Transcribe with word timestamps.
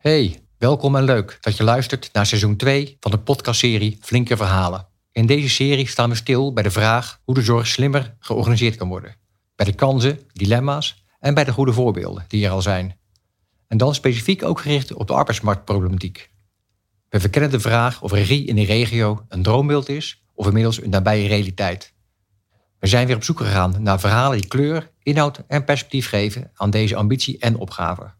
Hey, 0.00 0.40
welkom 0.58 0.96
en 0.96 1.04
leuk 1.04 1.38
dat 1.40 1.56
je 1.56 1.64
luistert 1.64 2.10
naar 2.12 2.26
seizoen 2.26 2.56
2 2.56 2.96
van 3.00 3.10
de 3.10 3.18
podcastserie 3.18 3.98
Flinke 4.00 4.36
Verhalen. 4.36 4.86
In 5.12 5.26
deze 5.26 5.48
serie 5.48 5.88
staan 5.88 6.10
we 6.10 6.14
stil 6.14 6.52
bij 6.52 6.62
de 6.62 6.70
vraag 6.70 7.20
hoe 7.24 7.34
de 7.34 7.42
zorg 7.42 7.66
slimmer 7.66 8.16
georganiseerd 8.18 8.76
kan 8.76 8.88
worden. 8.88 9.16
Bij 9.56 9.66
de 9.66 9.72
kansen, 9.72 10.20
dilemma's 10.32 11.04
en 11.18 11.34
bij 11.34 11.44
de 11.44 11.52
goede 11.52 11.72
voorbeelden 11.72 12.24
die 12.28 12.44
er 12.44 12.50
al 12.50 12.62
zijn. 12.62 12.98
En 13.66 13.78
dan 13.78 13.94
specifiek 13.94 14.42
ook 14.42 14.60
gericht 14.60 14.94
op 14.94 15.06
de 15.06 15.12
arbeidsmarktproblematiek. 15.12 16.30
We 17.08 17.20
verkennen 17.20 17.50
de 17.50 17.60
vraag 17.60 18.02
of 18.02 18.12
regie 18.12 18.46
in 18.46 18.54
de 18.54 18.64
regio 18.64 19.24
een 19.28 19.42
droombeeld 19.42 19.88
is 19.88 20.24
of 20.34 20.46
inmiddels 20.46 20.82
een 20.82 20.90
nabije 20.90 21.28
realiteit. 21.28 21.94
We 22.78 22.86
zijn 22.86 23.06
weer 23.06 23.16
op 23.16 23.24
zoek 23.24 23.38
gegaan 23.38 23.82
naar 23.82 24.00
verhalen 24.00 24.40
die 24.40 24.48
kleur, 24.48 24.90
inhoud 25.02 25.42
en 25.46 25.64
perspectief 25.64 26.08
geven 26.08 26.50
aan 26.54 26.70
deze 26.70 26.96
ambitie 26.96 27.38
en 27.38 27.56
opgave. 27.56 28.18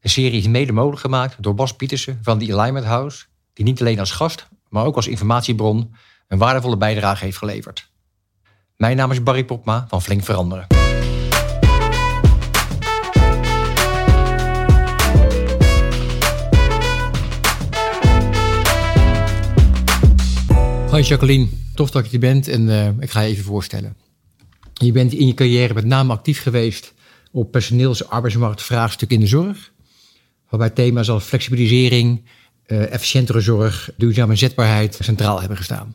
De 0.00 0.08
serie 0.08 0.38
is 0.38 0.46
mede 0.46 0.72
mogelijk 0.72 1.00
gemaakt 1.00 1.42
door 1.42 1.54
Bas 1.54 1.76
Pietersen 1.76 2.18
van 2.22 2.38
The 2.38 2.52
Alignment 2.52 2.86
House, 2.86 3.24
die 3.52 3.64
niet 3.64 3.80
alleen 3.80 3.98
als 3.98 4.10
gast, 4.10 4.48
maar 4.68 4.84
ook 4.84 4.96
als 4.96 5.06
informatiebron 5.06 5.94
een 6.28 6.38
waardevolle 6.38 6.76
bijdrage 6.76 7.24
heeft 7.24 7.36
geleverd. 7.36 7.90
Mijn 8.76 8.96
naam 8.96 9.10
is 9.10 9.22
Barry 9.22 9.44
Popma 9.44 9.86
van 9.88 10.02
Flink 10.02 10.24
Veranderen. 10.24 10.66
Hoi 20.90 21.02
Jacqueline, 21.02 21.48
tof 21.74 21.90
dat 21.90 22.06
je 22.06 22.12
er 22.12 22.18
bent 22.18 22.48
en 22.48 22.68
uh, 22.68 22.86
ik 22.86 23.10
ga 23.10 23.20
je 23.20 23.28
even 23.28 23.44
voorstellen. 23.44 23.96
Je 24.72 24.92
bent 24.92 25.12
in 25.12 25.26
je 25.26 25.34
carrière 25.34 25.74
met 25.74 25.84
name 25.84 26.12
actief 26.12 26.42
geweest 26.42 26.94
op 27.32 27.50
personeels- 27.50 28.02
en 28.02 28.10
arbeidsmarktvraagstukken 28.10 29.16
in 29.16 29.22
de 29.22 29.28
zorg. 29.28 29.72
Waarbij 30.48 30.70
thema's 30.70 31.10
als 31.10 31.24
flexibilisering, 31.24 32.22
uh, 32.66 32.92
efficiëntere 32.92 33.40
zorg, 33.40 33.90
duurzame 33.96 34.36
zetbaarheid 34.36 34.98
centraal 35.02 35.38
hebben 35.38 35.56
gestaan. 35.56 35.94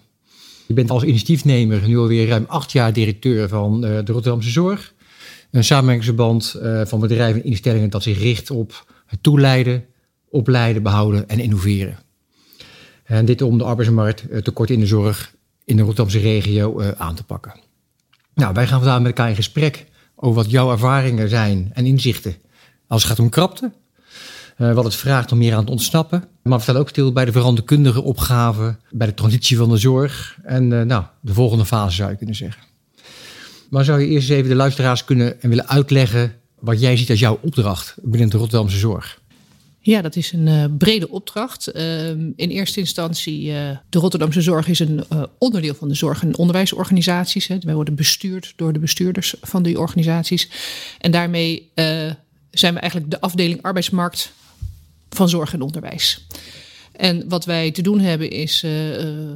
Je 0.68 0.74
bent 0.74 0.90
als 0.90 1.04
initiatiefnemer 1.04 1.88
nu 1.88 1.98
alweer 1.98 2.28
ruim 2.28 2.46
acht 2.48 2.72
jaar 2.72 2.94
directeur 2.94 3.48
van 3.48 3.74
uh, 3.74 3.82
de 3.82 4.12
Rotterdamse 4.12 4.50
Zorg. 4.50 4.94
Een 5.52 5.64
samenwerkingsverband 5.64 6.56
uh, 6.58 6.82
van 6.86 7.00
bedrijven 7.00 7.44
en 7.44 7.50
instellingen 7.50 7.90
dat 7.90 8.04
zich 8.04 8.20
richt 8.20 8.52
op 8.52 8.86
het 9.06 9.24
toeleiden, 9.24 9.86
opleiden, 10.30 10.84
behouden 10.84 11.30
en 11.30 11.40
innoveren. 11.40 11.98
En 13.04 13.26
dit 13.26 13.42
om 13.42 13.58
de 13.58 13.64
arbeidsmarkt 13.64 14.44
tekort 14.44 14.70
in 14.70 14.80
de 14.80 14.86
zorg 14.86 15.36
in 15.66 15.76
de 15.76 15.82
Rotterdamse 15.82 16.20
regio 16.20 16.82
aan 16.98 17.16
te 17.16 17.24
pakken. 17.24 17.54
Nou, 18.34 18.54
wij 18.54 18.68
gaan 18.68 18.80
vandaag 18.80 18.98
met 18.98 19.08
elkaar 19.08 19.30
in 19.30 19.36
gesprek 19.36 19.86
over 20.16 20.36
wat 20.36 20.52
jouw 20.52 20.72
ervaringen 20.72 21.30
zijn 21.30 21.72
en 21.74 21.86
inzichten 21.86 22.36
als 22.88 23.02
het 23.02 23.12
gaat 23.12 23.20
om 23.20 23.30
krapte. 23.30 23.72
Uh, 24.58 24.74
wat 24.74 24.84
het 24.84 24.96
vraagt 24.96 25.32
om 25.32 25.38
meer 25.38 25.56
aan 25.56 25.66
te 25.66 25.72
ontsnappen. 25.72 26.24
Maar 26.44 26.58
we 26.58 26.64
staan 26.64 26.78
ook 26.78 26.90
stil 26.90 27.12
bij 27.12 27.26
de 27.26 27.32
veranderkundige 27.32 28.02
opgaven, 28.02 28.80
bij 28.92 29.08
de 29.08 29.14
transitie 29.14 29.58
van 29.58 29.70
de 29.70 29.78
zorg 29.78 30.38
en 30.44 30.72
uh, 30.72 30.82
nou, 30.82 31.04
de 31.22 31.34
volgende 31.34 31.66
fase 31.66 31.96
zou 31.96 32.10
je 32.10 32.18
kunnen 32.18 32.36
zeggen. 32.36 32.64
Maar 33.70 33.84
zou 33.84 34.02
je 34.02 34.08
eerst 34.08 34.30
even 34.30 34.50
de 34.50 34.56
luisteraars 34.56 35.06
kunnen 35.06 35.42
en 35.42 35.50
willen 35.50 35.68
uitleggen 35.68 36.36
wat 36.60 36.82
jij 36.82 36.98
ziet 36.98 37.10
als 37.10 37.20
jouw 37.20 37.40
opdracht 37.42 37.96
binnen 38.02 38.30
de 38.30 38.38
Rotterdamse 38.38 38.78
zorg? 38.78 39.22
Ja, 39.80 40.02
dat 40.02 40.16
is 40.16 40.32
een 40.32 40.48
uh, 40.48 40.66
brede 40.78 41.10
opdracht. 41.10 41.76
Uh, 41.76 42.10
in 42.10 42.34
eerste 42.36 42.80
instantie, 42.80 43.52
de 43.90 44.00
Rotterdamse 44.00 44.42
Zorg 44.42 44.68
is 44.68 44.80
een 44.80 45.04
onderdeel 45.38 45.74
van 45.74 45.88
de 45.88 45.94
zorg- 45.94 46.22
en 46.22 46.38
onderwijsorganisaties. 46.38 47.48
Hè. 47.48 47.58
Wij 47.60 47.76
worden 47.76 47.96
bestuurd 47.96 48.54
door 48.56 48.74
de 48.74 48.80
bestuurders 48.80 49.36
van 49.42 49.64
die 49.64 49.80
organisaties. 49.80 50.50
En 51.00 51.12
daarmee 51.12 51.72
zijn 52.52 52.74
we 52.74 52.80
eigenlijk 52.80 53.12
de 53.12 53.22
afdeling 53.22 53.62
arbeidsmarkt 53.62 54.34
van 55.16 55.30
zorg 55.30 55.54
en 55.54 55.62
onderwijs. 55.62 56.28
En 56.94 57.30
wat 57.30 57.46
wij 57.46 57.72
te 57.72 57.82
doen 57.82 58.00
hebben 58.00 58.30
is, 58.30 58.64
uh, 58.64 58.72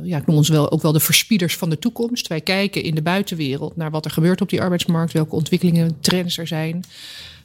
ja, 0.04 0.18
ik 0.18 0.26
noem 0.26 0.36
ons 0.36 0.50
wel 0.50 0.72
ook 0.72 0.82
wel 0.82 0.92
de 0.92 1.00
verspieders 1.00 1.56
van 1.58 1.70
de 1.70 1.80
toekomst. 1.80 2.28
Wij 2.28 2.42
kijken 2.42 2.84
in 2.84 2.96
de 2.96 3.02
buitenwereld 3.02 3.76
naar 3.76 3.92
wat 3.92 4.06
er 4.06 4.12
gebeurt 4.12 4.42
op 4.42 4.50
die 4.50 4.62
arbeidsmarkt, 4.62 5.14
welke 5.14 5.36
ontwikkelingen, 5.36 5.98
trends 6.00 6.38
er 6.38 6.48
zijn. 6.48 6.84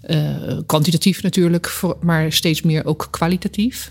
Uh, 0.06 0.58
kwantitatief 0.66 1.22
natuurlijk, 1.22 1.80
maar 2.00 2.32
steeds 2.32 2.62
meer 2.62 2.84
ook 2.84 3.08
kwalitatief. 3.10 3.90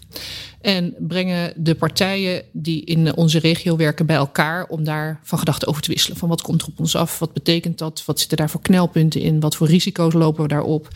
En 0.61 0.95
brengen 0.99 1.53
de 1.55 1.75
partijen 1.75 2.43
die 2.51 2.85
in 2.85 3.15
onze 3.15 3.39
regio 3.39 3.75
werken 3.75 4.05
bij 4.05 4.15
elkaar 4.15 4.65
om 4.67 4.83
daar 4.83 5.19
van 5.23 5.39
gedachten 5.39 5.67
over 5.67 5.81
te 5.81 5.91
wisselen. 5.91 6.17
Van 6.17 6.29
wat 6.29 6.41
komt 6.41 6.61
er 6.61 6.67
op 6.67 6.79
ons 6.79 6.95
af? 6.95 7.19
Wat 7.19 7.33
betekent 7.33 7.77
dat? 7.77 8.03
Wat 8.05 8.19
zitten 8.19 8.37
daar 8.37 8.49
voor 8.49 8.61
knelpunten 8.61 9.21
in? 9.21 9.39
Wat 9.39 9.55
voor 9.55 9.67
risico's 9.67 10.13
lopen 10.13 10.41
we 10.41 10.47
daarop? 10.47 10.87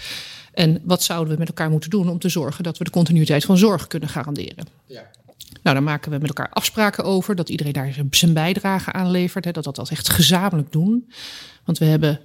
En 0.55 0.81
wat 0.83 1.03
zouden 1.03 1.33
we 1.33 1.39
met 1.39 1.47
elkaar 1.47 1.69
moeten 1.69 1.89
doen 1.89 2.09
om 2.09 2.19
te 2.19 2.29
zorgen 2.29 2.63
dat 2.63 2.77
we 2.77 2.83
de 2.83 2.89
continuïteit 2.89 3.45
van 3.45 3.57
zorg 3.57 3.88
kunnen 3.88 4.09
garanderen? 4.09 4.67
Ja. 4.85 5.03
Nou, 5.63 5.75
daar 5.75 5.83
maken 5.83 6.11
we 6.11 6.17
met 6.17 6.27
elkaar 6.27 6.49
afspraken 6.49 7.03
over, 7.03 7.35
dat 7.35 7.49
iedereen 7.49 7.73
daar 7.73 7.95
zijn 8.09 8.33
bijdrage 8.33 8.91
aan 8.91 9.11
levert, 9.11 9.45
hè, 9.45 9.51
dat 9.51 9.66
we 9.66 9.71
dat 9.71 9.89
echt 9.89 10.09
gezamenlijk 10.09 10.71
doen. 10.71 11.11
Want 11.63 11.77
we 11.77 11.85
hebben 11.85 12.19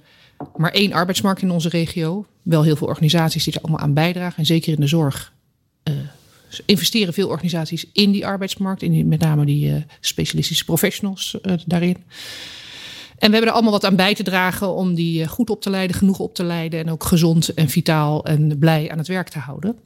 maar 0.55 0.71
één 0.71 0.93
arbeidsmarkt 0.93 1.41
in 1.41 1.51
onze 1.51 1.69
regio, 1.69 2.25
wel 2.41 2.63
heel 2.63 2.75
veel 2.75 2.87
organisaties 2.87 3.43
die 3.43 3.53
er 3.53 3.61
allemaal 3.61 3.79
aan 3.79 3.93
bijdragen. 3.93 4.37
En 4.37 4.45
zeker 4.45 4.73
in 4.73 4.79
de 4.79 4.87
zorg 4.87 5.33
uh, 5.89 5.95
investeren 6.65 7.13
veel 7.13 7.27
organisaties 7.27 7.85
in 7.93 8.11
die 8.11 8.25
arbeidsmarkt, 8.25 8.81
in 8.81 8.91
die, 8.91 9.05
met 9.05 9.19
name 9.19 9.45
die 9.45 9.69
uh, 9.69 9.75
specialistische 9.99 10.65
professionals 10.65 11.37
uh, 11.41 11.53
daarin. 11.65 11.97
En 13.21 13.27
we 13.27 13.33
hebben 13.33 13.47
er 13.47 13.53
allemaal 13.53 13.71
wat 13.71 13.85
aan 13.85 13.95
bij 13.95 14.13
te 14.13 14.23
dragen 14.23 14.73
om 14.73 14.93
die 14.93 15.27
goed 15.27 15.49
op 15.49 15.61
te 15.61 15.69
leiden, 15.69 15.95
genoeg 15.95 16.19
op 16.19 16.35
te 16.35 16.43
leiden 16.43 16.79
en 16.79 16.91
ook 16.91 17.03
gezond 17.03 17.53
en 17.53 17.69
vitaal 17.69 18.25
en 18.25 18.57
blij 18.57 18.91
aan 18.91 18.97
het 18.97 19.07
werk 19.07 19.29
te 19.29 19.39
houden. 19.39 19.79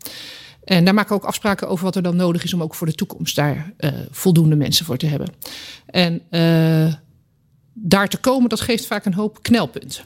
En 0.63 0.85
daar 0.85 0.93
maken 0.93 1.09
we 1.09 1.21
ook 1.21 1.27
afspraken 1.27 1.69
over 1.69 1.85
wat 1.85 1.95
er 1.95 2.03
dan 2.03 2.15
nodig 2.15 2.43
is 2.43 2.53
om 2.53 2.63
ook 2.63 2.75
voor 2.75 2.87
de 2.87 2.95
toekomst 2.95 3.35
daar 3.35 3.73
uh, 3.79 3.91
voldoende 4.11 4.55
mensen 4.55 4.85
voor 4.85 4.97
te 4.97 5.05
hebben. 5.05 5.27
En 5.85 6.21
uh, 6.31 6.93
daar 7.73 8.09
te 8.09 8.17
komen, 8.17 8.49
dat 8.49 8.61
geeft 8.61 8.85
vaak 8.85 9.05
een 9.05 9.13
hoop 9.13 9.43
knelpunten. 9.43 10.03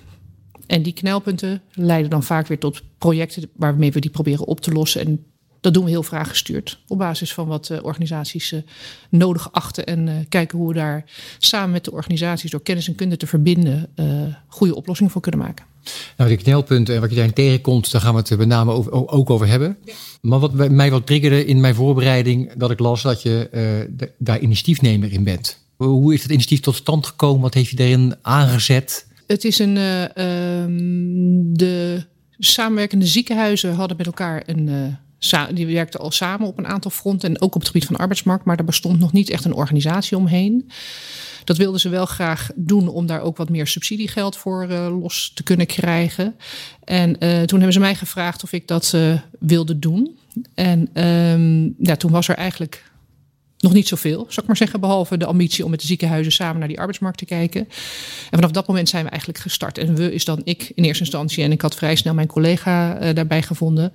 En 0.67 0.83
die 0.83 0.93
knelpunten 0.93 1.61
leiden 1.73 2.09
dan 2.09 2.23
vaak 2.23 2.47
weer 2.47 2.59
tot 2.59 2.81
projecten 2.97 3.49
waarmee 3.55 3.91
we 3.91 3.99
die 3.99 4.11
proberen 4.11 4.47
op 4.47 4.59
te 4.59 4.71
lossen. 4.71 5.01
En 5.01 5.25
dat 5.61 5.73
doen 5.73 5.83
we 5.83 5.89
heel 5.89 6.03
vraaggestuurd. 6.03 6.79
Op 6.87 6.97
basis 6.97 7.33
van 7.33 7.47
wat 7.47 7.69
uh, 7.69 7.77
organisaties 7.81 8.51
uh, 8.51 8.59
nodig 9.09 9.51
achten. 9.51 9.85
En 9.85 10.07
uh, 10.07 10.13
kijken 10.29 10.57
hoe 10.57 10.67
we 10.67 10.73
daar 10.73 11.05
samen 11.37 11.71
met 11.71 11.85
de 11.85 11.91
organisaties 11.91 12.51
door 12.51 12.61
kennis 12.61 12.87
en 12.87 12.95
kunde 12.95 13.17
te 13.17 13.27
verbinden. 13.27 13.89
goede 14.47 14.75
oplossingen 14.75 15.11
voor 15.11 15.21
kunnen 15.21 15.41
maken. 15.41 15.65
Nou, 16.17 16.29
die 16.29 16.39
knelpunten 16.39 16.95
en 16.95 17.01
wat 17.01 17.09
je 17.09 17.15
daarin 17.15 17.33
tegenkomt, 17.33 17.91
daar 17.91 18.01
gaan 18.01 18.13
we 18.13 18.19
het 18.19 18.37
met 18.37 18.47
name 18.47 18.71
over, 18.71 18.91
ook 19.07 19.29
over 19.29 19.47
hebben. 19.47 19.77
Ja. 19.85 19.93
Maar 20.21 20.39
wat 20.39 20.69
mij 20.69 20.91
wat 20.91 21.05
triggerde 21.05 21.45
in 21.45 21.59
mijn 21.59 21.75
voorbereiding, 21.75 22.53
dat 22.53 22.71
ik 22.71 22.79
las 22.79 23.01
dat 23.01 23.21
je 23.21 23.49
daar 24.17 24.39
initiatiefnemer 24.39 25.11
in 25.11 25.23
bent. 25.23 25.67
Hoe 25.77 26.13
is 26.13 26.21
het 26.21 26.31
initiatief 26.31 26.59
tot 26.59 26.75
stand 26.75 27.05
gekomen? 27.05 27.41
Wat 27.41 27.53
heeft 27.53 27.69
je 27.69 27.75
daarin 27.75 28.15
aangezet? 28.21 29.07
Het 29.27 29.43
is 29.43 29.59
een. 29.59 29.77
Um, 30.21 31.57
de 31.57 32.03
samenwerkende 32.37 33.05
ziekenhuizen 33.05 33.73
hadden 33.73 33.97
met 33.97 34.05
elkaar 34.05 34.43
een 34.45 34.97
die 35.53 35.67
werkten 35.67 35.99
al 35.99 36.11
samen 36.11 36.47
op 36.47 36.57
een 36.57 36.67
aantal 36.67 36.91
fronten 36.91 37.29
en 37.29 37.41
ook 37.41 37.55
op 37.55 37.61
het 37.61 37.69
gebied 37.69 37.85
van 37.85 37.95
arbeidsmarkt, 37.95 38.45
maar 38.45 38.57
daar 38.57 38.65
bestond 38.65 38.99
nog 38.99 39.11
niet 39.11 39.29
echt 39.29 39.45
een 39.45 39.53
organisatie 39.53 40.17
omheen. 40.17 40.69
Dat 41.43 41.57
wilden 41.57 41.79
ze 41.79 41.89
wel 41.89 42.05
graag 42.05 42.49
doen 42.55 42.87
om 42.87 43.05
daar 43.05 43.21
ook 43.21 43.37
wat 43.37 43.49
meer 43.49 43.67
subsidiegeld 43.67 44.37
voor 44.37 44.67
uh, 44.69 44.99
los 45.01 45.31
te 45.33 45.43
kunnen 45.43 45.65
krijgen. 45.65 46.35
En 46.83 47.09
uh, 47.09 47.41
toen 47.41 47.57
hebben 47.57 47.73
ze 47.73 47.79
mij 47.79 47.95
gevraagd 47.95 48.43
of 48.43 48.53
ik 48.53 48.67
dat 48.67 48.91
uh, 48.95 49.19
wilde 49.39 49.79
doen. 49.79 50.17
En 50.53 51.03
um, 51.03 51.75
ja, 51.79 51.95
toen 51.95 52.11
was 52.11 52.27
er 52.27 52.35
eigenlijk 52.35 52.88
nog 53.59 53.73
niet 53.73 53.87
zoveel, 53.87 54.25
zou 54.27 54.41
ik 54.41 54.47
maar 54.47 54.57
zeggen, 54.57 54.79
behalve 54.79 55.17
de 55.17 55.25
ambitie 55.25 55.63
om 55.63 55.69
met 55.69 55.79
de 55.79 55.87
ziekenhuizen 55.87 56.31
samen 56.31 56.59
naar 56.59 56.67
die 56.67 56.77
arbeidsmarkt 56.77 57.17
te 57.17 57.25
kijken. 57.25 57.61
En 58.29 58.37
vanaf 58.37 58.51
dat 58.51 58.67
moment 58.67 58.89
zijn 58.89 59.03
we 59.03 59.09
eigenlijk 59.09 59.39
gestart. 59.39 59.77
En 59.77 59.95
we 59.95 60.13
is 60.13 60.25
dan 60.25 60.41
ik 60.43 60.71
in 60.75 60.83
eerste 60.83 61.03
instantie 61.03 61.43
en 61.43 61.51
ik 61.51 61.61
had 61.61 61.75
vrij 61.75 61.95
snel 61.95 62.13
mijn 62.13 62.27
collega 62.27 63.01
uh, 63.01 63.15
daarbij 63.15 63.41
gevonden. 63.41 63.93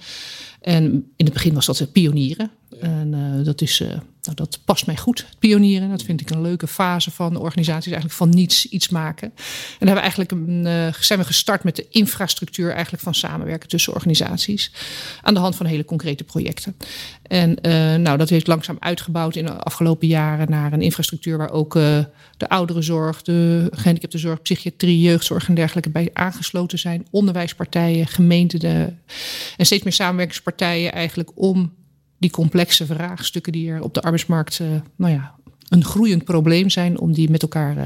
En 0.61 0.85
in 1.17 1.25
het 1.25 1.33
begin 1.33 1.55
was 1.55 1.67
dat 1.67 1.93
pionieren. 1.93 2.51
En 2.81 3.13
uh, 3.15 3.45
dat, 3.45 3.61
is, 3.61 3.81
uh, 3.81 3.89
nou, 4.25 4.37
dat 4.37 4.61
past 4.65 4.87
mij 4.87 4.97
goed, 4.97 5.27
pionieren. 5.39 5.89
Dat 5.89 6.03
vind 6.03 6.21
ik 6.21 6.31
een 6.31 6.41
leuke 6.41 6.67
fase 6.67 7.11
van 7.11 7.37
organisaties. 7.37 7.93
Eigenlijk 7.93 8.15
van 8.15 8.29
niets 8.29 8.69
iets 8.69 8.89
maken. 8.89 9.29
En 9.29 9.87
dan 9.87 9.89
hebben 9.89 9.95
we 9.95 10.01
eigenlijk 10.01 10.31
een, 10.31 10.65
uh, 10.67 10.95
zijn 11.01 11.19
we 11.19 11.25
gestart 11.25 11.65
met 11.65 11.77
de 11.77 11.87
infrastructuur 11.91 12.73
eigenlijk 12.73 13.03
van 13.03 13.15
samenwerken 13.15 13.69
tussen 13.69 13.93
organisaties. 13.93 14.73
Aan 15.23 15.35
de 15.35 15.41
hand 15.41 15.57
van 15.57 15.67
hele 15.67 15.85
concrete 15.85 16.25
projecten. 16.25 16.77
En 17.23 17.59
nou, 18.03 18.19
dat 18.19 18.29
heeft 18.29 18.47
langzaam 18.47 18.77
uitgebouwd 18.79 19.37
in 19.37 19.45
de 19.45 19.53
afgelopen 19.53 20.07
jaren 20.07 20.51
naar 20.51 20.73
een 20.73 20.83
infrastructuur 20.83 21.39
waar 21.39 21.51
ook 21.51 21.73
de 21.73 22.49
ouderenzorg, 22.49 23.23
de 23.23 23.69
gehandicaptenzorg, 23.71 24.43
psychiatrie, 24.43 25.01
jeugdzorg 25.01 25.49
en 25.49 25.55
dergelijke 25.55 25.91
bij 25.91 26.11
aangesloten 26.13 26.79
zijn. 26.79 27.07
Onderwijspartijen, 27.11 28.07
gemeenten 28.07 28.61
en 29.57 29.67
steeds 29.67 29.83
meer 29.83 29.93
samenwerkingspartijen 29.93 30.93
eigenlijk 30.93 31.31
om 31.35 31.73
die 32.19 32.31
complexe 32.31 32.87
vraagstukken 32.87 33.53
die 33.53 33.71
er 33.71 33.83
op 33.83 33.95
de 33.95 34.03
arbeidsmarkt, 34.03 34.59
uh, 34.59 34.69
nou 34.97 35.13
ja, 35.13 35.35
een 35.69 35.85
groeiend 35.85 36.25
probleem 36.25 36.71
zijn 36.71 36.99
om 36.99 37.13
die 37.13 37.31
met 37.31 37.43
elkaar 37.43 37.77
uh, 37.77 37.85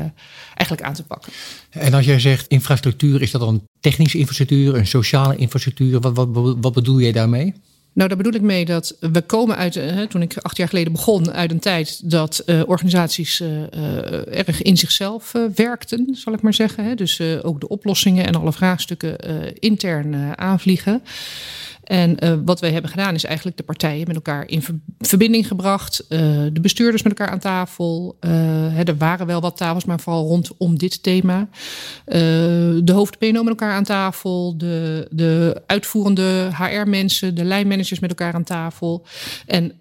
eigenlijk 0.54 0.82
aan 0.82 0.94
te 0.94 1.02
pakken. 1.02 1.32
En 1.70 1.94
als 1.94 2.04
jij 2.04 2.20
zegt 2.20 2.46
infrastructuur, 2.46 3.22
is 3.22 3.30
dat 3.30 3.40
dan 3.40 3.62
technische 3.80 4.18
infrastructuur, 4.18 4.74
een 4.74 4.86
sociale 4.86 5.36
infrastructuur? 5.36 6.00
Wat, 6.00 6.16
wat, 6.16 6.56
wat 6.60 6.72
bedoel 6.72 7.00
jij 7.00 7.12
daarmee? 7.12 7.54
Nou, 7.92 8.08
daar 8.08 8.18
bedoel 8.18 8.34
ik 8.34 8.42
mee 8.42 8.64
dat 8.64 8.96
we 9.00 9.22
komen 9.22 9.56
uit, 9.56 9.74
hè, 9.74 10.06
toen 10.06 10.22
ik 10.22 10.36
acht 10.36 10.56
jaar 10.56 10.68
geleden 10.68 10.92
begon, 10.92 11.32
uit 11.32 11.50
een 11.50 11.58
tijd 11.58 12.10
dat 12.10 12.42
uh, 12.46 12.62
organisaties 12.66 13.40
uh, 13.40 14.36
erg 14.38 14.62
in 14.62 14.76
zichzelf 14.76 15.34
werkten, 15.54 16.08
zal 16.12 16.32
ik 16.32 16.42
maar 16.42 16.54
zeggen. 16.54 16.84
Hè. 16.84 16.94
Dus 16.94 17.20
ook 17.20 17.60
de 17.60 17.68
oplossingen 17.68 18.26
en 18.26 18.34
alle 18.34 18.52
vraagstukken 18.52 19.18
intern 19.58 20.38
aanvliegen. 20.38 21.02
En 21.88 22.24
uh, 22.24 22.34
wat 22.44 22.60
wij 22.60 22.72
hebben 22.72 22.90
gedaan 22.90 23.14
is 23.14 23.24
eigenlijk 23.24 23.56
de 23.56 23.62
partijen 23.62 24.06
met 24.06 24.16
elkaar 24.16 24.48
in 24.48 24.62
verbinding 24.98 25.46
gebracht. 25.46 26.04
Uh, 26.08 26.18
de 26.52 26.60
bestuurders 26.60 27.02
met 27.02 27.18
elkaar 27.18 27.32
aan 27.32 27.38
tafel. 27.38 28.16
Uh, 28.20 28.30
hè, 28.74 28.82
er 28.82 28.96
waren 28.96 29.26
wel 29.26 29.40
wat 29.40 29.56
tafels, 29.56 29.84
maar 29.84 30.00
vooral 30.00 30.26
rondom 30.26 30.78
dit 30.78 31.02
thema. 31.02 31.48
de 32.04 32.92
hoofd-PNO 32.92 33.42
met 33.42 33.48
elkaar 33.48 33.72
aan 33.72 33.84
tafel. 33.84 34.58
De, 34.58 35.06
de 35.10 35.62
uitvoerende 35.66 36.50
HR-mensen, 36.52 37.34
de 37.34 37.44
lijnmanagers 37.44 38.00
met 38.00 38.10
elkaar 38.10 38.34
aan 38.34 38.44
tafel. 38.44 39.06
En 39.46 39.72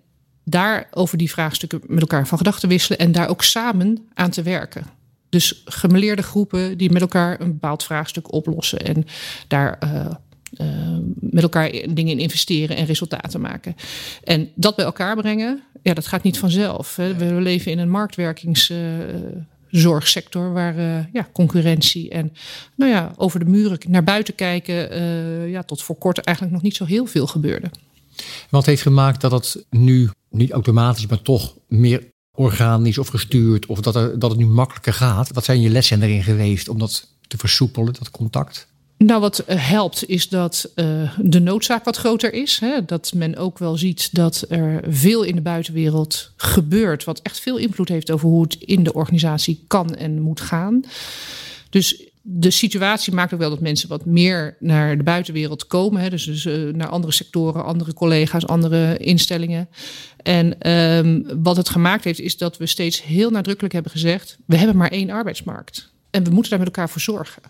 daar 0.43 0.87
over 0.91 1.17
die 1.17 1.31
vraagstukken 1.31 1.81
met 1.87 2.01
elkaar 2.01 2.27
van 2.27 2.37
gedachten 2.37 2.69
wisselen. 2.69 2.99
En 2.99 3.11
daar 3.11 3.29
ook 3.29 3.43
samen 3.43 4.07
aan 4.13 4.29
te 4.29 4.41
werken. 4.41 4.85
Dus 5.29 5.61
gemeleerde 5.65 6.23
groepen 6.23 6.77
die 6.77 6.91
met 6.91 7.01
elkaar 7.01 7.41
een 7.41 7.51
bepaald 7.51 7.83
vraagstuk 7.83 8.33
oplossen. 8.33 8.79
En 8.79 9.05
daar 9.47 9.77
uh, 10.61 10.97
met 11.19 11.43
elkaar 11.43 11.71
dingen 11.71 12.11
in 12.11 12.19
investeren 12.19 12.75
en 12.75 12.85
resultaten 12.85 13.41
maken. 13.41 13.75
En 14.23 14.49
dat 14.55 14.75
bij 14.75 14.85
elkaar 14.85 15.15
brengen, 15.15 15.63
ja, 15.81 15.93
dat 15.93 16.07
gaat 16.07 16.23
niet 16.23 16.37
vanzelf. 16.37 16.95
Hè. 16.95 17.15
We 17.15 17.25
leven 17.25 17.71
in 17.71 17.79
een 17.79 17.89
marktwerkingszorgsector 17.89 20.47
uh, 20.47 20.53
waar 20.53 20.77
uh, 20.77 20.99
ja, 21.13 21.29
concurrentie 21.33 22.09
en 22.09 22.33
nou 22.75 22.91
ja, 22.91 23.13
over 23.15 23.39
de 23.39 23.45
muren 23.45 23.79
naar 23.87 24.03
buiten 24.03 24.35
kijken, 24.35 24.99
ja, 25.49 25.63
tot 25.63 25.83
voor 25.83 25.97
kort 25.97 26.17
eigenlijk 26.17 26.55
nog 26.55 26.65
niet 26.65 26.75
zo 26.75 26.85
heel 26.85 27.05
veel 27.05 27.27
gebeurde. 27.27 27.69
Wat 28.49 28.65
heeft 28.65 28.81
gemaakt 28.81 29.21
dat 29.21 29.31
het 29.31 29.65
nu 29.69 30.09
niet 30.29 30.51
automatisch, 30.51 31.07
maar 31.07 31.21
toch 31.21 31.55
meer 31.67 32.11
organisch 32.31 32.97
of 32.97 33.07
gestuurd, 33.07 33.65
of 33.65 33.81
dat, 33.81 33.95
er, 33.95 34.19
dat 34.19 34.29
het 34.29 34.39
nu 34.39 34.45
makkelijker 34.45 34.93
gaat? 34.93 35.33
Wat 35.33 35.45
zijn 35.45 35.61
je 35.61 35.69
lessen 35.69 36.01
erin 36.01 36.23
geweest 36.23 36.69
om 36.69 36.79
dat 36.79 37.07
te 37.27 37.37
versoepelen, 37.37 37.93
dat 37.93 38.11
contact? 38.11 38.67
Nou, 38.97 39.21
wat 39.21 39.39
eh, 39.39 39.69
helpt 39.69 40.07
is 40.07 40.29
dat 40.29 40.71
uh, 40.75 41.11
de 41.17 41.39
noodzaak 41.39 41.83
wat 41.83 41.97
groter 41.97 42.33
is. 42.33 42.59
Hè? 42.59 42.85
Dat 42.85 43.11
men 43.15 43.35
ook 43.35 43.57
wel 43.57 43.77
ziet 43.77 44.15
dat 44.15 44.45
er 44.49 44.83
veel 44.87 45.23
in 45.23 45.35
de 45.35 45.41
buitenwereld 45.41 46.31
gebeurt, 46.35 47.03
wat 47.03 47.19
echt 47.21 47.39
veel 47.39 47.57
invloed 47.57 47.89
heeft 47.89 48.11
over 48.11 48.27
hoe 48.27 48.41
het 48.41 48.55
in 48.59 48.83
de 48.83 48.93
organisatie 48.93 49.63
kan 49.67 49.95
en 49.95 50.21
moet 50.21 50.41
gaan. 50.41 50.83
Dus 51.69 52.03
de 52.21 52.51
situatie 52.51 53.13
maakt 53.13 53.33
ook 53.33 53.39
wel 53.39 53.49
dat 53.49 53.59
mensen 53.59 53.89
wat 53.89 54.05
meer 54.05 54.55
naar 54.59 54.97
de 54.97 55.03
buitenwereld 55.03 55.67
komen. 55.67 56.01
Hè? 56.01 56.09
Dus, 56.09 56.23
dus 56.23 56.45
uh, 56.45 56.73
naar 56.73 56.89
andere 56.89 57.13
sectoren, 57.13 57.65
andere 57.65 57.93
collega's, 57.93 58.47
andere 58.47 58.97
instellingen. 58.97 59.69
En 60.23 60.71
um, 60.71 61.43
wat 61.43 61.57
het 61.57 61.69
gemaakt 61.69 62.03
heeft, 62.03 62.19
is 62.19 62.37
dat 62.37 62.57
we 62.57 62.65
steeds 62.65 63.03
heel 63.03 63.29
nadrukkelijk 63.29 63.73
hebben 63.73 63.91
gezegd: 63.91 64.37
we 64.45 64.57
hebben 64.57 64.77
maar 64.77 64.91
één 64.91 65.09
arbeidsmarkt. 65.09 65.89
En 66.09 66.23
we 66.23 66.29
moeten 66.29 66.49
daar 66.49 66.59
met 66.59 66.67
elkaar 66.67 66.89
voor 66.89 67.01
zorgen. 67.01 67.41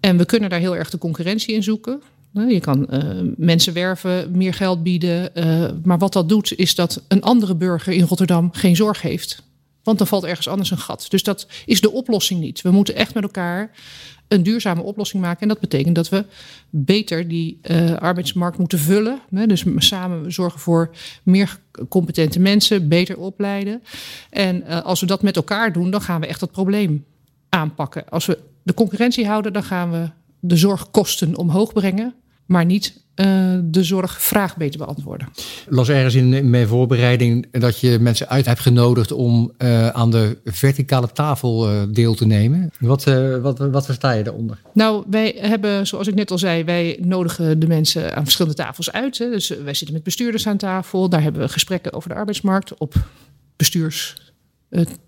En 0.00 0.16
we 0.16 0.24
kunnen 0.24 0.50
daar 0.50 0.58
heel 0.58 0.76
erg 0.76 0.90
de 0.90 0.98
concurrentie 0.98 1.54
in 1.54 1.62
zoeken. 1.62 2.02
Je 2.32 2.60
kan 2.60 2.86
uh, 2.90 3.00
mensen 3.36 3.72
werven, 3.72 4.36
meer 4.36 4.54
geld 4.54 4.82
bieden. 4.82 5.30
Uh, 5.34 5.70
maar 5.82 5.98
wat 5.98 6.12
dat 6.12 6.28
doet, 6.28 6.58
is 6.58 6.74
dat 6.74 7.02
een 7.08 7.22
andere 7.22 7.54
burger 7.54 7.92
in 7.92 8.04
Rotterdam 8.04 8.52
geen 8.52 8.76
zorg 8.76 9.02
heeft. 9.02 9.42
Want 9.82 9.98
dan 9.98 10.06
valt 10.06 10.24
ergens 10.24 10.48
anders 10.48 10.70
een 10.70 10.78
gat. 10.78 11.06
Dus 11.08 11.22
dat 11.22 11.46
is 11.66 11.80
de 11.80 11.90
oplossing 11.90 12.40
niet. 12.40 12.62
We 12.62 12.70
moeten 12.70 12.94
echt 12.94 13.14
met 13.14 13.22
elkaar 13.22 13.70
een 14.28 14.42
duurzame 14.42 14.82
oplossing 14.82 15.22
maken. 15.22 15.42
En 15.42 15.48
dat 15.48 15.60
betekent 15.60 15.94
dat 15.94 16.08
we 16.08 16.24
beter 16.70 17.28
die 17.28 17.58
uh, 17.62 17.94
arbeidsmarkt 17.94 18.58
moeten 18.58 18.78
vullen. 18.78 19.20
Hè? 19.34 19.46
Dus 19.46 19.64
samen 19.76 20.32
zorgen 20.32 20.60
voor 20.60 20.90
meer 21.22 21.58
competente 21.88 22.40
mensen, 22.40 22.88
beter 22.88 23.18
opleiden. 23.18 23.82
En 24.30 24.64
als 24.84 25.00
we 25.00 25.06
dat 25.06 25.22
met 25.22 25.36
elkaar 25.36 25.72
doen, 25.72 25.90
dan 25.90 26.00
gaan 26.00 26.20
we 26.20 26.26
echt 26.26 26.40
dat 26.40 26.50
probleem 26.50 27.04
aanpakken. 27.48 28.08
Als 28.08 28.26
we 28.26 28.38
de 28.68 28.74
concurrentie 28.74 29.26
houden, 29.26 29.52
dan 29.52 29.62
gaan 29.62 29.90
we 29.90 30.10
de 30.40 30.56
zorgkosten 30.56 31.36
omhoog 31.36 31.72
brengen, 31.72 32.14
maar 32.46 32.64
niet 32.64 33.06
uh, 33.14 33.58
de 33.64 33.84
zorgvraag 33.84 34.56
beter 34.56 34.78
beantwoorden. 34.78 35.28
las 35.68 35.88
ergens 35.88 36.14
in 36.14 36.50
mijn 36.50 36.66
voorbereiding 36.66 37.46
dat 37.50 37.80
je 37.80 37.98
mensen 38.00 38.28
uit 38.28 38.46
hebt 38.46 38.60
genodigd 38.60 39.12
om 39.12 39.52
uh, 39.58 39.88
aan 39.88 40.10
de 40.10 40.38
verticale 40.44 41.12
tafel 41.12 41.72
uh, 41.72 41.82
deel 41.90 42.14
te 42.14 42.26
nemen. 42.26 42.72
Wat, 42.78 43.04
wat, 43.40 43.58
wat 43.58 43.86
versta 43.86 44.10
je 44.12 44.22
daaronder? 44.22 44.58
Nou, 44.72 45.04
wij 45.10 45.36
hebben, 45.38 45.86
zoals 45.86 46.06
ik 46.06 46.14
net 46.14 46.30
al 46.30 46.38
zei, 46.38 46.64
wij 46.64 46.98
nodigen 47.00 47.58
de 47.58 47.66
mensen 47.66 48.16
aan 48.16 48.22
verschillende 48.22 48.56
tafels 48.56 48.92
uit. 48.92 49.18
Hè. 49.18 49.30
Dus 49.30 49.48
wij 49.48 49.74
zitten 49.74 49.92
met 49.92 50.04
bestuurders 50.04 50.46
aan 50.46 50.56
tafel. 50.56 51.08
Daar 51.08 51.22
hebben 51.22 51.42
we 51.42 51.48
gesprekken 51.48 51.92
over 51.92 52.08
de 52.08 52.14
arbeidsmarkt 52.14 52.78
op 52.78 52.94
bestuurs 53.56 54.16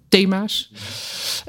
thema's. 0.09 0.71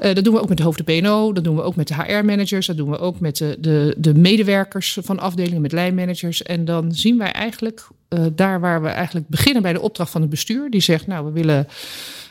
Uh, 0.00 0.14
dat 0.14 0.24
doen 0.24 0.34
we 0.34 0.40
ook 0.40 0.48
met 0.48 0.56
de 0.56 0.62
hoofd 0.62 0.84
PNO, 0.84 1.32
dat 1.32 1.44
doen 1.44 1.56
we 1.56 1.62
ook 1.62 1.76
met 1.76 1.88
de 1.88 1.94
HR-managers, 1.94 2.66
dat 2.66 2.76
doen 2.76 2.90
we 2.90 2.98
ook 2.98 3.20
met 3.20 3.36
de, 3.36 3.56
de, 3.60 3.94
de, 3.98 4.14
medewerkers 4.14 4.98
van 5.00 5.18
afdelingen, 5.18 5.60
met 5.60 5.72
lijnmanagers. 5.72 6.42
En 6.42 6.64
dan 6.64 6.94
zien 6.94 7.18
wij 7.18 7.32
eigenlijk 7.32 7.88
uh, 8.08 8.26
daar 8.34 8.60
waar 8.60 8.82
we 8.82 8.88
eigenlijk 8.88 9.28
beginnen 9.28 9.62
bij 9.62 9.72
de 9.72 9.80
opdracht 9.80 10.10
van 10.10 10.20
het 10.20 10.30
bestuur, 10.30 10.70
die 10.70 10.80
zegt, 10.80 11.06
nou, 11.06 11.24
we 11.24 11.32
willen 11.32 11.66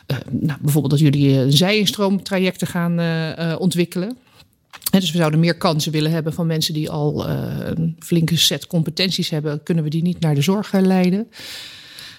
uh, 0.06 0.16
nou, 0.30 0.58
bijvoorbeeld 0.60 0.92
dat 0.92 1.12
jullie 1.12 1.38
een 1.38 1.52
zijinstroomtrajecten 1.52 2.66
gaan 2.66 3.00
ontwikkelen. 3.58 4.16
En 4.90 5.00
dus 5.00 5.10
we 5.10 5.18
zouden 5.18 5.40
meer 5.40 5.56
kansen 5.56 5.92
willen 5.92 6.10
hebben 6.10 6.32
van 6.32 6.46
mensen 6.46 6.74
die 6.74 6.90
al 6.90 7.28
een 7.28 7.96
flinke 7.98 8.36
set 8.36 8.66
competenties 8.66 9.30
hebben. 9.30 9.62
Kunnen 9.62 9.84
we 9.84 9.90
die 9.90 10.02
niet 10.02 10.20
naar 10.20 10.34
de 10.34 10.42
zorg 10.42 10.72
leiden? 10.72 11.28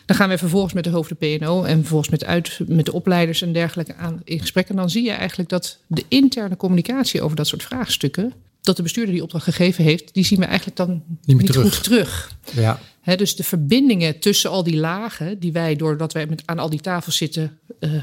Dan 0.05 0.15
gaan 0.15 0.29
we 0.29 0.37
vervolgens 0.37 0.73
met 0.73 0.83
de 0.83 0.89
hoofden 0.89 1.17
PNO 1.17 1.63
en 1.63 1.79
vervolgens 1.79 2.09
met, 2.09 2.25
uit, 2.25 2.59
met 2.67 2.85
de 2.85 2.93
opleiders 2.93 3.41
en 3.41 3.53
dergelijke 3.53 3.95
aan, 3.95 4.21
in 4.23 4.39
gesprek. 4.39 4.69
En 4.69 4.75
dan 4.75 4.89
zie 4.89 5.03
je 5.03 5.11
eigenlijk 5.11 5.49
dat 5.49 5.79
de 5.87 6.03
interne 6.07 6.57
communicatie 6.57 7.21
over 7.21 7.35
dat 7.35 7.47
soort 7.47 7.63
vraagstukken, 7.63 8.33
dat 8.61 8.75
de 8.75 8.83
bestuurder 8.83 9.13
die 9.13 9.23
opdracht 9.23 9.43
gegeven 9.43 9.83
heeft, 9.83 10.13
die 10.13 10.25
zien 10.25 10.39
we 10.39 10.45
eigenlijk 10.45 10.77
dan 10.77 11.03
niet, 11.25 11.37
niet 11.37 11.45
terug. 11.45 11.73
goed 11.73 11.83
terug. 11.83 12.31
Ja. 12.55 12.79
dus 13.15 13.35
de 13.35 13.43
verbindingen 13.43 14.19
tussen 14.19 14.49
al 14.49 14.63
die 14.63 14.77
lagen, 14.77 15.39
die 15.39 15.51
wij 15.51 15.75
doordat 15.75 16.13
wij 16.13 16.25
met, 16.25 16.41
aan 16.45 16.59
al 16.59 16.69
die 16.69 16.81
tafels 16.81 17.17
zitten, 17.17 17.59
uh, 17.79 17.93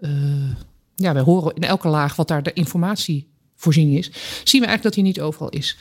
uh, 0.00 0.10
ja, 0.96 1.12
wij 1.12 1.22
horen 1.22 1.54
in 1.54 1.62
elke 1.62 1.88
laag 1.88 2.16
wat 2.16 2.28
daar 2.28 2.42
de 2.42 2.52
informatievoorziening 2.52 3.98
is, 3.98 4.10
zien 4.44 4.60
we 4.60 4.66
eigenlijk 4.66 4.82
dat 4.82 4.94
die 4.94 5.04
niet 5.04 5.20
overal 5.20 5.48
is. 5.48 5.76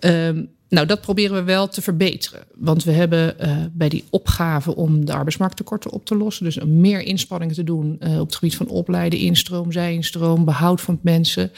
Um, 0.00 0.56
nou, 0.68 0.86
dat 0.86 1.00
proberen 1.00 1.34
we 1.34 1.42
wel 1.42 1.68
te 1.68 1.82
verbeteren. 1.82 2.44
Want 2.54 2.84
we 2.84 2.92
hebben 2.92 3.34
uh, 3.40 3.56
bij 3.72 3.88
die 3.88 4.04
opgave 4.10 4.76
om 4.76 5.04
de 5.04 5.12
arbeidsmarkttekorten 5.12 5.90
op 5.90 6.04
te 6.04 6.16
lossen, 6.16 6.44
dus 6.44 6.58
meer 6.64 7.00
inspanningen 7.00 7.54
te 7.54 7.64
doen 7.64 7.98
uh, 8.00 8.20
op 8.20 8.26
het 8.26 8.34
gebied 8.34 8.56
van 8.56 8.68
opleiden, 8.68 9.18
instroom, 9.18 9.72
zijinstroom, 9.72 10.44
behoud 10.44 10.80
van 10.80 10.98
mensen, 11.02 11.52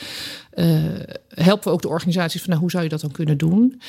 uh, 0.54 0.66
helpen 1.28 1.64
we 1.64 1.74
ook 1.74 1.82
de 1.82 1.88
organisaties 1.88 2.40
van 2.40 2.48
nou, 2.48 2.60
hoe 2.60 2.70
zou 2.70 2.82
je 2.82 2.88
dat 2.88 3.00
dan 3.00 3.10
kunnen 3.10 3.38
doen? 3.38 3.80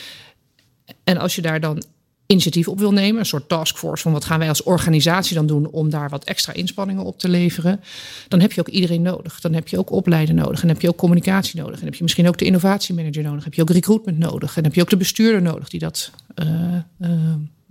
En 1.04 1.18
als 1.18 1.36
je 1.36 1.42
daar 1.42 1.60
dan 1.60 1.84
initiatief 2.32 2.68
op 2.68 2.80
wil 2.80 2.92
nemen, 2.92 3.20
een 3.20 3.26
soort 3.26 3.50
taskforce 3.50 4.04
van 4.04 4.12
wat 4.12 4.26
gaan 4.26 4.40
wij 4.40 4.50
als 4.50 4.64
organisatie 4.64 5.36
dan 5.36 5.48
doen 5.48 5.68
om 5.68 5.90
daar 5.90 6.10
wat 6.10 6.24
extra 6.24 6.54
inspanningen 6.54 7.04
op 7.04 7.20
te 7.20 7.30
leveren, 7.30 7.80
dan 8.28 8.40
heb 8.40 8.52
je 8.52 8.60
ook 8.60 8.68
iedereen 8.68 9.02
nodig. 9.02 9.40
Dan 9.40 9.54
heb 9.54 9.68
je 9.68 9.78
ook 9.78 9.92
opleiden 9.92 10.36
nodig, 10.36 10.62
en 10.62 10.68
heb 10.68 10.82
je 10.82 10.88
ook 10.88 10.98
communicatie 10.98 11.60
nodig, 11.60 11.80
en 11.80 11.86
heb 11.86 11.96
je 11.96 12.04
misschien 12.04 12.28
ook 12.28 12.38
de 12.38 12.46
innovatiemanager 12.46 13.24
nodig, 13.24 13.44
heb 13.44 13.54
je 13.54 13.62
ook 13.62 13.70
recruitment 13.70 14.18
nodig, 14.18 14.58
en 14.58 14.64
heb 14.64 14.74
je 14.74 14.82
ook 14.82 14.90
de 14.90 14.98
bestuurder 14.98 15.42
nodig 15.42 15.70
die 15.70 15.80
dat 15.80 16.12
uh, 16.36 16.76
uh, 17.02 17.10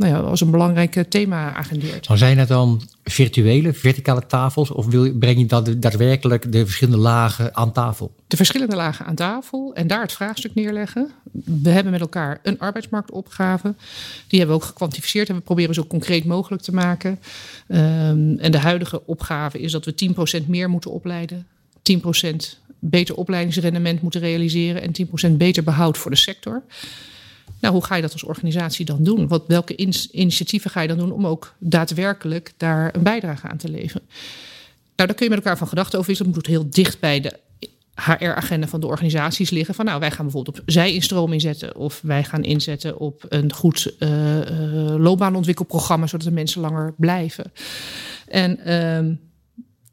nou 0.01 0.13
ja, 0.13 0.19
als 0.19 0.41
een 0.41 0.51
belangrijk 0.51 1.05
thema 1.09 1.55
agendeert. 1.55 2.09
Maar 2.09 2.19
zijn 2.19 2.39
het 2.39 2.49
dan 2.49 2.83
virtuele, 3.05 3.73
verticale 3.73 4.27
tafels 4.27 4.71
of 4.71 4.87
wil, 4.87 5.13
breng 5.13 5.39
je 5.39 5.47
dat 5.47 5.75
daadwerkelijk 5.83 6.53
de 6.53 6.65
verschillende 6.65 7.01
lagen 7.01 7.57
aan 7.57 7.73
tafel? 7.73 8.15
De 8.27 8.37
verschillende 8.37 8.77
lagen 8.77 9.07
aan 9.07 9.15
tafel 9.15 9.75
en 9.75 9.87
daar 9.87 10.01
het 10.01 10.13
vraagstuk 10.13 10.55
neerleggen. 10.55 11.11
We 11.45 11.71
hebben 11.71 11.93
met 11.93 12.01
elkaar 12.01 12.41
een 12.43 12.59
arbeidsmarktopgave. 12.59 13.75
Die 14.29 14.39
hebben 14.39 14.57
we 14.57 14.63
ook 14.63 14.69
gekwantificeerd 14.69 15.29
en 15.29 15.35
we 15.35 15.41
proberen 15.41 15.75
zo 15.75 15.85
concreet 15.85 16.25
mogelijk 16.25 16.63
te 16.63 16.75
maken. 16.75 17.11
Um, 17.69 18.39
en 18.39 18.53
de 18.53 18.59
huidige 18.59 19.07
opgave 19.07 19.61
is 19.61 19.73
dat 19.73 19.85
we 19.85 20.15
10% 20.43 20.47
meer 20.47 20.71
moeten 20.71 20.91
opleiden. 20.91 21.47
10% 21.93 22.37
beter 22.79 23.15
opleidingsrendement 23.15 24.03
moeten 24.03 24.21
realiseren 24.21 24.83
en 24.83 25.31
10% 25.33 25.37
beter 25.37 25.63
behoud 25.63 25.99
voor 25.99 26.11
de 26.11 26.17
sector. 26.17 26.63
Nou, 27.61 27.75
hoe 27.75 27.85
ga 27.85 27.95
je 27.97 28.03
dat 28.03 28.13
als 28.13 28.25
organisatie 28.25 28.85
dan 28.85 29.03
doen? 29.03 29.29
Wat, 29.29 29.45
welke 29.47 29.77
initiatieven 30.13 30.71
ga 30.71 30.81
je 30.81 30.89
dan 30.89 30.99
doen 30.99 31.13
om 31.13 31.27
ook 31.27 31.55
daadwerkelijk 31.59 32.53
daar 32.57 32.95
een 32.95 33.03
bijdrage 33.03 33.49
aan 33.49 33.57
te 33.57 33.69
leveren? 33.69 34.03
Nou, 34.97 35.09
daar 35.09 35.15
kun 35.15 35.25
je 35.25 35.35
met 35.35 35.39
elkaar 35.39 35.59
van 35.59 35.69
gedachten 35.69 35.99
over 35.99 36.09
wisselen. 36.11 36.33
Dat 36.33 36.43
moet 36.43 36.55
heel 36.55 36.71
dicht 36.71 37.01
bij 37.01 37.21
de 37.21 37.39
HR-agenda 37.95 38.67
van 38.67 38.81
de 38.81 38.87
organisaties 38.87 39.51
liggen. 39.51 39.75
Van 39.75 39.85
nou, 39.85 40.01
wij 40.01 40.11
gaan 40.11 40.25
bijvoorbeeld 40.25 40.61
op 40.61 40.71
zij-instroom 40.71 41.33
inzetten. 41.33 41.77
Of 41.77 42.01
wij 42.03 42.25
gaan 42.25 42.43
inzetten 42.43 42.99
op 42.99 43.25
een 43.29 43.53
goed 43.53 43.95
uh, 43.99 44.37
uh, 44.37 44.45
loopbaanontwikkelprogramma, 44.97 46.07
zodat 46.07 46.27
de 46.27 46.33
mensen 46.33 46.61
langer 46.61 46.95
blijven. 46.97 47.53
En 48.29 48.61
uh, 48.67 49.17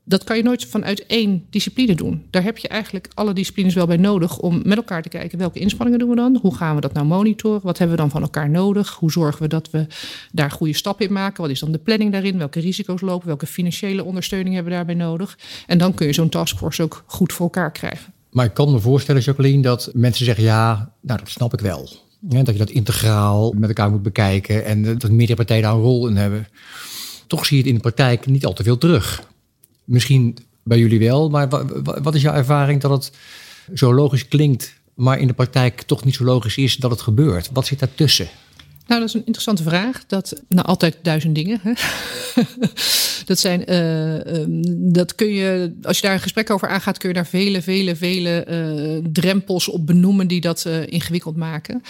dat 0.08 0.24
kan 0.24 0.38
je 0.38 0.44
nooit 0.44 0.66
vanuit 0.66 1.06
één 1.06 1.46
discipline 1.50 1.96
doen. 1.96 2.26
Daar 2.30 2.44
heb 2.44 2.58
je 2.58 2.68
eigenlijk 2.68 3.08
alle 3.14 3.34
disciplines 3.34 3.74
wel 3.74 3.88
bij 3.88 3.98
nodig 3.98 4.40
om 4.40 4.62
met 4.66 4.78
elkaar 4.78 5.02
te 5.02 5.10
kijken 5.10 5.38
welke 5.38 5.60
inspanningen 5.60 6.00
doen 6.00 6.10
we 6.10 6.16
dan? 6.16 6.40
Hoe 6.42 6.56
gaan 6.56 6.76
we 6.76 6.82
dat 6.82 6.94
nou 6.94 7.06
monitoren? 7.06 7.62
Wat 7.64 7.78
hebben 7.78 7.96
we 7.96 8.02
dan 8.02 8.12
van 8.12 8.22
elkaar 8.22 8.50
nodig? 8.50 8.90
Hoe 8.90 9.12
zorgen 9.12 9.42
we 9.42 9.48
dat 9.48 9.70
we 9.70 9.88
daar 10.32 10.52
goede 10.52 10.74
stappen 10.74 11.06
in 11.06 11.14
maken? 11.14 11.42
Wat 11.42 11.52
is 11.52 11.60
dan 11.60 11.72
de 11.72 11.78
planning 11.78 12.12
daarin? 12.12 12.38
Welke 12.38 12.60
risico's 12.60 13.02
lopen? 13.02 13.28
Welke 13.28 13.46
financiële 13.46 14.04
ondersteuning 14.04 14.56
hebben 14.56 14.72
we 14.72 14.78
daarbij 14.78 14.96
nodig? 14.96 15.38
En 15.66 15.78
dan 15.78 15.94
kun 15.94 16.08
je 16.08 16.14
zo'n 16.14 16.30
taskforce 16.30 16.84
ook 16.84 17.04
goed 17.06 17.34
voor 17.34 17.46
elkaar 17.46 17.72
krijgen. 17.72 18.14
Maar 18.32 18.46
ik 18.46 18.54
kan 18.54 18.72
me 18.72 18.80
voorstellen, 18.80 19.22
Jacqueline, 19.22 19.62
dat 19.62 19.90
mensen 19.94 20.26
zeggen: 20.26 20.44
ja, 20.44 20.92
nou 21.02 21.20
dat 21.20 21.30
snap 21.30 21.54
ik 21.54 21.60
wel. 21.60 21.90
Dat 22.20 22.48
je 22.48 22.58
dat 22.58 22.70
integraal 22.70 23.54
met 23.58 23.70
elkaar 23.70 23.92
moet 23.92 24.04
bekijken 24.04 24.66
en 24.66 24.98
dat 24.98 25.12
meerdere 25.12 25.36
partijen 25.36 25.64
daar 25.64 25.74
een 25.74 25.82
rol 25.82 26.08
in 26.08 26.16
hebben. 26.16 26.48
Toch 27.28 27.46
zie 27.46 27.58
je 27.58 27.64
het 27.64 27.72
in 27.72 27.76
de 27.76 27.82
praktijk 27.82 28.26
niet 28.26 28.46
al 28.46 28.54
te 28.54 28.64
veel 28.64 28.78
terug. 28.78 29.24
Misschien 29.88 30.38
bij 30.64 30.80
jullie 30.80 31.00
wel, 31.00 31.30
maar 31.30 31.48
wat 32.02 32.16
is 32.16 32.22
jouw 32.22 32.34
ervaring 32.34 32.82
dat 32.82 32.92
het 32.92 33.12
zo 33.74 33.94
logisch 33.94 34.28
klinkt, 34.28 34.80
maar 34.94 35.20
in 35.20 35.28
de 35.28 35.34
praktijk 35.34 35.82
toch 35.82 36.06
niet 36.06 36.16
zo 36.16 36.24
logisch 36.24 36.58
is 36.58 36.76
dat 36.76 36.92
het 36.92 37.02
gebeurt? 37.02 37.50
Wat 37.54 37.66
zit 37.66 37.80
daartussen? 37.80 38.28
Nou, 38.88 39.00
dat 39.00 39.10
is 39.10 39.16
een 39.16 39.26
interessante 39.26 39.64
vraag. 39.64 40.06
Dat, 40.06 40.42
nou, 40.48 40.68
altijd 40.68 40.98
duizend 41.02 41.36
dingen. 41.36 41.60
Hè? 41.62 41.72
dat 43.26 43.40
zijn, 43.40 43.72
uh, 43.72 44.40
um, 44.40 44.62
dat 44.94 45.16
kun 45.16 45.28
je, 45.28 45.74
als 45.82 45.98
je 46.00 46.04
daar 46.04 46.14
een 46.14 46.22
gesprek 46.22 46.50
over 46.50 46.68
aangaat, 46.68 46.98
kun 46.98 47.10
je 47.10 47.16
daar 47.16 47.26
vele, 47.26 47.62
vele, 47.62 47.96
vele 47.96 48.46
uh, 48.50 49.10
drempels 49.12 49.68
op 49.68 49.88
benoemen 49.88 50.28
die 50.28 50.42
dat 50.42 50.64
uh, 50.68 50.88
ingewikkeld 50.88 51.36
maken. 51.36 51.82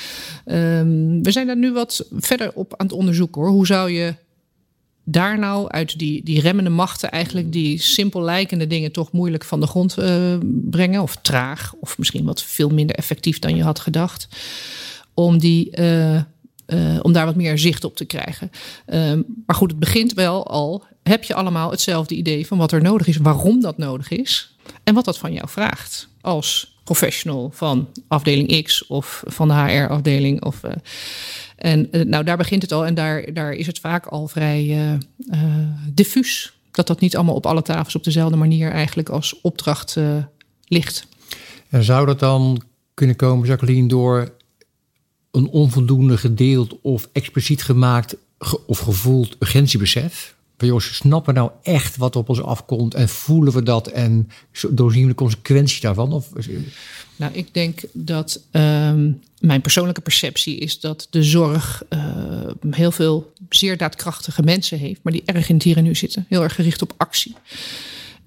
Um, 0.45 1.23
we 1.23 1.31
zijn 1.31 1.47
daar 1.47 1.57
nu 1.57 1.71
wat 1.71 2.07
verder 2.11 2.51
op 2.53 2.73
aan 2.77 2.85
het 2.85 2.95
onderzoeken 2.95 3.41
hoor. 3.41 3.51
Hoe 3.51 3.65
zou 3.65 3.91
je 3.91 4.13
daar 5.09 5.39
nou 5.39 5.69
uit 5.69 5.99
die, 5.99 6.23
die 6.23 6.41
remmende 6.41 6.69
machten 6.69 7.11
eigenlijk 7.11 7.51
die 7.51 7.81
simpel 7.81 8.21
lijkende 8.21 8.67
dingen 8.67 8.91
toch 8.91 9.11
moeilijk 9.11 9.43
van 9.43 9.59
de 9.59 9.67
grond 9.67 9.97
uh, 9.99 10.37
brengen. 10.69 11.01
Of 11.01 11.17
traag, 11.21 11.73
of 11.79 11.97
misschien 11.97 12.25
wat 12.25 12.43
veel 12.43 12.69
minder 12.69 12.95
effectief 12.95 13.39
dan 13.39 13.55
je 13.55 13.63
had 13.63 13.79
gedacht. 13.79 14.27
Om, 15.13 15.37
die, 15.37 15.77
uh, 15.79 16.15
uh, 16.15 16.21
om 17.01 17.13
daar 17.13 17.25
wat 17.25 17.35
meer 17.35 17.57
zicht 17.57 17.83
op 17.83 17.95
te 17.95 18.05
krijgen. 18.05 18.51
Ehm, 18.85 19.21
maar 19.45 19.55
goed, 19.55 19.69
het 19.69 19.79
begint 19.79 20.13
wel 20.13 20.47
al. 20.47 20.83
Heb 21.03 21.23
je 21.23 21.33
allemaal 21.33 21.71
hetzelfde 21.71 22.15
idee 22.15 22.47
van 22.47 22.57
wat 22.57 22.71
er 22.71 22.81
nodig 22.81 23.07
is, 23.07 23.17
waarom 23.17 23.61
dat 23.61 23.77
nodig 23.77 24.09
is 24.09 24.55
en 24.83 24.93
wat 24.93 25.05
dat 25.05 25.17
van 25.17 25.33
jou 25.33 25.49
vraagt 25.49 26.09
als 26.21 26.76
professional 26.88 27.51
van 27.53 27.88
afdeling 28.08 28.63
X 28.63 28.88
of 28.88 29.24
van 29.25 29.48
de 29.48 29.53
HR-afdeling 29.53 30.44
of 30.44 30.62
en 31.56 31.88
uh, 31.91 32.03
nou, 32.03 32.24
daar 32.24 32.38
begint 32.38 32.62
het 32.62 32.72
al 32.72 32.86
en 32.86 32.94
daar, 32.94 33.34
daar 33.34 33.53
is 33.53 33.67
het 33.67 33.79
vaak 33.79 34.06
al 34.06 34.27
vrij 34.27 34.65
uh, 34.65 35.39
diffuus. 35.94 36.53
Dat 36.72 36.88
dat 36.88 37.00
niet 37.00 37.15
allemaal 37.15 37.36
op 37.36 37.46
alle 37.46 37.62
tafels 37.62 37.96
op 37.96 38.03
dezelfde 38.03 38.38
manier 38.38 38.72
eigenlijk 38.72 39.10
als 39.10 39.41
opdracht 39.41 39.98
ligt. 40.63 41.08
En 41.70 41.84
zou 41.84 42.06
dat 42.06 42.20
dan 42.20 42.62
kunnen 42.94 43.15
komen, 43.15 43.48
Jacqueline, 43.48 43.88
door 43.88 44.34
een 45.32 45.48
onvoldoende 45.48 46.17
gedeeld 46.17 46.82
of 46.82 47.10
expliciet 47.12 47.63
gemaakt 47.63 48.15
of 48.65 48.79
gevoeld 48.79 49.36
urgentiebesef? 49.39 50.36
Van 50.57 50.81
snappen 50.81 51.33
we 51.33 51.39
nou 51.39 51.51
echt 51.63 51.97
wat 51.97 52.15
op 52.15 52.29
ons 52.29 52.41
afkomt 52.41 52.93
en 52.93 53.09
voelen 53.09 53.53
we 53.53 53.63
dat 53.63 53.87
en 53.87 54.29
doorzien 54.69 55.01
we 55.01 55.07
de 55.07 55.15
consequenties 55.15 55.81
daarvan? 55.81 56.13
Of... 56.13 56.29
Nou, 57.15 57.33
ik 57.33 57.53
denk 57.53 57.81
dat 57.93 58.41
um, 58.51 59.21
mijn 59.39 59.61
persoonlijke 59.61 60.01
perceptie 60.01 60.57
is 60.57 60.79
dat 60.79 61.07
de 61.09 61.23
zorg 61.23 61.83
uh, 61.89 61.99
heel 62.69 62.91
veel 62.91 63.33
zeer 63.49 63.77
daadkrachtige 63.77 64.41
mensen 64.41 64.77
heeft, 64.77 64.99
maar 65.03 65.13
die 65.13 65.23
erg 65.25 65.49
in 65.49 65.55
het 65.55 65.63
hier 65.63 65.77
en 65.77 65.83
nu 65.83 65.95
zitten, 65.95 66.25
heel 66.29 66.43
erg 66.43 66.55
gericht 66.55 66.81
op 66.81 66.93
actie. 66.97 67.35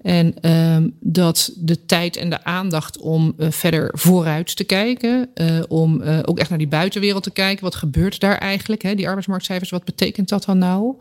En 0.01 0.51
um, 0.51 0.95
dat 0.99 1.51
de 1.55 1.85
tijd 1.85 2.15
en 2.15 2.29
de 2.29 2.43
aandacht 2.43 2.97
om 2.97 3.33
uh, 3.37 3.51
verder 3.51 3.91
vooruit 3.93 4.55
te 4.55 4.63
kijken, 4.63 5.29
uh, 5.35 5.63
om 5.67 6.01
uh, 6.01 6.19
ook 6.25 6.39
echt 6.39 6.49
naar 6.49 6.57
die 6.57 6.67
buitenwereld 6.67 7.23
te 7.23 7.31
kijken. 7.31 7.63
Wat 7.63 7.75
gebeurt 7.75 8.19
daar 8.19 8.37
eigenlijk? 8.37 8.81
Hè? 8.81 8.95
Die 8.95 9.05
arbeidsmarktcijfers, 9.05 9.69
wat 9.69 9.83
betekent 9.83 10.29
dat 10.29 10.45
dan 10.45 10.57
nou? 10.57 10.95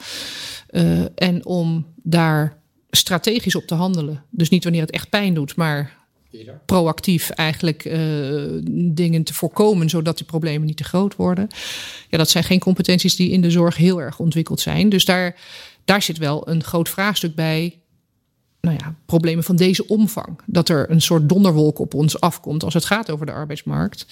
en 1.14 1.46
om 1.46 1.86
daar 2.02 2.56
strategisch 2.90 3.54
op 3.54 3.66
te 3.66 3.74
handelen. 3.74 4.24
Dus 4.30 4.48
niet 4.48 4.64
wanneer 4.64 4.80
het 4.80 4.90
echt 4.90 5.08
pijn 5.08 5.34
doet, 5.34 5.56
maar 5.56 5.96
proactief 6.66 7.30
eigenlijk 7.30 7.82
dingen 8.72 9.24
te 9.24 9.34
voorkomen, 9.34 9.88
zodat 9.88 10.16
die 10.16 10.26
problemen 10.26 10.66
niet 10.66 10.76
te 10.76 10.84
groot 10.84 11.16
worden. 11.16 11.48
Ja, 12.08 12.18
dat 12.18 12.30
zijn 12.30 12.44
geen 12.44 12.58
competenties 12.58 13.16
die 13.16 13.30
in 13.30 13.40
de 13.40 13.50
zorg 13.50 13.76
heel 13.76 14.00
erg 14.00 14.18
ontwikkeld 14.18 14.60
zijn. 14.60 14.88
Dus 14.88 15.04
daar, 15.04 15.36
daar 15.84 16.02
zit 16.02 16.18
wel 16.18 16.48
een 16.48 16.64
groot 16.64 16.88
vraagstuk 16.88 17.34
bij 17.34 17.79
nou 18.60 18.76
ja, 18.80 18.94
problemen 19.06 19.44
van 19.44 19.56
deze 19.56 19.86
omvang. 19.86 20.38
Dat 20.46 20.68
er 20.68 20.90
een 20.90 21.00
soort 21.00 21.28
donderwolk 21.28 21.78
op 21.78 21.94
ons 21.94 22.20
afkomt 22.20 22.64
als 22.64 22.74
het 22.74 22.84
gaat 22.84 23.10
over 23.10 23.26
de 23.26 23.32
arbeidsmarkt. 23.32 24.06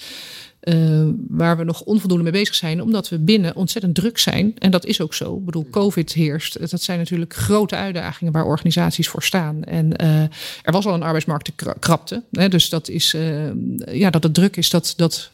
Uh, 0.63 1.07
waar 1.27 1.57
we 1.57 1.63
nog 1.63 1.81
onvoldoende 1.81 2.23
mee 2.23 2.31
bezig 2.31 2.55
zijn, 2.55 2.81
omdat 2.81 3.09
we 3.09 3.19
binnen 3.19 3.55
ontzettend 3.55 3.95
druk 3.95 4.17
zijn. 4.17 4.53
En 4.57 4.71
dat 4.71 4.85
is 4.85 5.01
ook 5.01 5.13
zo. 5.13 5.37
Ik 5.37 5.45
bedoel, 5.45 5.67
COVID 5.71 6.13
heerst. 6.13 6.69
Dat 6.69 6.81
zijn 6.81 6.97
natuurlijk 6.97 7.33
grote 7.33 7.75
uitdagingen 7.75 8.33
waar 8.33 8.45
organisaties 8.45 9.07
voor 9.07 9.23
staan. 9.23 9.63
En 9.63 10.03
uh, 10.03 10.21
er 10.61 10.71
was 10.71 10.85
al 10.85 10.93
een 10.93 11.03
arbeidsmarktkrapte. 11.03 12.23
Hè, 12.31 12.49
dus 12.49 12.69
dat 12.69 12.87
is, 12.87 13.13
uh, 13.13 13.49
ja, 13.91 14.09
dat 14.09 14.23
het 14.23 14.33
druk 14.33 14.57
is, 14.57 14.69
dat, 14.69 14.93
dat, 14.95 15.31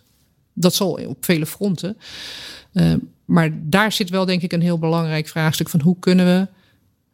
dat 0.54 0.76
zal 0.76 0.92
op 0.92 1.26
vele 1.26 1.46
fronten. 1.46 1.98
maar 3.26 3.50
daar 3.54 3.92
zit 3.92 4.10
wel, 4.10 4.26
denk 4.26 4.42
ik, 4.42 4.54
een 4.54 4.62
heel 4.62 4.80
belangrijk 4.80 5.28
vraagstuk 5.28 5.70
van 5.70 5.82
hoe 5.82 5.96
kunnen 6.00 6.26
we 6.26 6.48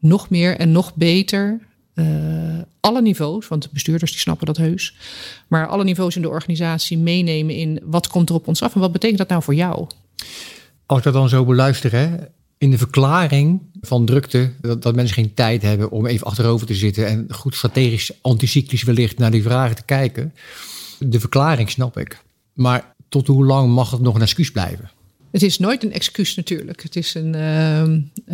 nog 0.07 0.29
meer 0.29 0.57
en 0.57 0.71
nog 0.71 0.95
beter 0.95 1.59
uh, 1.95 2.05
alle 2.79 3.01
niveaus, 3.01 3.47
want 3.47 3.63
de 3.63 3.69
bestuurders 3.71 4.11
die 4.11 4.19
snappen 4.19 4.45
dat 4.45 4.57
heus, 4.57 4.95
maar 5.47 5.67
alle 5.67 5.83
niveaus 5.83 6.15
in 6.15 6.21
de 6.21 6.29
organisatie 6.29 6.97
meenemen 6.97 7.55
in 7.55 7.79
wat 7.83 8.07
komt 8.07 8.29
er 8.29 8.35
op 8.35 8.47
ons 8.47 8.61
af 8.61 8.73
en 8.73 8.79
wat 8.79 8.91
betekent 8.91 9.17
dat 9.17 9.29
nou 9.29 9.43
voor 9.43 9.55
jou? 9.55 9.87
Als 10.85 10.97
ik 10.97 11.03
dat 11.03 11.13
dan 11.13 11.29
zo 11.29 11.45
beluister, 11.45 11.91
hè, 11.91 12.09
in 12.57 12.71
de 12.71 12.77
verklaring 12.77 13.61
van 13.81 14.05
drukte, 14.05 14.51
dat, 14.61 14.81
dat, 14.81 14.95
mensen 14.95 15.15
geen 15.15 15.33
tijd 15.33 15.61
hebben 15.61 15.91
om 15.91 16.05
even 16.05 16.27
achterover 16.27 16.67
te 16.67 16.75
zitten 16.75 17.07
en 17.07 17.25
goed 17.29 17.55
strategisch, 17.55 18.11
anticyclisch 18.21 18.83
wellicht 18.83 19.17
naar 19.17 19.31
die 19.31 19.43
vragen 19.43 19.75
te 19.75 19.83
kijken. 19.85 20.33
De 20.99 21.19
verklaring 21.19 21.69
snap 21.69 21.97
ik. 21.97 22.21
Maar 22.53 22.93
tot 23.09 23.27
hoe 23.27 23.45
lang 23.45 23.73
mag 23.73 23.91
het 23.91 24.01
nog 24.01 24.15
een 24.15 24.21
excuus 24.21 24.51
blijven? 24.51 24.89
Het 25.31 25.43
is 25.43 25.59
nooit 25.59 25.83
een 25.83 25.93
excuus 25.93 26.35
natuurlijk. 26.35 26.83
Het 26.83 26.95
is 26.95 27.13
een, 27.13 27.35
uh, 27.35 27.83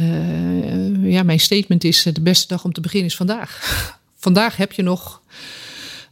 uh, 0.04 1.12
ja, 1.12 1.24
mijn 1.24 1.40
statement 1.40 1.84
is: 1.84 2.04
de 2.04 2.22
beste 2.22 2.48
dag 2.48 2.64
om 2.64 2.74
te 2.74 2.82
beginnen 2.82 3.10
is 3.10 3.16
vandaag. 3.16 3.62
vandaag 4.16 4.58
heb 4.58 4.72
je 4.72 4.82
nog 4.82 5.22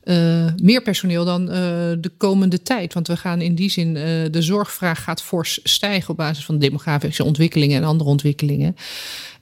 uh, 0.04 0.48
meer 0.62 0.82
personeel 0.82 1.26
dan 1.26 1.46
de 1.46 2.12
komende 2.18 2.62
tijd. 2.62 2.94
Want 2.94 3.08
we 3.08 3.18
gaan 3.18 3.42
in 3.42 3.56
die 3.56 3.70
zin, 3.70 3.94
de 4.32 4.42
zorgvraag 4.42 5.04
gaat 5.04 5.22
fors 5.22 5.60
stijgen 5.64 6.10
op 6.10 6.18
basis 6.18 6.46
van 6.46 6.60
demografische 6.60 7.24
ontwikkelingen 7.24 7.78
en 7.78 7.88
andere 7.88 8.10
ontwikkelingen. 8.10 8.76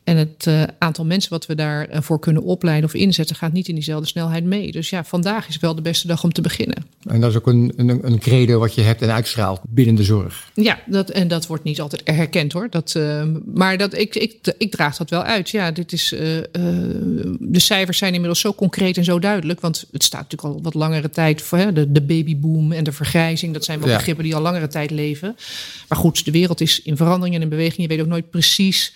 En 0.04 0.18
het 0.18 0.46
uh, 0.48 0.64
aantal 0.80 1.06
mensen 1.06 1.30
wat 1.30 1.46
we 1.46 1.56
daarvoor 1.56 2.20
kunnen 2.20 2.44
opleiden 2.44 2.90
of 2.90 2.94
inzetten 2.94 3.36
gaat 3.36 3.54
niet 3.54 3.68
in 3.68 3.76
diezelfde 3.76 4.08
snelheid 4.08 4.44
mee. 4.44 4.72
Dus 4.72 4.90
ja, 4.90 5.04
vandaag 5.04 5.48
is 5.48 5.60
wel 5.60 5.76
de 5.76 5.82
beste 5.82 6.08
dag 6.08 6.24
om 6.24 6.32
te 6.34 6.42
beginnen. 6.42 6.86
En 7.08 7.22
dat 7.22 7.30
is 7.30 7.38
ook 7.38 7.48
een, 7.48 7.74
een, 7.76 8.00
een 8.06 8.20
credo 8.20 8.60
wat 8.60 8.76
je 8.76 8.82
hebt 8.82 9.02
en 9.02 9.12
uitstraalt 9.12 9.62
binnen 9.70 9.96
de 9.96 10.04
zorg. 10.04 10.52
Ja, 10.54 10.80
dat, 10.86 11.10
en 11.10 11.28
dat 11.28 11.48
wordt 11.48 11.64
niet 11.64 11.82
altijd 11.82 12.02
herkend 12.06 12.54
hoor. 12.54 12.68
Dat, 12.70 12.94
uh, 12.98 13.24
maar 13.54 13.78
dat, 13.78 13.98
ik, 13.98 14.16
ik, 14.16 14.54
ik 14.58 14.72
draag 14.72 14.98
dat 14.98 15.10
wel 15.10 15.24
uit. 15.24 15.50
Ja, 15.50 15.72
dit 15.72 15.92
is, 15.92 16.14
uh, 16.14 16.20
de 17.40 17.60
cijfers 17.60 17.98
zijn 17.98 18.14
inmiddels 18.14 18.40
zo 18.40 18.54
concreet 18.54 18.98
en 18.98 19.04
zo 19.04 19.20
duidelijk. 19.20 19.62
Want 19.62 19.86
het 19.92 20.04
staat 20.04 20.22
natuurlijk 20.22 20.54
al 20.54 20.64
wat 20.64 20.74
langere 20.74 21.10
tijd 21.10 21.42
voor 21.42 21.58
hè, 21.58 21.74
de, 21.74 21.92
de 21.92 22.02
babyboom 22.02 22.72
en 22.72 22.84
de 22.84 22.92
vergrijzing. 22.92 23.54
Dat 23.54 23.66
zijn 23.66 23.80
wel 23.80 23.90
ja. 23.90 23.96
begrippen 23.96 24.24
die 24.24 24.36
al 24.36 24.42
langere 24.42 24.68
tijd 24.68 24.92
leven. 24.92 25.36
Maar 25.88 25.98
goed, 25.98 26.26
de 26.26 26.32
wereld 26.32 26.62
is 26.62 26.82
in 26.82 26.98
verandering 26.98 27.36
en 27.36 27.42
in 27.42 27.50
beweging. 27.50 27.82
Je 27.82 27.88
weet 27.88 28.02
ook 28.02 28.08
nooit 28.08 28.30
precies 28.30 28.94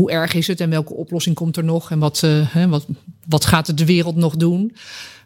hoe 0.00 0.10
erg 0.10 0.34
is 0.34 0.46
het 0.46 0.60
en 0.60 0.70
welke 0.70 0.94
oplossing 0.94 1.34
komt 1.34 1.56
er 1.56 1.64
nog 1.64 1.90
en 1.90 1.98
wat, 1.98 2.22
uh, 2.24 2.64
wat, 2.64 2.86
wat 3.26 3.44
gaat 3.44 3.78
de 3.78 3.84
wereld 3.84 4.16
nog 4.16 4.36
doen. 4.36 4.76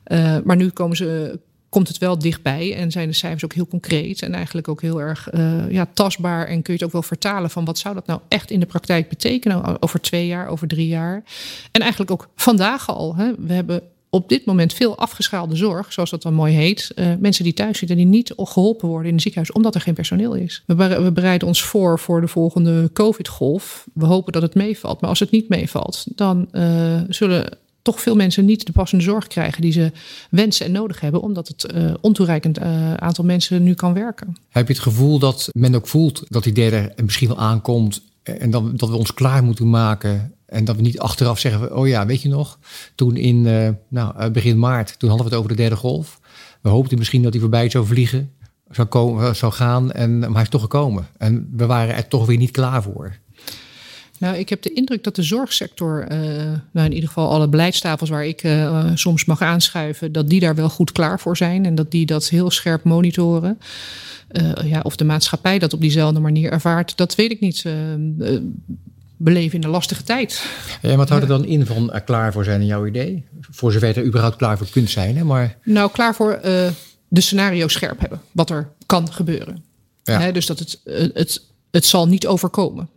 Uh, 0.07 0.37
maar 0.45 0.57
nu 0.57 0.69
komen 0.69 0.97
ze, 0.97 1.39
komt 1.69 1.89
het 1.89 1.99
wel 1.99 2.19
dichtbij 2.19 2.77
en 2.77 2.91
zijn 2.91 3.09
de 3.09 3.15
cijfers 3.15 3.45
ook 3.45 3.53
heel 3.53 3.67
concreet 3.67 4.23
en 4.23 4.35
eigenlijk 4.35 4.69
ook 4.69 4.81
heel 4.81 5.01
erg 5.01 5.33
uh, 5.33 5.71
ja, 5.71 5.87
tastbaar. 5.93 6.47
En 6.47 6.63
kun 6.63 6.73
je 6.73 6.79
het 6.79 6.83
ook 6.83 6.93
wel 6.93 7.03
vertalen 7.03 7.51
van 7.51 7.65
wat 7.65 7.79
zou 7.79 7.95
dat 7.95 8.07
nou 8.07 8.21
echt 8.29 8.51
in 8.51 8.61
de 8.61 8.67
praktijk 8.67 9.09
betekenen 9.09 9.83
over 9.83 10.01
twee 10.01 10.27
jaar, 10.27 10.49
over 10.49 10.69
drie 10.69 10.89
jaar. 10.89 11.23
En 11.71 11.81
eigenlijk 11.81 12.11
ook 12.11 12.29
vandaag 12.37 12.89
al. 12.89 13.17
Hè. 13.17 13.33
We 13.39 13.53
hebben 13.53 13.83
op 14.15 14.29
dit 14.29 14.45
moment 14.45 14.73
veel 14.73 14.99
afgeschaalde 14.99 15.57
zorg, 15.57 15.93
zoals 15.93 16.11
dat 16.11 16.23
dan 16.23 16.35
mooi 16.35 16.55
heet. 16.55 16.91
Uh, 16.97 17.07
mensen 17.19 17.45
die 17.45 17.53
thuis 17.53 17.79
zitten, 17.79 17.97
die 17.97 18.07
niet 18.07 18.33
geholpen 18.37 18.89
worden 18.89 19.07
in 19.07 19.13
het 19.13 19.23
ziekenhuis, 19.23 19.57
omdat 19.57 19.75
er 19.75 19.81
geen 19.81 19.95
personeel 19.95 20.35
is. 20.35 20.63
We, 20.67 21.11
bereiden 21.15 21.49
ons 21.49 21.63
voor 21.63 21.99
voor 21.99 22.21
de 22.21 22.29
volgende 22.29 22.91
COVID-golf. 22.93 23.87
We 23.93 24.05
hopen 24.05 24.33
dat 24.33 24.43
het 24.43 24.55
meevalt. 24.55 25.01
Maar 25.01 25.11
als 25.11 25.21
het 25.21 25.31
niet 25.31 25.49
meevalt, 25.49 26.05
dan 26.15 26.49
uh, 26.53 27.01
zullen 27.09 27.59
toch 27.83 28.01
veel 28.01 28.17
mensen 28.17 28.45
niet 28.45 28.67
de 28.67 28.73
passende 28.73 29.05
zorg 29.05 29.27
krijgen 29.27 29.63
die 29.63 29.73
ze 29.73 29.93
wensen 30.31 30.67
en 30.67 30.73
nodig 30.73 31.01
hebben, 31.01 31.23
omdat 31.23 31.49
het 31.49 31.73
uh, 31.75 31.95
ontoereikend 32.01 32.61
aantal 32.97 33.25
mensen 33.25 33.63
nu 33.63 33.75
kan 33.75 33.93
werken. 33.93 34.37
Heb 34.49 34.67
je 34.67 34.73
het 34.73 34.83
gevoel 34.83 35.19
dat 35.19 35.49
men 35.53 35.75
ook 35.75 35.89
voelt 35.89 36.23
dat 36.29 36.45
die 36.45 36.53
derde 36.53 36.93
misschien 37.03 37.29
wel 37.29 37.39
aankomt 37.39 38.03
en 38.23 38.51
dan, 38.51 38.77
dat 38.77 38.89
we 38.89 38.97
ons 38.97 39.15
klaar 39.15 39.45
moeten 39.45 39.71
maken 39.71 40.34
En 40.47 40.65
dat 40.65 40.77
we 40.77 40.83
niet 40.83 40.99
achteraf 40.99 41.39
zeggen, 41.39 41.77
oh 41.77 41.89
ja, 41.89 42.07
weet 42.07 42.23
je 42.23 42.29
nog, 42.29 42.59
toen 42.95 43.17
in 43.17 43.45
uh, 43.45 43.69
nou, 43.89 44.31
begin 44.31 44.59
maart, 44.59 44.99
toen 44.99 45.09
hadden 45.09 45.29
we 45.29 45.33
het 45.33 45.43
over 45.43 45.57
de 45.57 45.63
derde 45.63 45.77
golf. 45.77 46.21
We 46.61 46.69
hoopten 46.69 46.99
misschien 46.99 47.23
dat 47.23 47.33
hij 47.33 47.41
voorbij 47.41 47.71
zou 47.71 47.87
vliegen, 47.87 48.31
zou, 48.71 48.89
komen, 48.89 49.37
zou 49.37 49.53
gaan, 49.53 49.93
en, 49.93 50.19
maar 50.19 50.33
hij 50.33 50.43
is 50.43 50.49
toch 50.49 50.61
gekomen. 50.61 51.07
En 51.17 51.49
we 51.57 51.67
waren 51.67 51.95
er 51.95 52.09
toch 52.09 52.27
weer 52.27 52.37
niet 52.37 52.51
klaar 52.51 52.83
voor. 52.83 53.17
Nou, 54.19 54.37
ik 54.37 54.49
heb 54.49 54.63
de 54.63 54.73
indruk 54.73 55.05
dat 55.05 55.17
de 55.17 55.23
zorgsector, 55.23 56.07
nou 56.73 56.87
in 56.87 56.93
ieder 56.93 57.09
geval 57.09 57.31
alle 57.31 57.49
beleidstafels 57.49 58.11
waar 58.11 58.27
ik 58.27 58.49
soms 58.95 59.25
mag 59.25 59.43
aanschuiven, 59.43 60.13
dat 60.13 60.29
die 60.29 60.41
daar 60.41 60.55
wel 60.55 60.69
goed 60.69 60.93
klaar 60.93 61.21
voor 61.21 61.37
zijn 61.37 61.67
en 61.67 61.75
dat 61.75 61.91
die 61.91 62.07
dat 62.07 62.29
heel 62.29 62.51
scherp 62.51 62.85
monitoren. 62.85 63.59
Ja, 64.65 64.81
of 64.81 64.97
de 64.97 65.05
maatschappij 65.05 65.59
dat 65.59 65.73
op 65.73 65.81
diezelfde 65.81 66.21
manier 66.21 66.53
ervaart, 66.53 66.97
dat 66.97 67.15
weet 67.15 67.31
ik 67.31 67.41
niet. 67.41 67.65
Beleven 69.17 69.59
in 69.59 69.65
een 69.65 69.71
lastige 69.71 70.03
tijd. 70.03 70.47
Ja, 70.83 70.97
wat 70.97 71.09
houdt 71.09 71.25
er 71.25 71.31
dan 71.31 71.45
in 71.45 71.67
van 71.67 71.93
er 71.93 72.01
klaar 72.01 72.33
voor 72.33 72.45
zijn 72.45 72.61
in 72.61 72.67
jouw 72.67 72.87
idee? 72.87 73.25
Voor 73.41 73.73
zover 73.73 73.89
je 73.89 73.95
er 73.95 74.05
überhaupt 74.05 74.37
klaar 74.37 74.59
voor 74.59 74.71
kunt 74.71 74.91
zijn. 74.91 75.17
Hè? 75.17 75.25
Maar... 75.25 75.57
Nou, 75.65 75.91
klaar 75.91 76.15
voor 76.15 76.39
de 77.09 77.21
scenario 77.21 77.69
scherp 77.69 78.01
hebben, 78.01 78.21
wat 78.33 78.51
er 78.51 78.69
kan 78.87 79.13
gebeuren. 79.13 79.65
Ja. 80.03 80.21
Hè, 80.21 80.33
dus 80.33 80.47
dat 80.47 80.59
het, 80.59 80.81
het, 81.15 81.43
het 81.71 81.85
zal 81.85 82.09
niet 82.09 82.27
overkomen. 82.27 82.89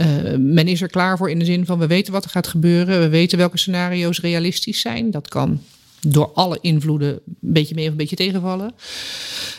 Uh, 0.00 0.34
men 0.38 0.68
is 0.68 0.82
er 0.82 0.88
klaar 0.88 1.16
voor 1.16 1.30
in 1.30 1.38
de 1.38 1.44
zin 1.44 1.66
van 1.66 1.78
we 1.78 1.86
weten 1.86 2.12
wat 2.12 2.24
er 2.24 2.30
gaat 2.30 2.46
gebeuren. 2.46 3.00
We 3.00 3.08
weten 3.08 3.38
welke 3.38 3.58
scenario's 3.58 4.20
realistisch 4.20 4.80
zijn. 4.80 5.10
Dat 5.10 5.28
kan 5.28 5.60
door 6.08 6.30
alle 6.34 6.58
invloeden 6.60 7.08
een 7.12 7.36
beetje 7.40 7.74
mee 7.74 7.84
of 7.84 7.90
een 7.90 7.96
beetje 7.96 8.16
tegenvallen. 8.16 8.74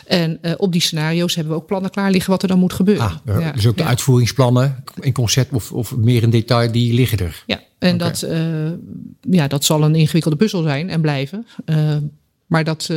En 0.06 0.38
uh, 0.42 0.52
op 0.56 0.72
die 0.72 0.80
scenario's 0.80 1.34
hebben 1.34 1.52
we 1.52 1.58
ook 1.58 1.66
plannen 1.66 1.90
klaar 1.90 2.10
liggen 2.10 2.30
wat 2.30 2.42
er 2.42 2.48
dan 2.48 2.58
moet 2.58 2.72
gebeuren. 2.72 3.04
Ah, 3.04 3.40
ja, 3.40 3.52
dus 3.52 3.66
ook 3.66 3.76
de 3.76 3.82
ja. 3.82 3.88
uitvoeringsplannen 3.88 4.84
in 5.00 5.12
concept 5.12 5.52
of, 5.52 5.72
of 5.72 5.96
meer 5.96 6.22
in 6.22 6.30
detail, 6.30 6.72
die 6.72 6.94
liggen 6.94 7.18
er. 7.18 7.42
Ja, 7.46 7.60
en 7.78 7.94
okay. 7.94 8.08
dat, 8.08 8.24
uh, 8.28 8.70
ja, 9.20 9.48
dat 9.48 9.64
zal 9.64 9.82
een 9.82 9.94
ingewikkelde 9.94 10.36
puzzel 10.36 10.62
zijn 10.62 10.90
en 10.90 11.00
blijven. 11.00 11.46
maar 12.46 12.64
dat 12.64 12.90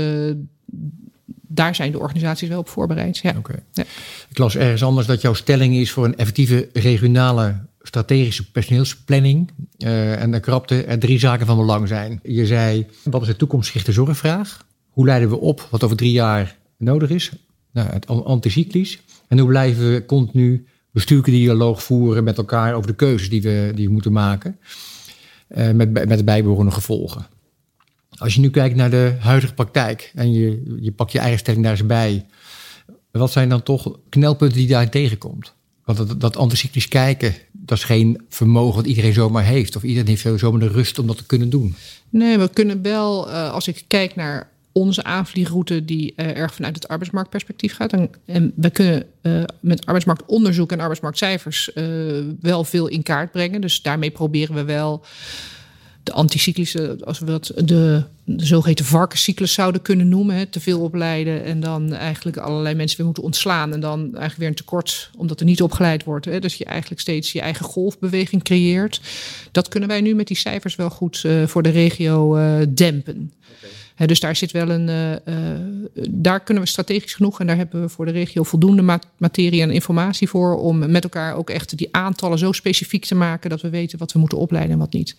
daar 1.48 1.76
zijn 1.76 1.92
de 1.92 2.00
organisaties 2.00 2.50
wel 2.50 2.60
op 2.60 2.70
voorbereid. 2.70 3.18
Ja. 3.18 3.34
Okay. 3.38 3.64
ja. 3.74 3.84
Ik 4.30 4.38
las 4.38 4.56
ergens 4.56 4.84
anders 4.84 5.08
dat 5.08 5.22
jouw 5.22 5.34
stelling 5.34 5.76
is 5.76 5.92
voor 5.92 6.06
een 6.06 6.18
effectieve 6.18 6.70
regionale 6.74 7.56
strategische 7.88 8.52
personeelsplanning. 8.52 9.52
Uh, 9.78 10.22
en 10.22 10.32
daar 10.32 10.40
krapte 10.40 10.84
er 10.84 11.00
drie 11.00 11.20
zaken 11.20 11.46
van 11.46 11.58
belang 11.58 11.88
zijn. 11.88 12.20
Je 12.24 12.46
zei, 12.46 12.86
wat 13.04 13.22
is 13.22 13.28
de 13.28 13.36
toekomstgerichte 13.36 13.92
zorgvraag? 13.92 14.66
Hoe 14.90 15.06
leiden 15.06 15.30
we 15.30 15.40
op 15.40 15.68
wat 15.72 15.84
over 15.84 15.98
drie 15.98 16.12
jaar 16.12 16.58
nodig 16.78 17.10
is? 17.10 17.32
Nou, 17.72 17.90
het 17.90 18.08
anticyclisch. 18.08 19.00
En 19.28 19.40
hoe 19.40 19.48
blijven 19.48 19.92
we 19.92 20.06
continu 20.06 20.66
bestuurlijke 20.92 21.32
dialoog 21.32 21.84
voeren 21.84 22.24
met 22.24 22.38
elkaar 22.38 22.74
over 22.74 22.88
de 22.88 22.96
keuzes 22.96 23.30
die 23.30 23.42
we, 23.42 23.72
die 23.76 23.90
moeten 23.90 24.12
maken? 24.12 24.60
Uh, 25.50 25.72
met, 25.72 25.92
met 25.92 26.18
de 26.18 26.24
bijbehorende 26.24 26.72
gevolgen. 26.72 27.28
Als 28.10 28.36
je 28.36 28.42
nu 28.42 28.50
kijkt 28.50 28.76
naar 28.76 28.90
de 28.90 29.16
huidige 29.20 29.54
praktijk 29.54 30.12
en 30.16 30.32
je, 30.32 30.78
je 30.80 30.92
pakt 30.92 31.12
je 31.12 31.20
eigen 31.20 31.40
stelling 31.40 31.64
daar 31.64 31.72
eens 31.72 31.86
bij, 31.86 32.26
wat 33.12 33.32
zijn 33.32 33.50
dan 33.50 33.64
toch 33.64 34.00
knelpunten 34.10 34.58
die 34.58 34.68
daar 34.68 34.90
tegenkomt? 34.90 35.56
Want 35.88 35.98
dat, 35.98 36.22
dat 36.22 36.38
anticyclisch 36.38 36.88
kijken, 36.88 37.36
dat 37.52 37.78
is 37.78 37.84
geen 37.84 38.22
vermogen 38.30 38.76
dat 38.76 38.86
iedereen 38.86 39.14
zomaar 39.14 39.44
heeft. 39.44 39.76
Of 39.76 39.84
iedereen 39.84 40.18
heeft 40.18 40.40
zomaar 40.40 40.60
de 40.60 40.68
rust 40.68 41.00
om 41.00 41.08
dat 41.08 41.18
te 41.18 41.26
kunnen 41.26 41.50
doen. 41.50 41.76
Nee, 42.10 42.38
we 42.38 42.50
kunnen 42.54 42.82
wel, 42.82 43.30
uh, 43.30 43.52
als 43.52 43.68
ik 43.68 43.84
kijk 43.88 44.16
naar 44.16 44.50
onze 44.72 45.04
aanvliegroute 45.04 45.86
die 45.86 46.14
uh, 46.16 46.38
erg 46.38 46.54
vanuit 46.54 46.76
het 46.76 46.88
arbeidsmarktperspectief 46.88 47.76
gaat. 47.76 47.94
En, 47.94 48.10
en 48.26 48.54
we 48.56 48.70
kunnen 48.70 49.06
uh, 49.22 49.44
met 49.60 49.86
arbeidsmarktonderzoek 49.86 50.72
en 50.72 50.80
arbeidsmarktcijfers 50.80 51.72
wel 52.42 52.64
veel 52.64 52.88
in 52.88 53.04
kaart 53.04 53.32
brengen. 53.32 53.62
Dus 53.62 53.82
daarmee 53.82 54.12
proberen 54.12 54.56
we 54.56 54.64
wel 54.64 55.06
de 56.08 56.14
anticyclische, 56.14 56.98
als 57.04 57.20
we 57.20 57.26
dat 57.26 57.52
de, 57.56 58.04
de 58.24 58.46
zogeheten 58.46 58.86
varkenscyclus 58.86 59.54
zouden 59.54 59.82
kunnen 59.82 60.10
noemen. 60.10 60.36
Hè, 60.36 60.46
te 60.46 60.60
veel 60.60 60.80
opleiden 60.80 61.44
en 61.44 61.60
dan 61.60 61.94
eigenlijk 61.94 62.38
allerlei 62.38 62.76
mensen 62.76 62.98
weer 62.98 63.06
moeten 63.06 63.24
ontslaan. 63.24 63.74
En 63.74 63.80
dan 63.80 64.00
eigenlijk 64.00 64.38
weer 64.38 64.48
een 64.48 64.56
tekort, 64.56 65.10
omdat 65.18 65.40
er 65.40 65.46
niet 65.46 65.62
opgeleid 65.62 66.04
wordt. 66.04 66.26
Hè, 66.26 66.40
dus 66.40 66.56
je 66.56 66.66
eigenlijk 66.66 67.02
steeds 67.02 67.32
je 67.32 67.42
eigen 67.42 67.66
golfbeweging 67.66 68.44
creëert. 68.44 69.02
Dat 69.52 69.68
kunnen 69.68 69.90
wij 69.90 70.02
nu 70.02 70.16
met 70.16 70.28
die 70.28 70.38
cijfers 70.38 70.76
wel 70.76 70.90
goed 70.90 71.24
uh, 71.26 71.48
voor 71.48 71.64
de 71.64 71.70
regio 71.70 72.38
uh, 72.38 72.66
dempen. 72.70 73.32
Okay. 73.94 74.08
dus 74.08 74.20
daar 74.20 74.36
zit 74.36 74.52
wel 74.52 74.70
een. 74.70 74.88
Uh, 74.88 76.04
daar 76.10 76.40
kunnen 76.40 76.64
we 76.64 76.70
strategisch 76.70 77.14
genoeg. 77.14 77.40
En 77.40 77.48
daar 77.48 77.58
hebben 77.58 77.82
we 77.82 77.90
voor 77.90 78.06
de 78.06 78.12
regio 78.12 78.44
voldoende 78.44 79.00
materie 79.18 79.62
en 79.62 79.72
informatie 79.72 80.30
voor. 80.30 80.58
Om 80.58 80.92
met 80.92 81.04
elkaar 81.04 81.36
ook 81.36 81.50
echt 81.50 81.78
die 81.78 81.88
aantallen 81.92 82.38
zo 82.38 82.52
specifiek 82.52 83.06
te 83.06 83.16
maken. 83.16 83.50
dat 83.50 83.62
we 83.62 83.70
weten 83.70 84.00
wat 84.00 84.12
we 84.12 84.20
moeten 84.20 84.38
opleiden 84.38 84.74
en 84.74 84.80
wat 84.80 84.94
niet 84.94 85.16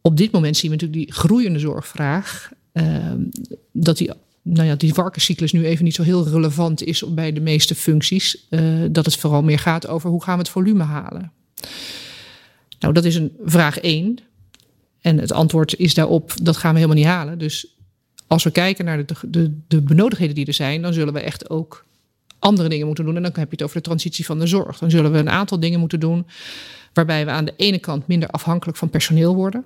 op 0.00 0.16
dit 0.16 0.32
moment 0.32 0.56
zien 0.56 0.70
we 0.70 0.76
natuurlijk 0.76 1.06
die 1.06 1.14
groeiende 1.16 1.58
zorgvraag. 1.58 2.50
Uh, 2.72 3.12
dat 3.72 3.96
die, 3.96 4.10
nou 4.42 4.66
ja, 4.68 4.74
die 4.74 4.94
varkenscyclus 4.94 5.52
nu 5.52 5.64
even 5.64 5.84
niet 5.84 5.94
zo 5.94 6.02
heel 6.02 6.28
relevant 6.28 6.82
is 6.82 7.04
bij 7.14 7.32
de 7.32 7.40
meeste 7.40 7.74
functies. 7.74 8.46
Uh, 8.50 8.84
dat 8.90 9.04
het 9.04 9.16
vooral 9.16 9.42
meer 9.42 9.58
gaat 9.58 9.86
over 9.86 10.10
hoe 10.10 10.22
gaan 10.22 10.34
we 10.34 10.40
het 10.40 10.50
volume 10.50 10.84
halen. 10.84 11.32
Nou, 12.78 12.94
dat 12.94 13.04
is 13.04 13.14
een 13.14 13.32
vraag 13.44 13.78
één. 13.78 14.18
En 15.00 15.18
het 15.18 15.32
antwoord 15.32 15.78
is 15.78 15.94
daarop, 15.94 16.32
dat 16.42 16.56
gaan 16.56 16.72
we 16.72 16.80
helemaal 16.80 17.02
niet 17.02 17.12
halen. 17.12 17.38
Dus 17.38 17.66
als 18.26 18.44
we 18.44 18.50
kijken 18.50 18.84
naar 18.84 19.06
de, 19.06 19.14
de, 19.28 19.58
de 19.68 19.80
benodigdheden 19.80 20.34
die 20.34 20.46
er 20.46 20.52
zijn, 20.52 20.82
dan 20.82 20.92
zullen 20.92 21.12
we 21.12 21.20
echt 21.20 21.50
ook 21.50 21.84
andere 22.38 22.68
dingen 22.68 22.86
moeten 22.86 23.04
doen. 23.04 23.16
En 23.16 23.22
dan 23.22 23.32
heb 23.34 23.44
je 23.44 23.56
het 23.56 23.62
over 23.62 23.76
de 23.76 23.82
transitie 23.82 24.24
van 24.24 24.38
de 24.38 24.46
zorg. 24.46 24.78
Dan 24.78 24.90
zullen 24.90 25.12
we 25.12 25.18
een 25.18 25.30
aantal 25.30 25.60
dingen 25.60 25.80
moeten 25.80 26.00
doen 26.00 26.26
waarbij 26.92 27.24
we 27.24 27.30
aan 27.30 27.44
de 27.44 27.54
ene 27.56 27.78
kant 27.78 28.06
minder 28.06 28.28
afhankelijk 28.28 28.78
van 28.78 28.90
personeel 28.90 29.34
worden. 29.34 29.64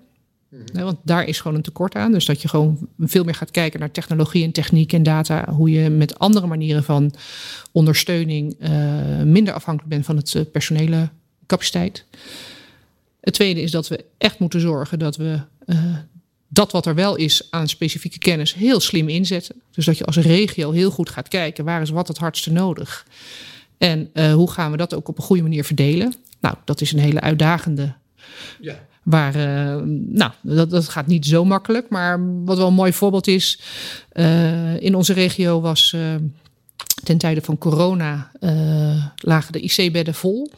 Nee, 0.73 0.85
want 0.85 0.99
daar 1.03 1.25
is 1.25 1.41
gewoon 1.41 1.57
een 1.57 1.63
tekort 1.63 1.95
aan. 1.95 2.13
Dus 2.13 2.25
dat 2.25 2.43
je 2.43 2.49
gewoon 2.49 2.89
veel 2.99 3.25
meer 3.25 3.35
gaat 3.35 3.51
kijken 3.51 3.81
naar 3.81 3.91
technologie 3.91 4.45
en 4.45 4.53
techniek 4.53 4.93
en 4.93 5.03
data. 5.03 5.51
Hoe 5.51 5.71
je 5.71 5.91
met 5.91 6.19
andere 6.19 6.47
manieren 6.47 6.85
van 6.85 7.15
ondersteuning 7.73 8.57
uh, 8.61 9.23
minder 9.23 9.55
afhankelijk 9.55 9.93
bent 9.95 10.05
van 10.05 10.17
het 10.17 10.35
uh, 10.35 10.43
personele 10.53 11.09
capaciteit. 11.47 12.05
Het 13.21 13.35
tweede 13.35 13.61
is 13.61 13.71
dat 13.71 13.89
we 13.89 14.05
echt 14.19 14.39
moeten 14.39 14.61
zorgen 14.61 14.99
dat 14.99 15.17
we 15.17 15.41
uh, 15.67 15.97
dat 16.49 16.73
wat 16.73 16.87
er 16.87 16.95
wel 16.95 17.17
is 17.17 17.47
aan 17.51 17.69
specifieke 17.69 18.19
kennis 18.19 18.55
heel 18.55 18.81
slim 18.81 19.09
inzetten. 19.09 19.55
Dus 19.71 19.85
dat 19.85 19.99
je 19.99 20.05
als 20.05 20.17
regio 20.17 20.71
heel 20.71 20.91
goed 20.91 21.11
gaat 21.11 21.29
kijken 21.29 21.65
waar 21.65 21.83
is 21.83 21.91
wat 21.91 22.09
het 22.09 22.19
hardste 22.19 22.53
nodig. 22.53 23.07
En 23.79 24.11
hoe 24.33 24.51
gaan 24.51 24.71
we 24.71 24.77
dat 24.77 24.95
ook 24.95 25.09
op 25.09 25.19
een 25.19 25.25
goede 25.25 25.43
manier 25.43 25.65
verdelen. 25.65 26.15
Nou, 26.41 26.57
dat 26.65 26.81
is 26.81 26.93
een 26.93 26.99
hele 26.99 27.21
uitdagende 27.21 27.95
ja 28.61 28.87
Waar, 29.05 29.37
uh, 29.37 29.83
nou, 30.07 30.33
dat, 30.41 30.71
dat 30.71 30.89
gaat 30.89 31.07
niet 31.07 31.27
zo 31.27 31.45
makkelijk. 31.45 31.89
Maar 31.89 32.45
wat 32.45 32.57
wel 32.57 32.67
een 32.67 32.75
mooi 32.75 32.93
voorbeeld 32.93 33.27
is. 33.27 33.61
Uh, 34.13 34.81
in 34.81 34.95
onze 34.95 35.13
regio 35.13 35.61
was 35.61 35.93
uh, 35.97 36.15
ten 37.03 37.19
tijde 37.19 37.41
van 37.41 37.59
corona. 37.59 38.31
lagen 39.17 39.53
de 39.53 39.61
IC-bedden 39.61 40.15
vol. 40.15 40.51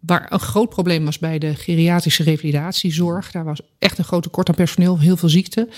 waar 0.00 0.26
een 0.28 0.40
groot 0.40 0.68
probleem 0.68 1.04
was 1.04 1.18
bij 1.18 1.38
de 1.38 1.54
geriatrische 1.54 2.22
revalidatiezorg. 2.22 3.30
Daar 3.30 3.44
was 3.44 3.60
echt 3.78 3.98
een 3.98 4.04
groot 4.04 4.22
tekort 4.22 4.48
aan 4.48 4.54
personeel, 4.54 4.98
heel 4.98 5.16
veel 5.16 5.28
ziekte. 5.28 5.68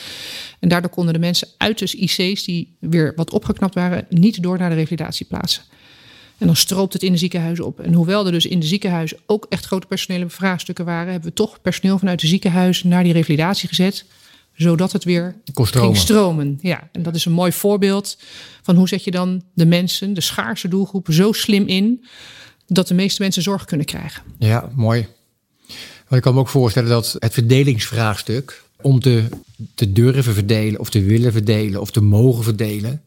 En 0.59 0.69
daardoor 0.69 0.91
konden 0.91 1.15
de 1.15 1.21
mensen 1.21 1.49
uit 1.57 1.79
de 1.79 1.97
IC's 1.97 2.45
die 2.45 2.77
weer 2.79 3.13
wat 3.17 3.31
opgeknapt 3.31 3.75
waren, 3.75 4.07
niet 4.09 4.43
door 4.43 4.59
naar 4.59 4.71
de 4.71 4.77
revalidatieplaatsen. 4.77 5.63
En 6.41 6.47
dan 6.47 6.57
stroopt 6.57 6.93
het 6.93 7.03
in 7.03 7.13
de 7.13 7.19
ziekenhuizen 7.19 7.67
op. 7.67 7.81
En 7.81 7.95
hoewel 7.95 8.27
er 8.27 8.33
dus 8.33 8.47
in 8.47 8.61
de 8.61 8.67
ziekenhuizen 8.67 9.19
ook 9.27 9.47
echt 9.49 9.65
grote 9.65 9.87
personele 9.87 10.29
vraagstukken 10.29 10.85
waren, 10.85 11.13
hebben 11.13 11.29
we 11.29 11.35
toch 11.35 11.61
personeel 11.61 11.99
vanuit 11.99 12.21
de 12.21 12.27
ziekenhuizen 12.27 12.89
naar 12.89 13.03
die 13.03 13.13
revalidatie 13.13 13.69
gezet 13.69 14.05
zodat 14.55 14.93
het 14.93 15.05
weer 15.05 15.37
stromen. 15.45 15.91
ging 15.91 15.97
stromen. 15.97 16.59
Ja, 16.61 16.89
en 16.93 17.03
dat 17.03 17.15
is 17.15 17.25
een 17.25 17.33
mooi 17.33 17.53
voorbeeld 17.53 18.19
van 18.63 18.77
hoe 18.77 18.89
zet 18.89 19.05
je 19.05 19.11
dan 19.11 19.43
de 19.55 19.67
mensen, 19.67 20.15
de 20.15 20.21
schaarse 20.21 20.69
doelgroepen, 20.69 21.15
zo 21.15 21.33
slim 21.33 21.67
in 21.67 22.05
dat 22.67 22.89
de 22.89 22.95
meeste 22.95 23.23
mensen 23.23 23.43
zorg 23.43 23.65
kunnen 23.65 23.87
krijgen. 23.87 24.23
Ja, 24.39 24.71
mooi. 24.75 25.07
Maar 26.09 26.19
ik 26.19 26.25
kan 26.25 26.35
me 26.35 26.41
ook 26.41 26.49
voorstellen 26.49 26.89
dat 26.89 27.17
het 27.19 27.33
verdelingsvraagstuk 27.33 28.65
om 28.81 29.01
te, 29.01 29.25
te 29.75 29.93
durven 29.93 30.35
verdelen 30.35 30.81
of 30.81 30.91
te 30.91 31.03
willen 31.03 31.33
verdelen 31.33 31.81
of 31.81 31.91
te 31.91 32.01
mogen 32.01 32.45
verdelen, 32.45 33.03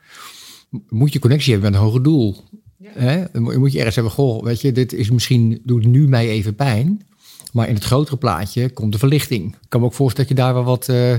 moet 0.89 1.13
je 1.13 1.19
connectie 1.19 1.51
hebben 1.51 1.71
met 1.71 1.79
een 1.79 1.85
hoger 1.85 2.03
doel. 2.03 2.43
Hè? 2.89 3.39
Moet 3.39 3.71
je 3.71 3.77
ergens 3.77 3.95
hebben, 3.95 4.13
goh, 4.13 4.43
weet 4.43 4.61
je, 4.61 4.71
dit 4.71 4.93
is 4.93 5.11
misschien, 5.11 5.61
doet 5.63 5.85
nu 5.85 6.07
mij 6.07 6.29
even 6.29 6.55
pijn. 6.55 7.05
Maar 7.51 7.67
in 7.67 7.73
het 7.73 7.83
grotere 7.83 8.17
plaatje 8.17 8.69
komt 8.69 8.91
de 8.91 8.97
verlichting. 8.97 9.53
Ik 9.53 9.69
kan 9.69 9.79
me 9.79 9.85
ook 9.85 9.93
voorstellen 9.93 10.29
dat 10.29 10.37
je 10.37 10.43
daar 10.43 10.53
wel 10.53 10.63
wat, 10.63 10.87
uh, 10.87 11.15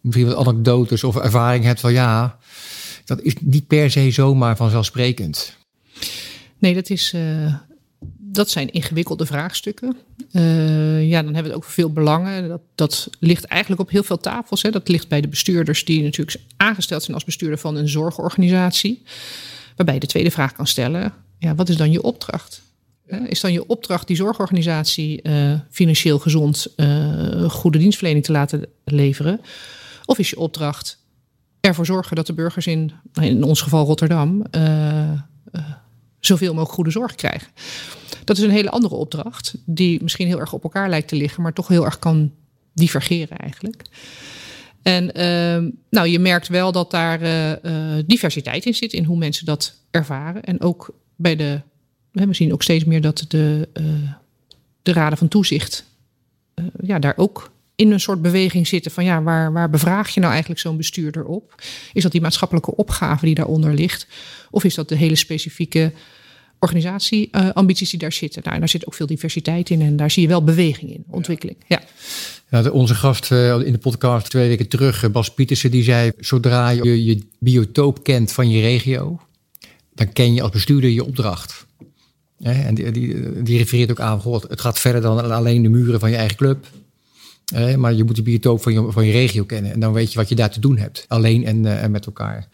misschien 0.00 0.26
wat 0.26 0.46
anekdotes 0.46 1.04
of 1.04 1.16
ervaring 1.16 1.64
hebt 1.64 1.80
van 1.80 1.92
ja, 1.92 2.38
dat 3.04 3.20
is 3.22 3.34
niet 3.40 3.66
per 3.66 3.90
se 3.90 4.10
zomaar 4.10 4.56
vanzelfsprekend. 4.56 5.56
Nee, 6.58 6.74
dat 6.74 6.90
is. 6.90 7.12
Uh, 7.12 7.54
dat 8.18 8.50
zijn 8.50 8.70
ingewikkelde 8.70 9.26
vraagstukken. 9.26 9.96
Uh, 10.32 11.08
ja, 11.08 11.22
dan 11.22 11.34
hebben 11.34 11.42
we 11.42 11.48
het 11.48 11.56
ook 11.56 11.64
veel 11.64 11.92
belangen. 11.92 12.48
Dat, 12.48 12.60
dat 12.74 13.08
ligt 13.18 13.44
eigenlijk 13.44 13.80
op 13.80 13.90
heel 13.90 14.02
veel 14.02 14.18
tafels. 14.18 14.62
Hè. 14.62 14.70
Dat 14.70 14.88
ligt 14.88 15.08
bij 15.08 15.20
de 15.20 15.28
bestuurders 15.28 15.84
die 15.84 16.02
natuurlijk 16.02 16.40
aangesteld 16.56 17.02
zijn 17.02 17.14
als 17.14 17.24
bestuurder 17.24 17.58
van 17.58 17.76
een 17.76 17.88
zorgorganisatie. 17.88 19.02
Waarbij 19.76 19.94
je 19.94 20.00
de 20.00 20.06
tweede 20.06 20.30
vraag 20.30 20.52
kan 20.52 20.66
stellen: 20.66 21.12
ja, 21.38 21.54
wat 21.54 21.68
is 21.68 21.76
dan 21.76 21.90
je 21.90 22.02
opdracht? 22.02 22.62
Is 23.26 23.40
dan 23.40 23.52
je 23.52 23.66
opdracht 23.66 24.06
die 24.06 24.16
zorgorganisatie 24.16 25.20
uh, 25.22 25.58
financieel 25.70 26.18
gezond 26.18 26.66
uh, 26.76 27.50
goede 27.50 27.78
dienstverlening 27.78 28.24
te 28.24 28.32
laten 28.32 28.66
leveren? 28.84 29.40
Of 30.04 30.18
is 30.18 30.30
je 30.30 30.38
opdracht 30.38 30.98
ervoor 31.60 31.86
zorgen 31.86 32.16
dat 32.16 32.26
de 32.26 32.32
burgers 32.32 32.66
in, 32.66 32.92
in 33.20 33.42
ons 33.42 33.60
geval 33.60 33.84
Rotterdam, 33.84 34.44
zoveel 36.20 36.48
mogelijk 36.48 36.74
goede 36.74 36.90
zorg 36.90 37.14
krijgen? 37.14 37.48
Dat 38.24 38.36
is 38.36 38.42
een 38.42 38.50
hele 38.50 38.70
andere 38.70 38.94
opdracht, 38.94 39.54
die 39.66 40.02
misschien 40.02 40.26
heel 40.26 40.40
erg 40.40 40.52
op 40.52 40.62
elkaar 40.62 40.88
lijkt 40.88 41.08
te 41.08 41.16
liggen, 41.16 41.42
maar 41.42 41.52
toch 41.52 41.68
heel 41.68 41.84
erg 41.84 41.98
kan 41.98 42.32
divergeren 42.74 43.38
eigenlijk. 43.38 43.82
En 44.84 45.04
uh, 45.04 45.72
nou, 45.90 46.08
je 46.08 46.18
merkt 46.18 46.48
wel 46.48 46.72
dat 46.72 46.90
daar 46.90 47.22
uh, 47.22 48.02
diversiteit 48.06 48.66
in 48.66 48.74
zit 48.74 48.92
in 48.92 49.04
hoe 49.04 49.16
mensen 49.16 49.46
dat 49.46 49.74
ervaren. 49.90 50.44
En 50.44 50.60
ook 50.60 50.94
bij 51.16 51.36
de, 51.36 51.60
we 52.12 52.34
zien 52.34 52.52
ook 52.52 52.62
steeds 52.62 52.84
meer 52.84 53.00
dat 53.00 53.24
de, 53.28 53.68
uh, 53.80 53.84
de 54.82 54.92
raden 54.92 55.18
van 55.18 55.28
toezicht 55.28 55.84
ja, 56.82 56.98
daar 56.98 57.16
ook 57.16 57.52
in 57.76 57.92
een 57.92 58.00
soort 58.00 58.22
beweging 58.22 58.66
zitten 58.66 58.90
van 58.90 59.04
ja, 59.04 59.22
waar, 59.22 59.52
waar 59.52 59.70
bevraag 59.70 60.10
je 60.10 60.20
nou 60.20 60.32
eigenlijk 60.32 60.60
zo'n 60.60 60.76
bestuurder 60.76 61.24
op? 61.24 61.62
Is 61.92 62.02
dat 62.02 62.12
die 62.12 62.20
maatschappelijke 62.20 62.76
opgave 62.76 63.24
die 63.24 63.34
daaronder 63.34 63.74
ligt? 63.74 64.06
Of 64.50 64.64
is 64.64 64.74
dat 64.74 64.88
de 64.88 64.96
hele 64.96 65.14
specifieke 65.14 65.92
organisatieambities 66.58 67.90
die 67.90 67.98
daar 67.98 68.12
zitten? 68.12 68.42
Nou, 68.44 68.58
daar 68.58 68.68
zit 68.68 68.86
ook 68.86 68.94
veel 68.94 69.06
diversiteit 69.06 69.70
in 69.70 69.80
en 69.80 69.96
daar 69.96 70.10
zie 70.10 70.22
je 70.22 70.28
wel 70.28 70.44
beweging 70.44 70.90
in, 70.90 71.04
ontwikkeling. 71.10 71.56
Ja. 71.66 71.82
Onze 72.72 72.94
gast 72.94 73.30
uh, 73.30 73.60
in 73.60 73.72
de 73.72 73.78
podcast 73.78 74.30
twee 74.30 74.48
weken 74.48 74.68
terug, 74.68 75.10
Bas 75.10 75.34
Pietersen, 75.34 75.70
die 75.70 75.82
zei: 75.82 76.12
zodra 76.18 76.68
je 76.68 77.04
je 77.04 77.22
biotoop 77.38 78.02
kent 78.02 78.32
van 78.32 78.50
je 78.50 78.60
regio, 78.60 79.20
dan 79.94 80.12
ken 80.12 80.34
je 80.34 80.42
als 80.42 80.50
bestuurder 80.50 80.90
je 80.90 81.04
opdracht. 81.04 81.66
En 82.38 82.74
die, 82.74 83.42
die, 83.42 83.58
refereert 83.58 83.90
ook 83.90 84.00
aan, 84.00 84.20
God, 84.20 84.42
het 84.48 84.60
gaat 84.60 84.78
verder 84.78 85.00
dan 85.00 85.30
alleen 85.30 85.62
de 85.62 85.68
muren 85.68 86.00
van 86.00 86.10
je 86.10 86.16
eigen 86.16 86.36
club. 86.36 86.66
Maar 87.76 87.94
je 87.94 88.04
moet 88.04 88.16
de 88.16 88.22
biotoop 88.22 88.62
van 88.62 88.72
je, 88.72 88.86
van 88.88 89.06
je 89.06 89.12
regio 89.12 89.44
kennen. 89.44 89.72
En 89.72 89.80
dan 89.80 89.92
weet 89.92 90.12
je 90.12 90.18
wat 90.18 90.28
je 90.28 90.34
daar 90.34 90.50
te 90.50 90.60
doen 90.60 90.78
hebt. 90.78 91.04
Alleen 91.08 91.44
en, 91.44 91.64
uh, 91.64 91.82
en 91.82 91.90
met 91.90 92.06
elkaar. 92.06 92.48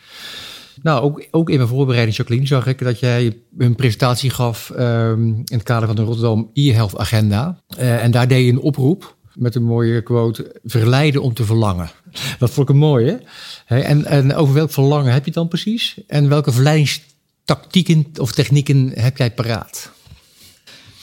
Nou, 0.82 1.02
ook, 1.02 1.26
ook 1.30 1.50
in 1.50 1.56
mijn 1.56 1.68
voorbereiding, 1.68 2.16
Jacqueline, 2.16 2.46
zag 2.46 2.66
ik 2.66 2.78
dat 2.78 2.98
jij 2.98 3.36
een 3.58 3.74
presentatie 3.74 4.30
gaf 4.30 4.72
um, 4.78 5.26
in 5.26 5.44
het 5.46 5.62
kader 5.62 5.86
van 5.86 5.96
de 5.96 6.02
Rotterdam 6.02 6.50
e-health 6.52 6.96
agenda. 6.96 7.60
En 7.76 8.10
daar 8.10 8.28
deed 8.28 8.44
je 8.44 8.52
een 8.52 8.60
oproep 8.60 9.16
met 9.34 9.54
een 9.54 9.62
mooie 9.62 10.02
quote: 10.02 10.60
verleiden 10.64 11.22
om 11.22 11.34
te 11.34 11.44
verlangen. 11.44 11.90
Dat 12.38 12.50
vond 12.50 12.68
ik 12.68 12.74
een 12.74 12.80
mooie. 12.80 13.22
En, 13.66 14.04
en 14.04 14.34
over 14.34 14.54
welk 14.54 14.70
verlangen 14.70 15.12
heb 15.12 15.24
je 15.24 15.30
dan 15.30 15.48
precies? 15.48 15.96
En 16.06 16.28
welke 16.28 16.52
verleidingstactieken 16.52 18.06
of 18.16 18.32
technieken 18.32 18.92
heb 18.94 19.16
jij 19.16 19.30
paraat? 19.30 19.90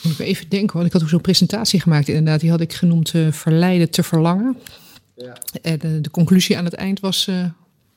Moet 0.01 0.19
ik 0.19 0.25
even 0.25 0.49
denken, 0.49 0.75
want 0.75 0.87
ik 0.87 0.93
had 0.93 1.01
ook 1.01 1.09
zo'n 1.09 1.21
presentatie 1.21 1.81
gemaakt, 1.81 2.07
inderdaad. 2.07 2.39
Die 2.39 2.49
had 2.49 2.61
ik 2.61 2.73
genoemd 2.73 3.13
uh, 3.13 3.31
Verleiden 3.31 3.89
te 3.89 4.03
verlangen. 4.03 4.57
Ja. 5.15 5.37
En 5.61 5.79
uh, 5.85 5.91
de 6.01 6.11
conclusie 6.11 6.57
aan 6.57 6.65
het 6.65 6.73
eind 6.73 6.99
was 6.99 7.27
uh, 7.27 7.45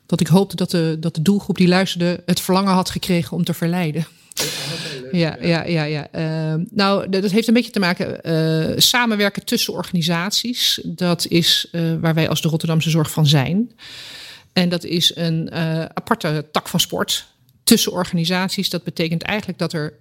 dat 0.06 0.20
ik 0.20 0.26
hoopte 0.26 0.56
dat 0.56 0.70
de, 0.70 0.96
dat 1.00 1.14
de 1.14 1.22
doelgroep 1.22 1.56
die 1.56 1.68
luisterde 1.68 2.22
het 2.26 2.40
verlangen 2.40 2.72
had 2.72 2.90
gekregen 2.90 3.36
om 3.36 3.44
te 3.44 3.54
verleiden. 3.54 4.06
Ja, 5.12 5.36
ja, 5.40 5.64
ja, 5.64 5.84
ja. 5.84 6.08
Uh, 6.14 6.64
nou, 6.70 7.08
dat 7.08 7.30
heeft 7.30 7.48
een 7.48 7.54
beetje 7.54 7.70
te 7.70 7.78
maken 7.78 8.20
uh, 8.22 8.78
samenwerken 8.78 9.44
tussen 9.44 9.72
organisaties. 9.72 10.80
Dat 10.84 11.26
is 11.26 11.68
uh, 11.72 11.94
waar 12.00 12.14
wij 12.14 12.28
als 12.28 12.40
de 12.42 12.48
Rotterdamse 12.48 12.90
Zorg 12.90 13.10
van 13.10 13.26
zijn. 13.26 13.72
En 14.52 14.68
dat 14.68 14.84
is 14.84 15.16
een 15.16 15.52
aparte 15.94 16.46
tak 16.52 16.68
van 16.68 16.80
sport 16.80 17.26
tussen 17.64 17.92
organisaties. 17.92 18.70
Dat 18.70 18.84
betekent 18.84 19.22
eigenlijk 19.22 19.58
dat 19.58 19.72
er 19.72 19.94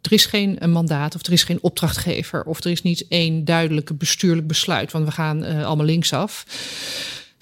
er 0.00 0.12
is 0.12 0.26
geen 0.26 0.58
mandaat 0.66 1.14
of 1.14 1.26
er 1.26 1.32
is 1.32 1.44
geen 1.44 1.62
opdrachtgever 1.62 2.42
of 2.42 2.64
er 2.64 2.70
is 2.70 2.82
niet 2.82 3.06
één 3.08 3.44
duidelijke 3.44 3.94
bestuurlijk 3.94 4.46
besluit, 4.46 4.92
want 4.92 5.04
we 5.04 5.10
gaan 5.10 5.44
uh, 5.44 5.66
allemaal 5.66 5.86
linksaf. 5.86 6.44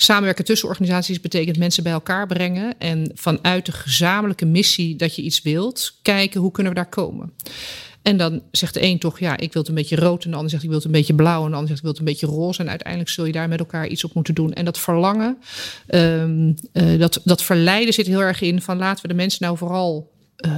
Samenwerken 0.01 0.45
tussen 0.45 0.69
organisaties 0.69 1.21
betekent 1.21 1.59
mensen 1.59 1.83
bij 1.83 1.93
elkaar 1.93 2.27
brengen 2.27 2.75
en 2.79 3.11
vanuit 3.15 3.67
de 3.67 3.73
gezamenlijke 3.73 4.47
missie 4.47 4.97
dat 4.97 5.15
je 5.15 5.23
iets 5.23 5.43
wilt, 5.43 5.99
kijken 6.03 6.41
hoe 6.41 6.51
kunnen 6.51 6.73
we 6.73 6.79
daar 6.79 6.89
komen. 6.89 7.33
En 8.03 8.17
dan 8.17 8.43
zegt 8.51 8.75
de 8.75 8.83
een 8.83 8.99
toch, 8.99 9.19
ja, 9.19 9.37
ik 9.37 9.53
wil 9.53 9.63
het 9.63 9.71
een 9.71 9.77
beetje 9.77 9.97
rood. 9.97 10.25
En 10.25 10.31
de 10.31 10.37
ander 10.37 10.51
zegt, 10.51 10.63
ik 10.63 10.69
wil 10.69 10.79
het 10.79 10.87
een 10.87 10.93
beetje 10.93 11.15
blauw. 11.15 11.45
En 11.45 11.51
de 11.51 11.57
ander 11.57 11.69
zegt, 11.69 11.79
ik 11.79 11.85
wil 11.85 11.91
het 11.91 11.99
een 12.01 12.07
beetje 12.07 12.27
roze. 12.27 12.63
En 12.63 12.69
uiteindelijk 12.69 13.11
zul 13.11 13.25
je 13.25 13.33
daar 13.33 13.49
met 13.49 13.59
elkaar 13.59 13.87
iets 13.87 14.05
op 14.05 14.15
moeten 14.15 14.35
doen. 14.35 14.53
En 14.53 14.65
dat 14.65 14.79
verlangen, 14.79 15.39
um, 15.89 16.55
uh, 16.73 16.99
dat, 16.99 17.21
dat 17.25 17.43
verleiden 17.43 17.95
zit 17.95 18.07
heel 18.07 18.21
erg 18.21 18.41
in 18.41 18.63
van 18.63 18.79
laten 18.79 19.03
we 19.03 19.09
de 19.09 19.15
mensen 19.15 19.45
nou 19.45 19.57
vooral 19.57 20.13
uh, 20.47 20.53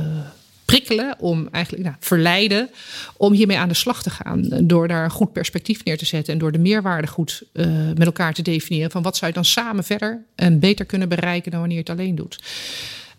prikkelen, 0.70 1.14
om 1.18 1.48
eigenlijk 1.50 1.84
nou, 1.84 1.96
verleiden 2.00 2.70
om 3.16 3.32
hiermee 3.32 3.58
aan 3.58 3.68
de 3.68 3.74
slag 3.74 4.02
te 4.02 4.10
gaan. 4.10 4.48
Door 4.62 4.88
daar 4.88 5.04
een 5.04 5.10
goed 5.10 5.32
perspectief 5.32 5.84
neer 5.84 5.98
te 5.98 6.06
zetten 6.06 6.32
en 6.32 6.38
door 6.38 6.52
de 6.52 6.58
meerwaarde 6.58 7.06
goed 7.06 7.42
uh, 7.52 7.66
met 7.94 8.04
elkaar 8.04 8.34
te 8.34 8.42
definiëren. 8.42 8.90
Van 8.90 9.02
wat 9.02 9.16
zou 9.16 9.30
je 9.30 9.36
dan 9.36 9.44
samen 9.44 9.84
verder 9.84 10.24
en 10.34 10.58
beter 10.58 10.84
kunnen 10.84 11.08
bereiken 11.08 11.50
dan 11.50 11.60
wanneer 11.60 11.78
je 11.78 11.90
het 11.90 11.98
alleen 11.98 12.14
doet. 12.14 12.38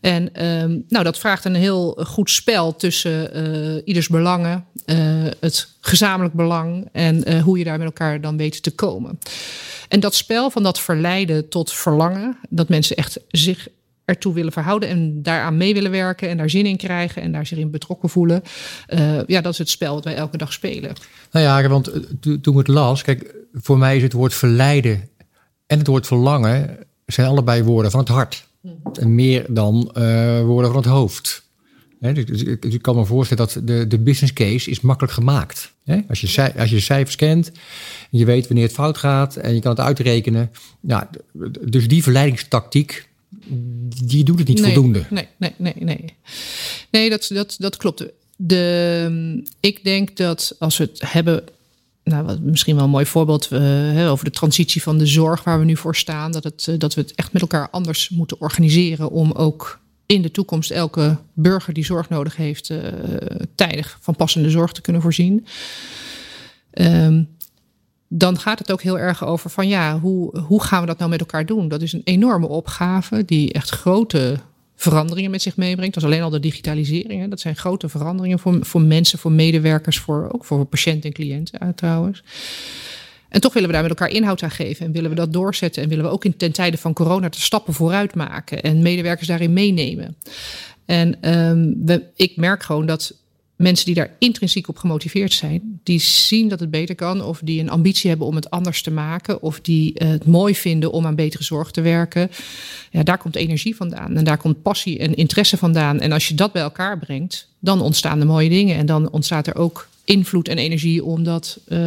En 0.01 0.45
um, 0.45 0.85
nou, 0.87 1.03
dat 1.03 1.19
vraagt 1.19 1.45
een 1.45 1.55
heel 1.55 1.99
goed 2.07 2.29
spel 2.29 2.75
tussen 2.75 3.37
uh, 3.37 3.81
ieders 3.85 4.07
belangen, 4.07 4.65
uh, 4.85 4.97
het 5.39 5.67
gezamenlijk 5.81 6.33
belang 6.33 6.89
en 6.91 7.39
hoe 7.39 7.57
je 7.57 7.63
daar 7.63 7.77
met 7.77 7.87
elkaar 7.87 8.21
dan 8.21 8.37
weet 8.37 8.63
te 8.63 8.71
komen. 8.71 9.19
En 9.87 9.99
dat 9.99 10.15
spel 10.15 10.49
van 10.49 10.63
dat 10.63 10.79
verleiden 10.79 11.49
tot 11.49 11.73
verlangen, 11.73 12.37
dat 12.49 12.69
mensen 12.69 12.95
echt 12.95 13.19
zich 13.27 13.67
ertoe 14.12 14.34
willen 14.34 14.52
verhouden 14.52 14.89
en 14.89 15.21
daaraan 15.21 15.58
mee 15.58 15.74
willen 15.74 15.91
werken 15.91 16.30
en 16.30 16.38
daar 16.38 16.50
zin 16.50 16.65
in 16.65 16.78
krijgen 16.78 17.21
en 17.21 17.32
daar 17.32 17.45
zich 17.45 17.58
in 17.58 17.71
betrokken 17.71 18.10
voelen. 18.10 18.41
Uh, 18.89 19.19
ja, 19.26 19.41
dat 19.41 19.52
is 19.52 19.58
het 19.58 19.69
spel 19.69 19.93
wat 19.93 20.04
wij 20.04 20.15
elke 20.15 20.38
dag 20.38 20.54
spelen. 20.54 20.93
Nou 21.32 21.45
ja, 21.45 21.69
want 21.69 21.88
eh, 21.88 22.02
toen 22.19 22.54
ik 22.54 22.67
het 22.67 22.67
las, 22.67 23.02
kijk, 23.02 23.36
voor 23.54 23.78
mij 23.78 23.97
is 23.97 24.04
het 24.04 24.13
woord 24.13 24.34
verleiden 24.34 25.10
en 25.67 25.78
het 25.78 25.88
woord 25.88 26.08
verlangen 26.08 26.78
zijn 27.06 27.28
allebei 27.28 27.63
woorden 27.63 27.91
van 27.91 28.00
het 28.00 28.10
hart. 28.10 28.50
En 29.00 29.15
meer 29.15 29.45
dan 29.50 29.95
uh, 29.97 30.41
woorden 30.41 30.71
van 30.71 30.82
het 30.82 30.91
hoofd. 30.91 31.50
He, 32.00 32.13
dus, 32.13 32.26
dus, 32.26 32.43
dus, 32.60 32.74
ik 32.74 32.82
kan 32.82 32.95
me 32.95 33.06
voorstellen 33.06 33.47
dat 33.47 33.67
de, 33.67 33.88
de 33.88 34.00
business 34.00 34.34
case 34.34 34.69
is 34.69 34.82
makkelijk 34.82 35.13
gemaakt. 35.13 35.74
He, 35.84 36.00
als, 36.10 36.21
je, 36.21 36.54
als 36.58 36.69
je 36.69 36.76
de 36.76 36.82
cijfers 36.82 37.15
kent, 37.15 37.52
en 38.12 38.17
je 38.17 38.26
weet 38.26 38.47
wanneer 38.47 38.65
het 38.65 38.74
fout 38.74 38.97
gaat 38.97 39.36
en 39.36 39.54
je 39.54 39.62
kan 39.62 39.71
het 39.71 39.80
uitrekenen. 39.80 40.52
Ja, 40.80 41.10
dus 41.62 41.88
die 41.88 42.04
verleidingstactiek, 42.04 43.10
die 44.04 44.23
doet 44.23 44.39
het 44.39 44.47
niet 44.47 44.62
nee, 44.62 44.73
voldoende. 44.73 45.06
Nee, 45.10 45.27
nee, 45.38 45.54
nee, 45.58 45.73
nee. 45.80 46.15
Nee, 46.91 47.10
dat, 47.10 47.30
dat, 47.34 47.56
dat 47.60 47.77
klopt. 47.77 48.06
De, 48.36 49.43
ik 49.60 49.84
denk 49.84 50.17
dat 50.17 50.56
als 50.60 50.77
we 50.77 50.84
het 50.84 51.12
hebben. 51.12 51.43
Nou, 52.04 52.25
wat 52.25 52.39
misschien 52.39 52.75
wel 52.75 52.84
een 52.84 52.89
mooi 52.89 53.06
voorbeeld 53.06 53.49
uh, 53.51 54.12
over 54.12 54.25
de 54.25 54.32
transitie 54.32 54.82
van 54.82 54.97
de 54.97 55.06
zorg 55.06 55.43
waar 55.43 55.60
we 55.60 55.65
nu 55.65 55.77
voor 55.77 55.95
staan. 55.95 56.32
Dat, 56.32 56.43
het, 56.43 56.67
uh, 56.69 56.77
dat 56.77 56.93
we 56.93 57.01
het 57.01 57.15
echt 57.15 57.34
met 57.34 57.41
elkaar 57.41 57.69
anders 57.69 58.10
moeten 58.10 58.41
organiseren 58.41 59.12
om 59.12 59.32
ook 59.32 59.80
in 60.06 60.21
de 60.21 60.32
toekomst 60.32 60.71
elke 60.71 61.17
burger 61.34 61.73
die 61.73 61.86
zorg 61.86 62.10
nodig 62.10 62.36
heeft, 62.36 62.69
uh, 62.69 62.77
tijdig 63.56 63.97
van 64.01 64.15
passende 64.15 64.49
zorg 64.49 64.71
te 64.71 64.82
kunnen 64.82 65.01
voorzien. 65.01 65.45
Um, 66.73 67.27
dan 68.13 68.39
gaat 68.39 68.60
het 68.60 68.71
ook 68.71 68.82
heel 68.82 69.00
erg 69.00 69.26
over 69.26 69.50
van 69.50 69.67
ja, 69.67 70.00
hoe, 70.00 70.39
hoe 70.39 70.63
gaan 70.63 70.82
we 70.82 70.88
dat 70.88 70.97
nou 70.97 71.10
met 71.10 71.19
elkaar 71.19 71.45
doen? 71.45 71.67
Dat 71.67 71.82
is 71.82 71.93
een 71.93 72.02
enorme 72.04 72.47
opgave 72.47 73.26
die 73.26 73.54
echt 73.54 73.69
grote 73.69 74.38
veranderingen 74.76 75.32
met 75.32 75.41
zich 75.41 75.58
meebrengt. 75.58 75.93
Dat 75.93 76.04
is 76.04 76.10
alleen 76.10 76.24
al 76.24 76.30
de 76.30 76.39
digitalisering. 76.39 77.21
Hè. 77.21 77.28
Dat 77.28 77.39
zijn 77.39 77.56
grote 77.56 77.89
veranderingen 77.89 78.39
voor, 78.39 78.58
voor 78.65 78.82
mensen, 78.82 79.19
voor 79.19 79.32
medewerkers, 79.32 80.00
voor, 80.00 80.30
ook 80.32 80.45
voor 80.45 80.65
patiënten 80.65 81.10
en 81.10 81.15
cliënten 81.15 81.60
uh, 81.63 81.69
trouwens. 81.76 82.24
En 83.30 83.41
toch 83.41 83.54
willen 83.54 83.67
we 83.67 83.74
daar 83.74 83.84
met 83.84 83.91
elkaar 83.91 84.15
inhoud 84.15 84.43
aan 84.43 84.52
geven 84.52 84.86
en 84.86 84.91
willen 84.91 85.10
we 85.10 85.15
dat 85.15 85.34
doorzetten 85.34 85.84
en 85.84 85.89
willen 85.89 86.06
we 86.06 86.12
ook 86.12 86.26
in 86.26 86.38
ten 86.38 86.52
tijde 86.52 86.78
van 86.78 86.93
corona 86.93 87.30
de 87.30 87.39
stappen 87.39 87.74
vooruit 87.74 88.15
maken 88.15 88.62
en 88.62 88.82
medewerkers 88.82 89.28
daarin 89.28 89.54
meenemen. 89.54 90.15
En 90.86 91.36
um, 91.36 91.86
we, 91.86 92.04
ik 92.15 92.38
merk 92.38 92.63
gewoon 92.63 92.86
dat 92.86 93.20
mensen 93.62 93.86
die 93.86 93.95
daar 93.95 94.15
intrinsiek 94.19 94.67
op 94.67 94.78
gemotiveerd 94.78 95.34
zijn, 95.34 95.80
die 95.84 96.00
zien 96.00 96.47
dat 96.47 96.60
het 96.60 96.71
beter 96.71 96.95
kan, 96.95 97.24
of 97.24 97.41
die 97.43 97.60
een 97.60 97.69
ambitie 97.69 98.10
hebben 98.10 98.28
om 98.28 98.36
het 98.36 98.50
anders 98.50 98.82
te 98.82 98.91
maken, 98.91 99.41
of 99.41 99.62
die 99.62 99.91
het 99.93 100.26
mooi 100.26 100.56
vinden 100.56 100.91
om 100.91 101.06
aan 101.06 101.15
betere 101.15 101.43
zorg 101.43 101.71
te 101.71 101.82
werken. 101.82 102.32
Ja, 102.91 103.04
daar 103.04 103.17
komt 103.17 103.36
energie 103.36 103.76
vandaan 103.76 104.15
en 104.15 104.24
daar 104.24 104.38
komt 104.38 104.62
passie 104.62 105.00
en 105.00 105.15
interesse 105.15 105.58
vandaan. 105.58 106.00
En 106.00 106.12
als 106.12 106.28
je 106.28 106.36
dat 106.36 106.52
bij 106.52 106.62
elkaar 106.62 107.00
brengt, 107.00 107.47
dan 107.60 107.82
ontstaan 107.82 108.19
de 108.19 108.26
mooie 108.26 108.50
dingen 108.50 108.78
en 108.78 108.86
dan 108.86 109.10
ontstaat 109.10 109.47
er 109.47 109.56
ook 109.56 109.88
invloed 110.04 110.47
en 110.47 110.58
energie 110.58 111.04
om 111.04 111.24
dat, 111.24 111.60
uh, 111.67 111.78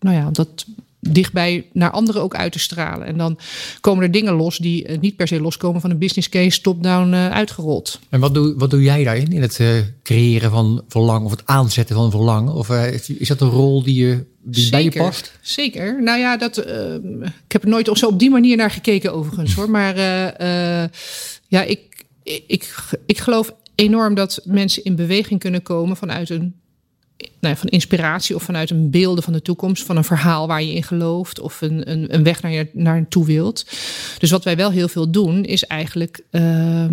nou 0.00 0.16
ja, 0.16 0.30
dat 0.30 0.66
dichtbij 1.00 1.66
naar 1.72 1.90
anderen 1.90 2.22
ook 2.22 2.34
uit 2.34 2.52
te 2.52 2.58
stralen. 2.58 3.06
En 3.06 3.16
dan 3.16 3.38
komen 3.80 4.04
er 4.04 4.10
dingen 4.10 4.32
los 4.32 4.58
die 4.58 4.88
uh, 4.88 4.98
niet 4.98 5.16
per 5.16 5.28
se 5.28 5.40
loskomen 5.40 5.80
van 5.80 5.90
een 5.90 5.98
business 5.98 6.28
case 6.28 6.60
top-down 6.60 7.12
uh, 7.12 7.30
uitgerold. 7.30 8.00
En 8.08 8.20
wat 8.20 8.34
doe, 8.34 8.54
wat 8.56 8.70
doe 8.70 8.82
jij 8.82 9.04
daarin? 9.04 9.32
In 9.32 9.42
het 9.42 9.58
uh, 9.58 9.68
creëren 10.02 10.50
van 10.50 10.84
verlangen 10.88 11.24
of 11.24 11.30
het 11.30 11.46
aanzetten 11.46 11.96
van 11.96 12.10
verlangen? 12.10 12.54
Of 12.54 12.70
is 13.18 13.28
dat 13.28 13.40
een 13.40 13.48
rol 13.48 13.82
die, 13.82 13.94
je, 13.94 14.24
die 14.42 14.62
zeker, 14.62 14.70
bij 14.70 14.82
je 14.82 15.10
past? 15.10 15.38
Zeker. 15.40 16.02
Nou 16.02 16.18
ja, 16.18 16.36
dat, 16.36 16.56
ehm, 16.56 17.22
ik 17.22 17.52
heb 17.52 17.62
er 17.62 17.68
nooit 17.68 17.90
zo 17.92 18.06
op 18.06 18.18
die 18.18 18.30
manier 18.30 18.56
naar 18.56 18.70
gekeken 18.70 19.12
overigens 19.12 19.54
hoor. 19.54 19.70
Maar 19.70 19.96
ja, 21.48 21.62
ik, 21.62 22.04
ik, 22.22 22.74
ik 23.06 23.18
geloof 23.18 23.54
enorm 23.74 24.14
dat 24.14 24.40
mensen 24.44 24.84
in 24.84 24.96
beweging 24.96 25.40
kunnen 25.40 25.62
komen 25.62 25.96
vanuit 25.96 26.30
een 26.30 26.59
nou 27.40 27.54
ja, 27.54 27.56
van 27.56 27.68
inspiratie 27.68 28.34
of 28.34 28.42
vanuit 28.42 28.70
een 28.70 28.90
beelden 28.90 29.24
van 29.24 29.32
de 29.32 29.42
toekomst, 29.42 29.84
van 29.84 29.96
een 29.96 30.04
verhaal 30.04 30.46
waar 30.46 30.62
je 30.62 30.74
in 30.74 30.82
gelooft 30.82 31.40
of 31.40 31.60
een, 31.60 31.90
een, 31.90 32.14
een 32.14 32.22
weg 32.22 32.42
naar 32.42 32.52
je 32.52 32.70
naar 32.72 33.08
toe 33.08 33.26
wilt. 33.26 33.66
Dus 34.18 34.30
wat 34.30 34.44
wij 34.44 34.56
wel 34.56 34.70
heel 34.70 34.88
veel 34.88 35.10
doen, 35.10 35.44
is 35.44 35.64
eigenlijk 35.64 36.24
uh, 36.30 36.86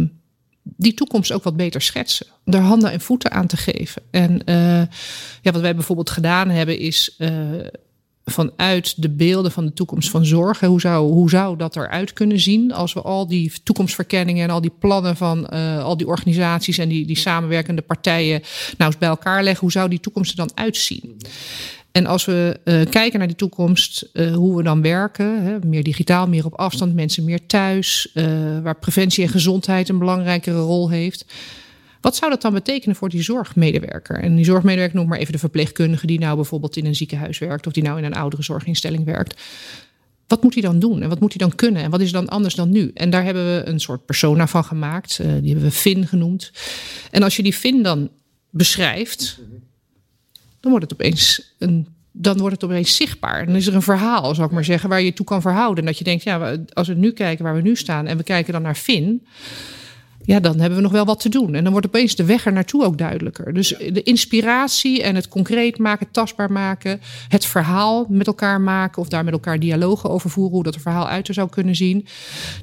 die 0.61 0.93
toekomst 0.93 1.31
ook 1.31 1.43
wat 1.43 1.57
beter 1.57 1.81
schetsen. 1.81 2.27
Er 2.45 2.59
handen 2.59 2.91
en 2.91 3.01
voeten 3.01 3.31
aan 3.31 3.47
te 3.47 3.57
geven. 3.57 4.01
En 4.11 4.41
uh, 4.45 4.81
ja, 5.41 5.51
wat 5.51 5.61
wij 5.61 5.75
bijvoorbeeld 5.75 6.09
gedaan 6.09 6.49
hebben, 6.49 6.79
is 6.79 7.15
uh, 7.17 7.29
vanuit 8.29 9.01
de 9.01 9.09
beelden 9.09 9.51
van 9.51 9.65
de 9.65 9.73
toekomst 9.73 10.09
van 10.09 10.25
zorg. 10.25 10.59
Hoe 10.59 10.79
zou, 10.79 11.11
hoe 11.11 11.29
zou 11.29 11.57
dat 11.57 11.75
eruit 11.75 12.13
kunnen 12.13 12.39
zien 12.39 12.73
als 12.73 12.93
we 12.93 13.01
al 13.01 13.27
die 13.27 13.51
toekomstverkenningen 13.63 14.43
en 14.43 14.49
al 14.49 14.61
die 14.61 14.73
plannen 14.79 15.15
van 15.15 15.47
uh, 15.53 15.83
al 15.83 15.97
die 15.97 16.07
organisaties 16.07 16.77
en 16.77 16.89
die, 16.89 17.05
die 17.05 17.17
samenwerkende 17.17 17.81
partijen 17.81 18.41
nou 18.77 18.91
eens 18.91 18.99
bij 18.99 19.09
elkaar 19.09 19.43
leggen? 19.43 19.61
Hoe 19.61 19.71
zou 19.71 19.89
die 19.89 19.99
toekomst 19.99 20.31
er 20.31 20.37
dan 20.37 20.51
uitzien? 20.55 21.17
En 21.91 22.05
als 22.05 22.25
we 22.25 22.59
uh, 22.63 22.89
kijken 22.89 23.19
naar 23.19 23.27
die 23.27 23.37
toekomst, 23.37 24.09
uh, 24.13 24.35
hoe 24.35 24.57
we 24.57 24.63
dan 24.63 24.81
werken, 24.81 25.43
hè, 25.43 25.57
meer 25.65 25.83
digitaal, 25.83 26.27
meer 26.27 26.45
op 26.45 26.55
afstand, 26.55 26.93
mensen 26.93 27.23
meer 27.23 27.45
thuis, 27.45 28.11
waar 28.63 28.79
preventie 28.79 29.23
en 29.23 29.29
gezondheid 29.29 29.89
een 29.89 29.99
belangrijkere 29.99 30.59
rol 30.59 30.89
heeft. 30.89 31.25
Wat 32.01 32.15
zou 32.15 32.31
dat 32.31 32.41
dan 32.41 32.53
betekenen 32.53 32.95
voor 32.95 33.09
die 33.09 33.21
zorgmedewerker? 33.21 34.19
En 34.19 34.35
die 34.35 34.45
zorgmedewerker 34.45 34.97
noem 34.97 35.07
maar 35.07 35.19
even 35.19 35.33
de 35.33 35.39
verpleegkundige 35.39 36.07
die 36.07 36.19
nou 36.19 36.35
bijvoorbeeld 36.35 36.77
in 36.77 36.85
een 36.85 36.95
ziekenhuis 36.95 37.37
werkt 37.37 37.67
of 37.67 37.73
die 37.73 37.83
nou 37.83 37.97
in 37.97 38.03
een 38.03 38.13
oudere 38.13 38.43
zorginstelling 38.43 39.05
werkt. 39.05 39.41
Wat 40.27 40.43
moet 40.43 40.53
hij 40.53 40.63
dan 40.63 40.79
doen 40.79 41.01
en 41.01 41.09
wat 41.09 41.19
moet 41.19 41.33
hij 41.33 41.47
dan 41.47 41.55
kunnen 41.55 41.83
en 41.83 41.89
wat 41.89 42.01
is 42.01 42.11
dan 42.11 42.27
anders 42.27 42.55
dan 42.55 42.69
nu? 42.69 42.91
En 42.93 43.09
daar 43.09 43.23
hebben 43.23 43.45
we 43.45 43.65
een 43.65 43.79
soort 43.79 44.05
persona 44.05 44.47
van 44.47 44.63
gemaakt. 44.63 45.19
Uh, 45.21 45.27
die 45.27 45.49
hebben 45.51 45.69
we 45.69 45.71
Fin 45.71 46.07
genoemd. 46.07 46.51
En 47.11 47.23
als 47.23 47.35
je 47.35 47.43
die 47.43 47.53
Fin 47.53 47.83
dan 47.83 48.09
beschrijft, 48.49 49.39
dan 50.59 50.71
wordt 50.71 50.91
het 50.91 50.93
opeens 50.93 51.53
een 51.57 51.87
dan 52.19 52.37
wordt 52.37 52.53
het 52.61 52.63
opeens 52.63 52.95
zichtbaar. 52.95 53.45
Dan 53.45 53.55
is 53.55 53.67
er 53.67 53.75
een 53.75 53.81
verhaal, 53.81 54.35
zou 54.35 54.47
ik 54.47 54.53
maar 54.53 54.65
zeggen, 54.65 54.89
waar 54.89 55.01
je 55.01 55.13
toe 55.13 55.25
kan 55.25 55.41
verhouden. 55.41 55.77
En 55.77 55.85
dat 55.85 55.97
je 55.97 56.03
denkt, 56.03 56.23
ja, 56.23 56.57
als 56.73 56.87
we 56.87 56.93
nu 56.93 57.11
kijken 57.11 57.43
waar 57.43 57.55
we 57.55 57.61
nu 57.61 57.75
staan 57.75 58.07
en 58.07 58.17
we 58.17 58.23
kijken 58.23 58.53
dan 58.53 58.61
naar 58.61 58.75
Fin 58.75 59.27
ja, 60.27 60.39
dan 60.39 60.59
hebben 60.59 60.77
we 60.77 60.83
nog 60.83 60.91
wel 60.91 61.05
wat 61.05 61.19
te 61.19 61.29
doen. 61.29 61.55
En 61.55 61.63
dan 61.63 61.71
wordt 61.71 61.87
opeens 61.87 62.15
de 62.15 62.25
weg 62.25 62.45
er 62.45 62.53
naartoe 62.53 62.83
ook 62.83 62.97
duidelijker. 62.97 63.53
Dus 63.53 63.67
de 63.67 64.03
inspiratie 64.03 65.03
en 65.03 65.15
het 65.15 65.27
concreet 65.27 65.77
maken, 65.77 66.11
tastbaar 66.11 66.51
maken, 66.51 67.01
het 67.27 67.45
verhaal 67.45 68.05
met 68.09 68.27
elkaar 68.27 68.61
maken 68.61 69.01
of 69.01 69.07
daar 69.07 69.23
met 69.23 69.33
elkaar 69.33 69.59
dialogen 69.59 70.09
over 70.09 70.29
voeren, 70.29 70.53
hoe 70.53 70.63
dat 70.63 70.75
er 70.75 70.81
verhaal 70.81 71.07
uit 71.07 71.27
er 71.27 71.33
zou 71.33 71.49
kunnen 71.49 71.75
zien. 71.75 72.07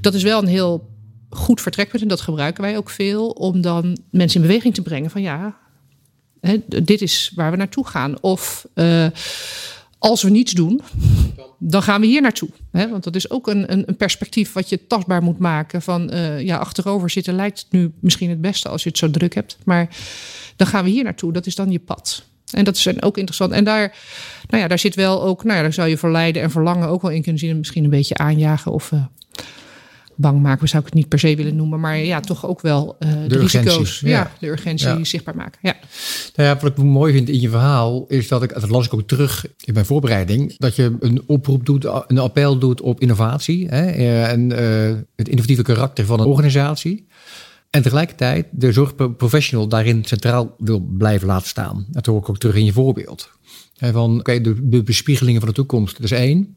Dat 0.00 0.14
is 0.14 0.22
wel 0.22 0.42
een 0.42 0.48
heel 0.48 0.88
goed 1.30 1.60
vertrekpunt 1.60 2.02
en 2.02 2.08
dat 2.08 2.20
gebruiken 2.20 2.62
wij 2.62 2.76
ook 2.76 2.90
veel 2.90 3.28
om 3.28 3.60
dan 3.60 3.98
mensen 4.10 4.40
in 4.40 4.46
beweging 4.46 4.74
te 4.74 4.82
brengen 4.82 5.10
van 5.10 5.22
ja, 5.22 5.56
hè, 6.40 6.56
dit 6.66 7.02
is 7.02 7.32
waar 7.34 7.50
we 7.50 7.56
naartoe 7.56 7.86
gaan. 7.86 8.20
Of 8.20 8.66
uh, 8.74 9.06
als 10.04 10.22
we 10.22 10.30
niets 10.30 10.52
doen, 10.52 10.80
dan 11.58 11.82
gaan 11.82 12.00
we 12.00 12.06
hier 12.06 12.20
naartoe. 12.20 12.48
Hè? 12.70 12.88
Want 12.88 13.04
dat 13.04 13.14
is 13.14 13.30
ook 13.30 13.48
een, 13.48 13.72
een, 13.72 13.82
een, 13.86 13.96
perspectief 13.96 14.52
wat 14.52 14.68
je 14.68 14.86
tastbaar 14.86 15.22
moet 15.22 15.38
maken. 15.38 15.82
Van 15.82 16.14
uh, 16.14 16.40
ja, 16.40 16.56
achterover 16.56 17.10
zitten 17.10 17.34
lijkt 17.34 17.66
nu 17.70 17.92
misschien 18.00 18.30
het 18.30 18.40
beste 18.40 18.68
als 18.68 18.82
je 18.82 18.88
het 18.88 18.98
zo 18.98 19.10
druk 19.10 19.34
hebt. 19.34 19.58
Maar 19.64 19.88
dan 20.56 20.66
gaan 20.66 20.84
we 20.84 20.90
hier 20.90 21.04
naartoe. 21.04 21.32
Dat 21.32 21.46
is 21.46 21.54
dan 21.54 21.70
je 21.70 21.78
pad. 21.78 22.24
En 22.50 22.64
dat 22.64 22.76
is 22.76 23.02
ook 23.02 23.16
interessant. 23.16 23.52
En 23.52 23.64
daar, 23.64 23.96
nou 24.48 24.62
ja, 24.62 24.68
daar 24.68 24.78
zit 24.78 24.94
wel 24.94 25.22
ook, 25.22 25.44
nou 25.44 25.56
ja, 25.56 25.62
daar 25.62 25.72
zou 25.72 25.88
je 25.88 25.98
verleiden 25.98 26.42
en 26.42 26.50
verlangen 26.50 26.88
ook 26.88 27.02
wel 27.02 27.10
in 27.10 27.22
kunnen 27.22 27.40
zien. 27.40 27.58
misschien 27.58 27.84
een 27.84 27.90
beetje 27.90 28.16
aanjagen 28.16 28.72
of 28.72 28.90
uh, 28.90 29.04
bang 30.16 30.42
maken, 30.42 30.68
zou 30.68 30.82
ik 30.82 30.88
het 30.88 30.98
niet 30.98 31.08
per 31.08 31.18
se 31.18 31.36
willen 31.36 31.56
noemen. 31.56 31.80
Maar 31.80 31.98
ja, 31.98 32.20
toch 32.20 32.46
ook 32.46 32.60
wel 32.60 32.96
uh, 32.98 33.12
de, 33.12 33.26
de 33.26 33.38
risico's, 33.38 34.00
ja. 34.00 34.08
ja. 34.08 34.32
de 34.40 34.46
urgentie 34.46 34.88
ja. 34.88 35.04
zichtbaar 35.04 35.36
maken. 35.36 35.58
Ja. 35.62 35.76
Nou 36.34 36.48
ja, 36.48 36.58
wat 36.60 36.70
ik 36.70 36.84
mooi 36.84 37.12
vind 37.12 37.28
in 37.28 37.40
je 37.40 37.48
verhaal, 37.48 38.04
is 38.08 38.28
dat 38.28 38.42
ik, 38.42 38.52
dat 38.54 38.68
las 38.68 38.86
ik 38.86 38.94
ook 38.94 39.06
terug 39.06 39.46
in 39.64 39.74
mijn 39.74 39.86
voorbereiding, 39.86 40.56
dat 40.58 40.76
je 40.76 40.96
een 41.00 41.22
oproep 41.26 41.66
doet, 41.66 41.84
een 41.84 42.18
appel 42.18 42.58
doet 42.58 42.80
op 42.80 43.00
innovatie 43.00 43.68
hè, 43.68 43.90
en 44.22 44.50
uh, 44.50 44.96
het 45.16 45.28
innovatieve 45.28 45.62
karakter 45.62 46.06
van 46.06 46.20
een 46.20 46.26
organisatie. 46.26 47.06
En 47.70 47.82
tegelijkertijd 47.82 48.46
de 48.50 48.72
zorgprofessional 48.72 49.68
daarin 49.68 50.04
centraal 50.04 50.54
wil 50.58 50.80
blijven 50.80 51.26
laten 51.26 51.48
staan. 51.48 51.86
Dat 51.90 52.06
hoor 52.06 52.18
ik 52.18 52.28
ook 52.28 52.38
terug 52.38 52.54
in 52.56 52.64
je 52.64 52.72
voorbeeld. 52.72 53.30
Van, 53.74 54.18
okay, 54.18 54.40
de 54.40 54.82
bespiegelingen 54.84 55.40
van 55.40 55.48
de 55.48 55.54
toekomst, 55.54 55.96
dat 55.96 56.04
is 56.04 56.18
één. 56.18 56.56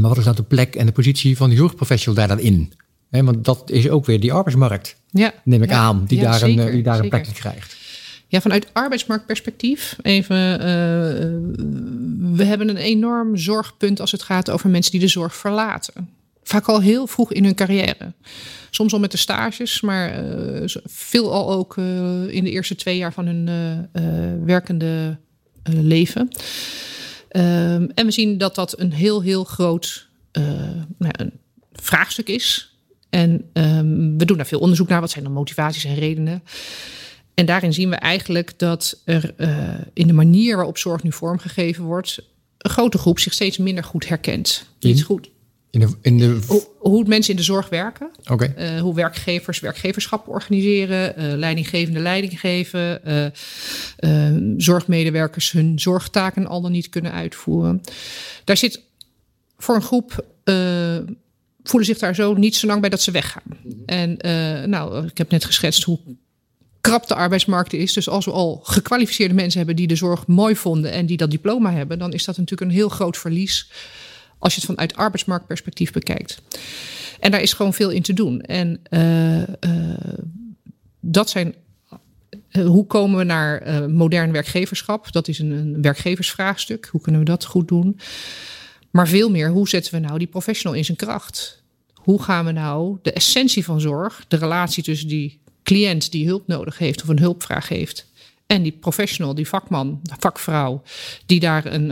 Maar 0.00 0.08
wat 0.08 0.18
is 0.18 0.24
nou 0.24 0.36
de 0.36 0.42
plek 0.42 0.74
en 0.74 0.86
de 0.86 0.92
positie 0.92 1.36
van 1.36 1.48
die 1.48 1.58
zorgprofessional 1.58 2.18
daar 2.18 2.36
dan 2.36 2.44
in? 2.44 2.72
He, 3.10 3.24
want 3.24 3.44
dat 3.44 3.70
is 3.70 3.88
ook 3.88 4.06
weer 4.06 4.20
die 4.20 4.32
arbeidsmarkt, 4.32 4.96
ja. 5.10 5.32
neem 5.44 5.62
ik 5.62 5.70
ja. 5.70 5.76
aan, 5.76 6.04
die, 6.06 6.18
ja, 6.18 6.30
daar 6.30 6.38
zeker, 6.38 6.66
een, 6.66 6.72
die 6.72 6.82
daar 6.82 6.98
een 6.98 7.08
plekje 7.08 7.32
krijgt. 7.32 7.76
Ja, 8.28 8.40
vanuit 8.40 8.66
arbeidsmarktperspectief, 8.72 9.96
even, 10.02 10.36
uh, 10.36 10.66
we 12.36 12.44
hebben 12.44 12.68
een 12.68 12.76
enorm 12.76 13.36
zorgpunt 13.36 14.00
als 14.00 14.12
het 14.12 14.22
gaat 14.22 14.50
over 14.50 14.70
mensen 14.70 14.92
die 14.92 15.00
de 15.00 15.06
zorg 15.06 15.36
verlaten. 15.36 16.08
Vaak 16.42 16.66
al 16.66 16.80
heel 16.80 17.06
vroeg 17.06 17.32
in 17.32 17.44
hun 17.44 17.54
carrière. 17.54 18.12
Soms 18.70 18.92
al 18.92 19.00
met 19.00 19.10
de 19.10 19.16
stages, 19.16 19.80
maar 19.80 20.24
uh, 20.24 20.64
veel 20.84 21.32
al 21.32 21.52
ook 21.52 21.76
uh, 21.76 21.84
in 22.28 22.44
de 22.44 22.50
eerste 22.50 22.74
twee 22.74 22.96
jaar 22.96 23.12
van 23.12 23.26
hun 23.26 23.50
werkende 24.44 25.16
leven. 25.62 26.28
Um, 27.36 27.90
en 27.94 28.06
we 28.06 28.10
zien 28.10 28.38
dat 28.38 28.54
dat 28.54 28.78
een 28.78 28.92
heel, 28.92 29.22
heel 29.22 29.44
groot 29.44 30.06
uh, 30.32 30.44
nou, 30.98 31.12
een 31.16 31.32
vraagstuk 31.72 32.28
is. 32.28 32.76
En 33.10 33.44
um, 33.52 34.18
we 34.18 34.24
doen 34.24 34.36
daar 34.36 34.46
veel 34.46 34.60
onderzoek 34.60 34.88
naar. 34.88 35.00
Wat 35.00 35.10
zijn 35.10 35.24
dan 35.24 35.32
motivaties 35.32 35.84
en 35.84 35.94
redenen? 35.94 36.42
En 37.34 37.46
daarin 37.46 37.72
zien 37.72 37.90
we 37.90 37.96
eigenlijk 37.96 38.58
dat 38.58 39.00
er 39.04 39.34
uh, 39.36 39.74
in 39.92 40.06
de 40.06 40.12
manier 40.12 40.56
waarop 40.56 40.78
zorg 40.78 41.02
nu 41.02 41.12
vormgegeven 41.12 41.84
wordt, 41.84 42.18
een 42.58 42.70
grote 42.70 42.98
groep 42.98 43.18
zich 43.18 43.32
steeds 43.32 43.58
minder 43.58 43.84
goed 43.84 44.08
herkent. 44.08 44.66
Niet 44.80 45.02
goed 45.02 45.30
in 45.72 45.80
de, 45.80 45.88
in 46.00 46.18
de... 46.18 46.40
Hoe, 46.46 46.66
hoe 46.78 47.04
mensen 47.06 47.30
in 47.30 47.36
de 47.36 47.42
zorg 47.42 47.68
werken. 47.68 48.10
Okay. 48.30 48.54
Uh, 48.58 48.80
hoe 48.80 48.94
werkgevers 48.94 49.60
werkgeverschap 49.60 50.28
organiseren. 50.28 51.14
Uh, 51.18 51.36
leidinggevende 51.36 52.00
leiding 52.00 52.40
geven. 52.40 53.00
Uh, 54.00 54.54
zorgmedewerkers 54.56 55.50
hun 55.50 55.78
zorgtaken 55.78 56.46
al 56.46 56.60
dan 56.60 56.72
niet 56.72 56.88
kunnen 56.88 57.12
uitvoeren. 57.12 57.80
Daar 58.44 58.56
zit 58.56 58.82
voor 59.58 59.74
een 59.74 59.82
groep... 59.82 60.24
voelen 61.62 61.88
zich 61.88 61.98
daar 61.98 62.14
zo 62.14 62.34
niet 62.34 62.56
zo 62.56 62.66
lang 62.66 62.80
bij 62.80 62.90
dat 62.90 63.02
ze 63.02 63.10
weggaan. 63.10 63.58
En 63.86 64.16
nou, 64.70 65.06
ik 65.06 65.18
heb 65.18 65.30
net 65.30 65.44
geschetst 65.44 65.82
hoe 65.82 65.98
krap 66.80 67.06
de 67.06 67.14
arbeidsmarkt 67.14 67.72
is. 67.72 67.92
Dus 67.92 68.08
als 68.08 68.24
we 68.24 68.30
al 68.30 68.60
gekwalificeerde 68.62 69.34
mensen 69.34 69.58
hebben 69.58 69.76
die 69.76 69.86
de 69.86 69.96
zorg 69.96 70.26
mooi 70.26 70.56
vonden... 70.56 70.92
en 70.92 71.06
die 71.06 71.16
dat 71.16 71.30
diploma 71.30 71.72
hebben... 71.72 71.98
dan 71.98 72.12
is 72.12 72.24
dat 72.24 72.36
natuurlijk 72.36 72.70
een 72.70 72.76
heel 72.76 72.88
groot 72.88 73.16
verlies 73.16 73.70
als 74.42 74.54
je 74.54 74.60
het 74.60 74.70
vanuit 74.70 74.96
arbeidsmarktperspectief 74.96 75.92
bekijkt. 75.92 76.42
En 77.20 77.30
daar 77.30 77.40
is 77.40 77.52
gewoon 77.52 77.74
veel 77.74 77.90
in 77.90 78.02
te 78.02 78.12
doen. 78.12 78.40
En 78.40 78.80
uh, 78.90 79.38
uh, 79.38 79.46
dat 81.00 81.30
zijn. 81.30 81.54
Uh, 82.50 82.66
hoe 82.66 82.86
komen 82.86 83.18
we 83.18 83.24
naar 83.24 83.90
modern 83.90 84.32
werkgeverschap? 84.32 85.12
Dat 85.12 85.28
is 85.28 85.38
een, 85.38 85.50
een, 85.50 85.82
werkgeversvraagstuk. 85.82 86.88
Hoe 86.90 87.00
kunnen 87.00 87.20
we 87.20 87.26
dat 87.26 87.44
goed 87.44 87.68
doen? 87.68 88.00
Maar 88.90 89.08
veel 89.08 89.30
meer, 89.30 89.50
hoe 89.50 89.68
zetten 89.68 89.94
we 89.94 90.00
nou 90.00 90.18
die 90.18 90.26
professional 90.26 90.76
in 90.76 90.84
zijn 90.84 90.96
kracht? 90.96 91.62
Hoe 91.94 92.22
gaan 92.22 92.44
we 92.44 92.52
nou 92.52 92.98
de 93.02 93.12
essentie 93.12 93.64
van 93.64 93.80
zorg, 93.80 94.24
de 94.28 94.36
relatie 94.36 94.82
tussen 94.82 95.08
die 95.08 95.40
cliënt 95.62 96.10
die 96.10 96.26
hulp 96.26 96.46
nodig 96.46 96.78
heeft 96.78 97.02
of 97.02 97.08
een 97.08 97.18
hulpvraag 97.18 97.68
heeft, 97.68 98.06
en 98.46 98.62
die 98.62 98.72
professional, 98.72 99.34
die 99.34 99.48
vakman, 99.48 100.00
vakvrouw, 100.18 100.82
die 101.26 101.40
daar 101.40 101.66
een, 101.66 101.90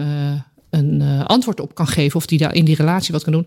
een 0.70 1.00
uh, 1.00 1.24
antwoord 1.24 1.60
op 1.60 1.74
kan 1.74 1.86
geven 1.86 2.16
of 2.16 2.26
die 2.26 2.38
daar 2.38 2.54
in 2.54 2.64
die 2.64 2.76
relatie 2.76 3.12
wat 3.12 3.22
kan 3.22 3.32
doen. 3.32 3.46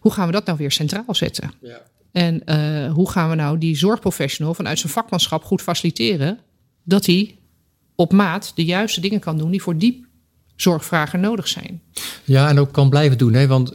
Hoe 0.00 0.12
gaan 0.12 0.26
we 0.26 0.32
dat 0.32 0.46
nou 0.46 0.58
weer 0.58 0.70
centraal 0.70 1.14
zetten? 1.14 1.50
Ja. 1.60 1.80
En 2.12 2.42
uh, 2.46 2.92
hoe 2.92 3.10
gaan 3.10 3.28
we 3.30 3.34
nou 3.34 3.58
die 3.58 3.76
zorgprofessional 3.76 4.54
vanuit 4.54 4.78
zijn 4.78 4.92
vakmanschap 4.92 5.44
goed 5.44 5.62
faciliteren 5.62 6.38
dat 6.84 7.06
hij 7.06 7.38
op 7.94 8.12
maat 8.12 8.52
de 8.54 8.64
juiste 8.64 9.00
dingen 9.00 9.20
kan 9.20 9.38
doen 9.38 9.50
die 9.50 9.62
voor 9.62 9.78
die 9.78 10.06
zorgvragen 10.56 11.20
nodig 11.20 11.48
zijn? 11.48 11.82
Ja, 12.24 12.48
en 12.48 12.58
ook 12.58 12.72
kan 12.72 12.90
blijven 12.90 13.18
doen, 13.18 13.32
hè? 13.32 13.46
want 13.46 13.72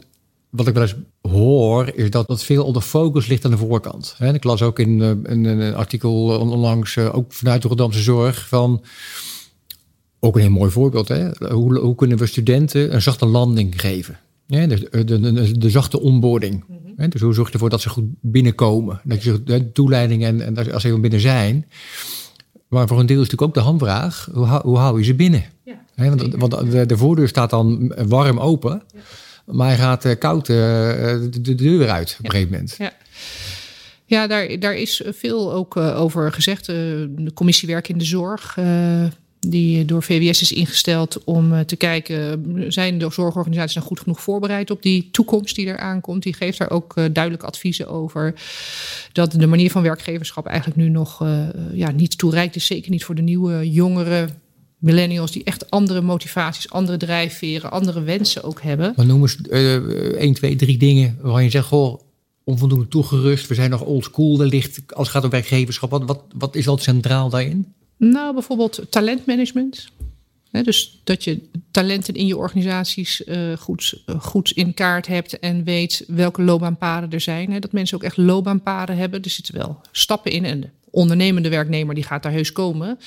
wat 0.50 0.66
ik 0.66 0.74
wel 0.74 0.82
eens 0.82 0.94
hoor, 1.20 1.88
is 1.94 2.10
dat, 2.10 2.26
dat 2.26 2.44
veel 2.44 2.64
onder 2.64 2.82
focus 2.82 3.26
ligt 3.26 3.44
aan 3.44 3.50
de 3.50 3.56
voorkant. 3.56 4.16
ik 4.18 4.44
las 4.44 4.62
ook 4.62 4.78
in, 4.78 5.02
in 5.26 5.46
eh, 5.46 5.66
een 5.66 5.74
artikel 5.74 6.38
onlangs, 6.38 6.98
ook 6.98 7.32
vanuit 7.32 7.62
de 7.62 7.68
Rotterdamse 7.68 8.02
Zorg, 8.02 8.48
van 8.48 8.84
ook 10.24 10.34
een 10.34 10.40
heel 10.40 10.50
mooi 10.50 10.70
voorbeeld. 10.70 11.08
Hè? 11.08 11.28
Hoe, 11.50 11.78
hoe 11.78 11.94
kunnen 11.94 12.18
we 12.18 12.26
studenten 12.26 12.94
een 12.94 13.02
zachte 13.02 13.26
landing 13.26 13.80
geven? 13.80 14.18
Ja, 14.46 14.66
de, 14.66 15.04
de, 15.04 15.20
de, 15.20 15.58
de 15.58 15.70
zachte 15.70 16.00
onboarding. 16.00 16.64
Mm 16.68 16.78
-hmm. 16.96 17.10
Dus 17.10 17.20
hoe 17.20 17.34
zorg 17.34 17.46
je 17.46 17.52
ervoor 17.52 17.70
dat 17.70 17.80
ze 17.80 17.88
goed 17.88 18.04
binnenkomen? 18.20 19.00
Dat 19.04 19.22
je 19.22 19.42
de 19.42 19.72
toeleiding 19.72 20.24
en, 20.24 20.40
en 20.40 20.72
als 20.72 20.82
ze 20.82 20.88
even 20.88 21.00
binnen 21.00 21.20
zijn. 21.20 21.66
Maar 22.68 22.88
voor 22.88 23.00
een 23.00 23.06
deel 23.06 23.20
is 23.20 23.30
natuurlijk 23.30 23.48
ook 23.48 23.62
de 23.64 23.70
handvraag: 23.70 24.28
hoe, 24.32 24.46
hoe 24.46 24.78
hou 24.78 24.98
je 24.98 25.04
ze 25.04 25.14
binnen? 25.14 25.44
Ja, 25.96 26.14
want 26.14 26.34
want 26.34 26.70
de, 26.70 26.86
de, 26.86 26.96
voordeur 26.96 27.28
staat 27.28 27.50
dan 27.50 27.94
warm 28.06 28.38
open, 28.38 28.82
ja. 28.94 29.00
maar 29.52 29.66
hij 29.66 29.76
gaat 29.76 30.04
uh, 30.04 30.12
koud 30.18 30.48
uh, 30.48 30.56
de, 30.56 31.40
de, 31.40 31.54
deur 31.54 31.88
uit 31.88 32.16
op 32.18 32.24
een 32.24 32.30
gegeven 32.30 32.52
moment. 32.52 32.74
Ja. 32.78 32.92
Ja, 34.06 34.26
daar, 34.26 34.58
daar 34.58 34.74
is 34.74 35.02
veel 35.06 35.52
ook 35.52 35.76
uh, 35.76 36.00
over 36.00 36.32
gezegd. 36.32 36.66
de 36.66 37.30
commissie 37.34 37.68
werk 37.68 37.88
in 37.88 37.98
de 37.98 38.04
zorg 38.04 38.56
die 39.50 39.84
door 39.84 40.02
VWS 40.02 40.40
is 40.40 40.52
ingesteld 40.52 41.24
om 41.24 41.66
te 41.66 41.76
kijken, 41.76 42.44
zijn 42.68 42.98
de 42.98 43.10
zorgorganisaties 43.10 43.74
nou 43.74 43.86
goed 43.86 44.00
genoeg 44.00 44.20
voorbereid 44.20 44.70
op 44.70 44.82
die 44.82 45.08
toekomst 45.10 45.56
die 45.56 45.66
er 45.66 45.78
aankomt? 45.78 46.22
Die 46.22 46.34
geeft 46.34 46.58
daar 46.58 46.70
ook 46.70 46.94
duidelijke 46.94 47.46
adviezen 47.46 47.88
over. 47.88 48.34
Dat 49.12 49.32
de 49.32 49.46
manier 49.46 49.70
van 49.70 49.82
werkgeverschap 49.82 50.46
eigenlijk 50.46 50.80
nu 50.80 50.88
nog 50.88 51.24
ja, 51.72 51.90
niet 51.90 52.18
toereikt 52.18 52.56
is. 52.56 52.66
Zeker 52.66 52.90
niet 52.90 53.04
voor 53.04 53.14
de 53.14 53.22
nieuwe 53.22 53.70
jongeren 53.70 54.42
millennials 54.84 55.32
die 55.32 55.44
echt 55.44 55.70
andere 55.70 56.00
motivaties, 56.00 56.70
andere 56.70 56.98
drijfveren, 56.98 57.70
andere 57.70 58.02
wensen 58.02 58.44
ook 58.44 58.62
hebben. 58.62 58.92
Maar 58.96 59.06
noem 59.06 59.20
eens 59.20 59.38
uh, 59.50 59.74
1, 59.74 60.34
2, 60.34 60.56
3 60.56 60.78
dingen 60.78 61.18
waarvan 61.20 61.44
je 61.44 61.50
zegt, 61.50 61.66
goh, 61.66 62.00
onvoldoende 62.44 62.88
toegerust, 62.88 63.46
we 63.46 63.54
zijn 63.54 63.70
nog 63.70 63.82
old 63.82 64.04
school, 64.04 64.42
als 64.42 64.76
het 64.86 65.08
gaat 65.08 65.24
om 65.24 65.30
werkgeverschap, 65.30 65.90
wat, 65.90 66.04
wat, 66.04 66.22
wat 66.34 66.56
is 66.56 66.64
dat 66.64 66.82
centraal 66.82 67.30
daarin? 67.30 67.74
Nou, 67.96 68.32
bijvoorbeeld 68.32 68.80
talentmanagement. 68.90 69.88
dus 70.50 71.00
dat 71.04 71.24
je 71.24 71.48
talenten 71.70 72.14
in 72.14 72.26
je 72.26 72.36
organisaties 72.36 73.20
uh, 73.26 73.56
goed, 73.56 74.02
uh, 74.06 74.20
goed 74.20 74.50
in 74.50 74.74
kaart 74.74 75.06
hebt 75.06 75.38
en 75.38 75.64
weet 75.64 76.04
welke 76.06 76.42
loopbaanpaden 76.42 77.10
er 77.10 77.20
zijn. 77.20 77.60
dat 77.60 77.72
mensen 77.72 77.96
ook 77.96 78.02
echt 78.02 78.16
loopbaanpaden 78.16 78.96
hebben. 78.96 79.22
Er 79.22 79.30
zitten 79.30 79.54
wel 79.54 79.80
stappen 79.92 80.32
in 80.32 80.44
en 80.44 80.72
ondernemende 80.90 81.48
werknemer 81.48 81.94
die 81.94 82.04
gaat 82.04 82.22
daar 82.22 82.32
heus 82.32 82.52
komen. 82.52 82.98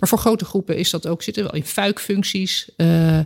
Maar 0.00 0.08
voor 0.08 0.18
grote 0.18 0.44
groepen 0.44 0.76
is 0.76 0.90
dat 0.90 1.06
ook, 1.06 1.22
zitten 1.22 1.42
wel 1.42 1.54
in 1.54 1.64
fuikfuncties. 1.64 2.70
Uh, 2.76 3.20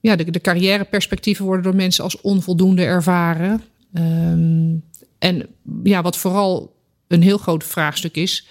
ja, 0.00 0.16
de, 0.16 0.30
de 0.30 0.40
carrièreperspectieven 0.40 1.44
worden 1.44 1.64
door 1.64 1.74
mensen 1.74 2.04
als 2.04 2.20
onvoldoende 2.20 2.84
ervaren. 2.84 3.62
Um, 3.94 4.84
en 5.18 5.46
ja, 5.82 6.02
wat 6.02 6.16
vooral 6.16 6.76
een 7.12 7.22
heel 7.22 7.38
groot 7.38 7.64
vraagstuk 7.64 8.16
is, 8.16 8.46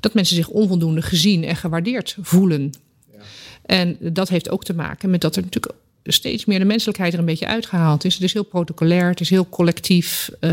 dat 0.00 0.14
mensen 0.14 0.36
zich 0.36 0.48
onvoldoende 0.48 1.02
gezien 1.02 1.44
en 1.44 1.56
gewaardeerd 1.56 2.16
voelen. 2.20 2.72
Ja. 3.12 3.18
En 3.62 3.96
dat 4.00 4.28
heeft 4.28 4.50
ook 4.50 4.64
te 4.64 4.74
maken 4.74 5.10
met 5.10 5.20
dat 5.20 5.36
er 5.36 5.42
natuurlijk 5.42 5.74
steeds 6.04 6.44
meer 6.44 6.58
de 6.58 6.64
menselijkheid 6.64 7.12
er 7.12 7.18
een 7.18 7.24
beetje 7.24 7.46
uitgehaald 7.46 8.04
is. 8.04 8.14
Het 8.14 8.22
is 8.22 8.32
heel 8.32 8.42
protocolair, 8.42 9.08
het 9.08 9.20
is 9.20 9.30
heel 9.30 9.48
collectief, 9.48 10.30
uh, 10.40 10.50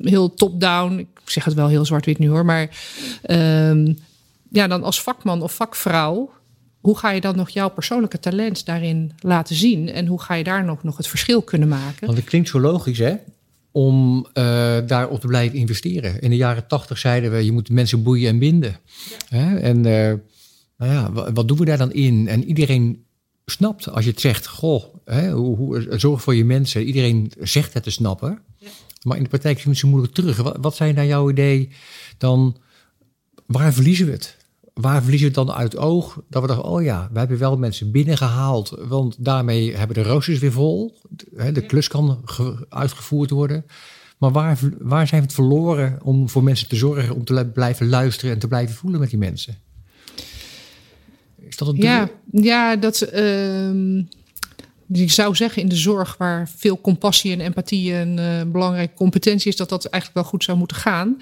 heel 0.00 0.34
top-down. 0.34 0.98
Ik 0.98 1.06
zeg 1.24 1.44
het 1.44 1.54
wel 1.54 1.68
heel 1.68 1.84
zwart-wit 1.84 2.18
nu 2.18 2.28
hoor, 2.28 2.44
maar 2.44 2.70
uh, 3.26 3.94
ja, 4.50 4.66
dan 4.66 4.82
als 4.82 5.02
vakman 5.02 5.42
of 5.42 5.54
vakvrouw, 5.54 6.30
hoe 6.80 6.98
ga 6.98 7.10
je 7.10 7.20
dan 7.20 7.36
nog 7.36 7.50
jouw 7.50 7.68
persoonlijke 7.68 8.20
talent 8.20 8.66
daarin 8.66 9.12
laten 9.18 9.56
zien? 9.56 9.88
En 9.88 10.06
hoe 10.06 10.20
ga 10.20 10.34
je 10.34 10.44
daar 10.44 10.64
nog, 10.64 10.82
nog 10.82 10.96
het 10.96 11.06
verschil 11.06 11.42
kunnen 11.42 11.68
maken? 11.68 12.06
Want 12.06 12.18
het 12.18 12.26
klinkt 12.26 12.48
zo 12.48 12.60
logisch, 12.60 12.98
hè? 12.98 13.14
Om 13.72 14.16
uh, 14.34 14.78
daarop 14.86 15.20
te 15.20 15.26
blijven 15.26 15.58
investeren. 15.58 16.20
In 16.20 16.30
de 16.30 16.36
jaren 16.36 16.66
tachtig 16.66 16.98
zeiden 16.98 17.30
we, 17.30 17.44
je 17.44 17.52
moet 17.52 17.70
mensen 17.70 18.02
boeien 18.02 18.28
en 18.28 18.38
binden. 18.38 18.76
Ja. 19.10 19.38
Hè? 19.38 19.58
En 19.58 19.76
uh, 19.76 20.12
nou 20.76 20.92
ja, 20.92 21.12
wat, 21.12 21.30
wat 21.34 21.48
doen 21.48 21.58
we 21.58 21.64
daar 21.64 21.78
dan 21.78 21.92
in? 21.92 22.28
En 22.28 22.44
iedereen 22.44 23.04
snapt 23.46 23.90
als 23.90 24.04
je 24.04 24.10
het 24.10 24.20
zegt, 24.20 24.46
goh, 24.46 24.84
hè, 25.04 25.30
hoe, 25.32 25.56
hoe, 25.56 25.98
zorg 25.98 26.22
voor 26.22 26.34
je 26.34 26.44
mensen. 26.44 26.82
Iedereen 26.82 27.32
zegt 27.40 27.74
het 27.74 27.82
te 27.82 27.90
snappen. 27.90 28.38
Ja. 28.58 28.68
Maar 29.02 29.16
in 29.16 29.22
de 29.22 29.28
praktijk 29.28 29.60
het 29.60 29.76
zo 29.76 29.88
moeilijk 29.88 30.14
terug. 30.14 30.36
Wat, 30.36 30.56
wat 30.60 30.76
zijn 30.76 30.94
naar 30.94 31.06
jouw 31.06 31.30
idee 31.30 31.68
dan, 32.18 32.56
waar 33.46 33.72
verliezen 33.72 34.06
we 34.06 34.12
het? 34.12 34.36
Waar 34.80 35.02
verliezen 35.02 35.32
we 35.32 35.38
het 35.38 35.46
dan 35.46 35.56
uit 35.56 35.76
oog? 35.76 36.22
Dat 36.28 36.42
we 36.42 36.48
dachten, 36.48 36.68
oh 36.68 36.82
ja, 36.82 37.08
we 37.12 37.18
hebben 37.18 37.38
wel 37.38 37.56
mensen 37.56 37.90
binnengehaald. 37.90 38.76
Want 38.88 39.24
daarmee 39.24 39.76
hebben 39.76 39.96
de 39.96 40.02
roosters 40.02 40.38
weer 40.38 40.52
vol. 40.52 40.98
De, 41.08 41.52
de 41.52 41.66
klus 41.66 41.88
kan 41.88 42.24
uitgevoerd 42.68 43.30
worden. 43.30 43.64
Maar 44.18 44.32
waar, 44.32 44.58
waar 44.78 45.06
zijn 45.06 45.20
we 45.20 45.26
het 45.26 45.36
verloren 45.36 45.98
om 46.02 46.28
voor 46.28 46.42
mensen 46.42 46.68
te 46.68 46.76
zorgen, 46.76 47.14
om 47.14 47.24
te 47.24 47.50
blijven 47.54 47.88
luisteren 47.88 48.34
en 48.34 48.38
te 48.38 48.48
blijven 48.48 48.76
voelen 48.76 49.00
met 49.00 49.10
die 49.10 49.18
mensen? 49.18 49.58
Is 51.36 51.56
dat 51.56 51.68
een 51.68 51.76
ja, 51.76 52.10
ja, 52.30 52.76
dat. 52.76 53.12
Uh, 53.14 54.04
ik 54.92 55.10
zou 55.10 55.36
zeggen 55.36 55.62
in 55.62 55.68
de 55.68 55.76
zorg, 55.76 56.16
waar 56.18 56.50
veel 56.56 56.80
compassie 56.80 57.32
en 57.32 57.40
empathie 57.40 57.94
een 57.94 58.18
uh, 58.18 58.42
belangrijke 58.46 58.94
competentie 58.94 59.50
is, 59.50 59.56
dat 59.56 59.68
dat 59.68 59.84
eigenlijk 59.84 60.22
wel 60.22 60.30
goed 60.30 60.44
zou 60.44 60.58
moeten 60.58 60.76
gaan. 60.76 61.20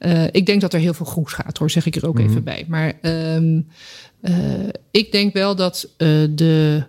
Uh, 0.00 0.24
ik 0.24 0.46
denk 0.46 0.60
dat 0.60 0.72
er 0.74 0.80
heel 0.80 0.94
veel 0.94 1.06
goed 1.06 1.30
gaat, 1.30 1.58
hoor, 1.58 1.70
zeg 1.70 1.86
ik 1.86 1.96
er 1.96 2.06
ook 2.06 2.18
even 2.18 2.32
mhm. 2.32 2.42
bij. 2.42 2.64
Maar 2.68 2.92
uh, 3.02 3.62
ik 4.90 5.12
denk 5.12 5.32
wel 5.32 5.56
dat 5.56 5.88
de 5.96 6.84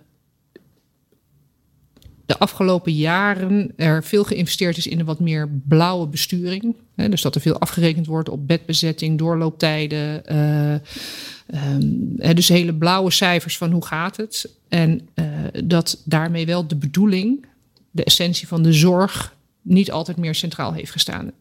de 2.26 2.38
afgelopen 2.38 2.92
jaren 2.92 3.72
er 3.76 4.04
veel 4.04 4.24
geïnvesteerd 4.24 4.76
is 4.76 4.86
in 4.86 4.98
een 4.98 5.06
wat 5.06 5.20
meer 5.20 5.48
blauwe 5.68 6.06
besturing. 6.06 6.76
dus 6.94 7.22
dat 7.22 7.34
er 7.34 7.40
veel 7.40 7.58
afgerekend 7.58 8.06
wordt 8.06 8.28
op 8.28 8.46
bedbezetting, 8.46 9.18
doorlooptijden. 9.18 10.22
Uh, 10.32 10.72
um, 11.74 12.16
dus 12.34 12.48
hele 12.48 12.74
blauwe 12.74 13.10
cijfers 13.10 13.56
van 13.56 13.70
hoe 13.70 13.86
gaat 13.86 14.16
het. 14.16 14.50
En 14.68 15.08
uh, 15.14 15.26
dat 15.64 16.02
daarmee 16.04 16.46
wel 16.46 16.66
de 16.66 16.76
bedoeling, 16.76 17.46
de 17.90 18.04
essentie 18.04 18.48
van 18.48 18.62
de 18.62 18.72
zorg, 18.72 19.34
niet 19.62 19.90
altijd 19.90 20.16
meer 20.16 20.34
centraal 20.34 20.72
heeft 20.72 20.92
gestaan. 20.92 21.32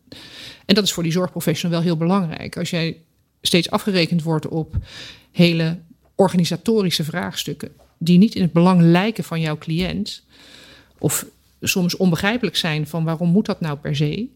En 0.66 0.76
dat 0.76 0.84
is 0.84 0.94
voor 0.94 1.04
die 1.04 1.12
zorgprofessional 1.12 1.78
wel 1.78 1.86
heel 1.86 1.98
belangrijk. 1.98 2.58
Als 2.58 2.70
jij 2.70 2.98
steeds 3.42 3.70
afgerekend 3.70 4.24
wordt 4.24 4.48
op 4.48 4.76
hele 5.32 5.78
organisatorische 6.16 7.04
vraagstukken, 7.04 7.72
die 7.98 8.18
niet 8.18 8.36
in 8.36 8.42
het 8.42 8.54
belang 8.54 8.82
lijken 8.82 9.24
van 9.24 9.40
jouw 9.40 9.58
cliënt 9.58 10.24
of 11.06 11.26
soms 11.62 11.98
onbegrijpelijk 11.98 12.56
zijn 12.56 12.88
van 12.88 13.04
waarom 13.04 13.30
moet 13.30 13.46
dat 13.46 13.62
nou 13.62 13.78
per 13.78 13.96
se. 13.96 14.28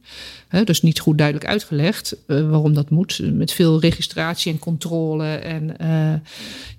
He, 0.48 0.64
dus 0.64 0.82
niet 0.82 1.00
goed 1.00 1.18
duidelijk 1.18 1.48
uitgelegd 1.48 2.16
uh, 2.28 2.50
waarom 2.50 2.74
dat 2.74 2.90
moet. 2.90 3.20
Met 3.34 3.52
veel 3.52 3.80
registratie 3.80 4.52
en 4.52 4.60
controle. 4.60 5.26
En 5.26 5.64
uh, 5.64 6.14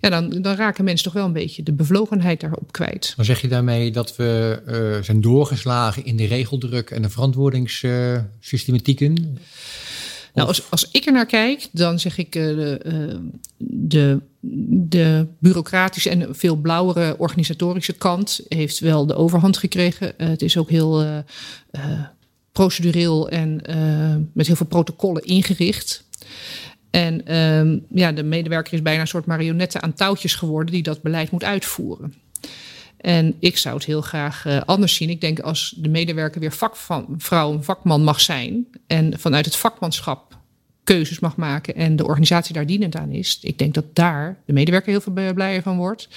ja, 0.01 0.11
dan, 0.11 0.31
dan 0.31 0.55
raken 0.55 0.85
mensen 0.85 1.05
toch 1.05 1.13
wel 1.13 1.25
een 1.25 1.33
beetje 1.33 1.63
de 1.63 1.73
bevlogenheid 1.73 2.41
daarop 2.41 2.73
kwijt. 2.73 3.15
Maar 3.17 3.27
zeg 3.27 3.41
je 3.41 3.49
daarmee 3.49 3.91
dat 3.91 4.17
we 4.17 4.63
uh, 4.67 5.03
zijn 5.05 5.21
doorgeslagen 5.21 6.05
in 6.05 6.17
de 6.17 6.27
regeldruk 6.27 6.91
en 6.91 7.03
de 7.03 7.11
verantwoordingssystematieken? 7.11 9.39
Nou, 10.35 10.49
als, 10.49 10.71
als 10.71 10.89
ik 10.91 11.07
er 11.07 11.13
naar 11.13 11.27
kijk, 11.27 11.69
dan 11.73 11.99
zeg 11.99 12.19
ik 12.19 12.35
uh, 12.35 12.79
de, 13.57 14.21
de 14.89 15.27
bureaucratische 15.39 16.11
en 16.11 16.37
veel 16.37 16.57
blauwere 16.57 17.19
organisatorische 17.19 17.93
kant 17.93 18.41
heeft 18.49 18.79
wel 18.79 19.07
de 19.07 19.15
overhand 19.15 19.57
gekregen. 19.57 20.13
Uh, 20.19 20.29
het 20.29 20.43
is 20.43 20.57
ook 20.57 20.71
heel 20.71 21.25
procedureel 22.53 23.29
en 23.29 23.63
met 24.33 24.47
heel 24.47 24.57
veel 24.57 24.67
protocollen 24.67 25.25
ingericht. 25.25 26.05
En 26.91 27.27
ehm, 27.27 27.79
ja, 27.95 28.13
de 28.13 28.23
medewerker 28.23 28.73
is 28.73 28.83
bijna 28.83 29.01
een 29.01 29.07
soort 29.07 29.27
marionette 29.27 29.81
aan 29.81 29.95
touwtjes 29.95 30.35
geworden 30.35 30.73
die 30.73 30.83
dat 30.83 31.03
beleid 31.03 31.31
moet 31.31 31.45
uitvoeren. 31.45 32.15
En 33.01 33.35
ik 33.39 33.57
zou 33.57 33.75
het 33.75 33.85
heel 33.85 34.01
graag 34.01 34.47
uh, 34.47 34.61
anders 34.61 34.95
zien. 34.95 35.11
Ik 35.11 35.21
denk 35.21 35.41
als 35.41 35.75
de 35.77 35.89
medewerker 35.89 36.41
weer 36.41 36.53
vakvrouw, 36.53 37.53
een 37.53 37.65
vakman 37.65 38.03
mag 38.03 38.21
zijn. 38.21 38.67
En 38.87 39.19
vanuit 39.19 39.45
het 39.45 39.57
vakmanschap 39.57 40.39
keuzes 40.85 41.19
mag 41.19 41.37
maken. 41.37 41.75
En 41.75 41.97
de 41.97 42.05
organisatie 42.05 42.55
daar 42.55 42.67
dienend 42.67 42.97
aan 42.97 43.11
is. 43.11 43.39
Ik 43.43 43.59
denk 43.59 43.75
dat 43.75 43.85
daar 43.93 44.39
de 44.47 44.53
medewerker 44.53 44.91
heel 44.91 45.01
veel 45.01 45.33
blijer 45.35 45.63
van 45.63 45.77
wordt. 45.77 46.09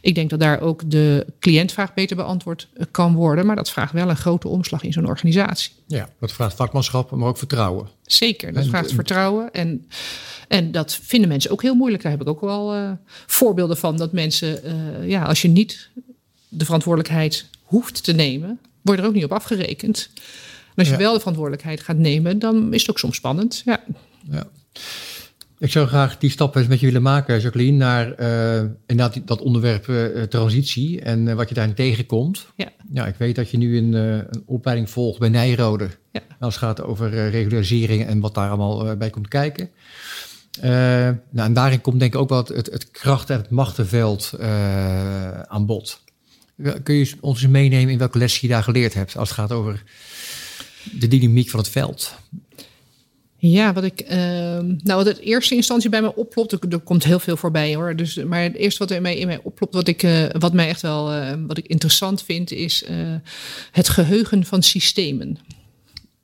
Ik 0.00 0.14
denk 0.14 0.30
dat 0.30 0.40
daar 0.40 0.60
ook 0.60 0.90
de 0.90 1.26
cliëntvraag 1.38 1.94
beter 1.94 2.16
beantwoord 2.16 2.68
eh, 2.74 2.86
kan 2.90 3.14
worden. 3.14 3.46
Maar 3.46 3.56
dat 3.56 3.70
vraagt 3.70 3.92
wel 3.92 4.08
een 4.08 4.16
grote 4.16 4.48
omslag 4.48 4.82
in 4.82 4.92
zo'n 4.92 5.06
organisatie. 5.06 5.72
Ja, 5.86 6.08
dat 6.20 6.32
vraagt 6.32 6.56
vakmanschap, 6.56 7.10
maar 7.10 7.28
ook 7.28 7.38
vertrouwen. 7.38 7.88
Zeker, 8.02 8.52
dat 8.52 8.66
vraagt 8.66 8.92
vertrouwen. 8.92 9.52
En, 9.52 9.86
en 10.48 10.72
dat 10.72 10.98
vinden 11.02 11.28
mensen 11.28 11.50
ook 11.50 11.62
heel 11.62 11.74
moeilijk. 11.74 12.02
Daar 12.02 12.12
heb 12.12 12.20
ik 12.20 12.28
ook 12.28 12.40
wel 12.40 12.76
uh, 12.76 12.90
voorbeelden 13.26 13.76
van. 13.76 13.96
Dat 13.96 14.12
mensen, 14.12 14.60
uh, 14.64 15.08
ja, 15.08 15.24
als 15.24 15.42
je 15.42 15.48
niet 15.48 15.90
de 16.50 16.64
verantwoordelijkheid 16.64 17.46
hoeft 17.62 18.04
te 18.04 18.12
nemen, 18.12 18.58
word 18.82 18.96
je 18.96 19.02
er 19.02 19.08
ook 19.08 19.14
niet 19.14 19.24
op 19.24 19.32
afgerekend. 19.32 20.10
En 20.14 20.76
als 20.76 20.88
je 20.88 20.96
wel 20.96 21.12
de 21.12 21.18
verantwoordelijkheid 21.18 21.80
gaat 21.80 21.96
nemen, 21.96 22.38
dan 22.38 22.74
is 22.74 22.80
het 22.80 22.90
ook 22.90 22.98
soms 22.98 23.16
spannend. 23.16 23.62
Ja. 23.64 23.80
ja. 24.30 24.46
Ik 25.58 25.70
zou 25.70 25.86
graag 25.86 26.18
die 26.18 26.30
stap 26.30 26.54
eens 26.54 26.66
met 26.66 26.80
je 26.80 26.86
willen 26.86 27.02
maken, 27.02 27.40
Jacqueline, 27.40 27.76
naar 27.76 28.20
uh, 28.20 28.70
inderdaad 28.86 29.26
dat 29.26 29.40
onderwerp 29.40 29.86
uh, 29.86 30.22
transitie 30.22 31.00
en 31.00 31.26
uh, 31.26 31.34
wat 31.34 31.48
je 31.48 31.54
daarin 31.54 31.74
tegenkomt. 31.74 32.46
Ja. 32.56 32.68
ja, 32.92 33.06
ik 33.06 33.14
weet 33.14 33.36
dat 33.36 33.50
je 33.50 33.56
nu 33.56 33.76
een, 33.76 33.92
een 33.92 34.42
opleiding 34.46 34.90
volgt 34.90 35.18
bij 35.18 35.28
Nijrode. 35.28 35.88
Ja. 36.12 36.20
Als 36.38 36.54
het 36.54 36.64
gaat 36.64 36.82
over 36.82 37.30
regularisering 37.30 38.06
en 38.06 38.20
wat 38.20 38.34
daar 38.34 38.48
allemaal 38.48 38.96
bij 38.96 39.10
komt 39.10 39.28
kijken. 39.28 39.70
nou, 40.60 41.16
en 41.32 41.52
daarin 41.52 41.80
komt 41.80 42.00
denk 42.00 42.14
ik 42.14 42.20
ook 42.20 42.28
wel 42.28 42.38
het, 42.38 42.70
het 42.70 42.90
kracht- 42.90 43.30
en 43.30 43.36
het 43.36 43.50
machtenveld 43.50 44.34
aan 45.46 45.66
bod. 45.66 46.02
Kun 46.82 46.94
je 46.94 47.12
ons 47.20 47.42
eens 47.42 47.50
meenemen 47.50 47.92
in 47.92 47.98
welke 47.98 48.18
les 48.18 48.38
je 48.38 48.48
daar 48.48 48.62
geleerd 48.62 48.94
hebt 48.94 49.16
als 49.16 49.28
het 49.28 49.38
gaat 49.38 49.52
over 49.52 49.82
de 50.92 51.08
dynamiek 51.08 51.48
van 51.48 51.60
het 51.60 51.68
veld? 51.68 52.14
Ja, 53.36 53.72
wat 53.72 53.84
ik. 53.84 54.02
Uh, 54.02 54.10
nou, 54.58 54.78
wat 54.84 55.06
het 55.06 55.18
eerste 55.18 55.54
instantie 55.54 55.90
bij 55.90 56.00
mij 56.00 56.14
oplopt, 56.14 56.52
er, 56.52 56.78
komt 56.78 57.04
heel 57.04 57.18
veel 57.18 57.36
voorbij 57.36 57.74
hoor. 57.74 57.96
Dus, 57.96 58.14
maar 58.14 58.42
het 58.42 58.54
eerste 58.54 58.78
wat 58.78 58.90
er 58.90 58.96
in 58.96 59.02
mij, 59.02 59.16
in 59.16 59.26
mij 59.26 59.40
oplopt, 59.42 59.74
wat, 59.74 59.88
ik, 59.88 60.02
uh, 60.02 60.24
wat 60.38 60.52
mij 60.52 60.68
echt 60.68 60.80
wel 60.80 61.14
uh, 61.14 61.32
wat 61.46 61.58
ik 61.58 61.66
interessant 61.66 62.22
vind, 62.22 62.50
is 62.50 62.84
het 63.70 63.88
geheugen 63.88 64.44
van 64.44 64.62
systemen. 64.62 65.38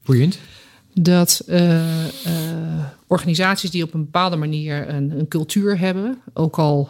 Boeiend. 0.05 0.39
Dat 0.95 1.45
organisaties 3.07 3.71
die 3.71 3.83
op 3.83 3.95
een 3.95 4.05
bepaalde 4.05 4.37
manier 4.37 4.89
een, 4.89 5.11
een 5.19 5.29
cultuur 5.29 5.79
hebben, 5.79 6.19
ook 6.33 6.59
al 6.59 6.89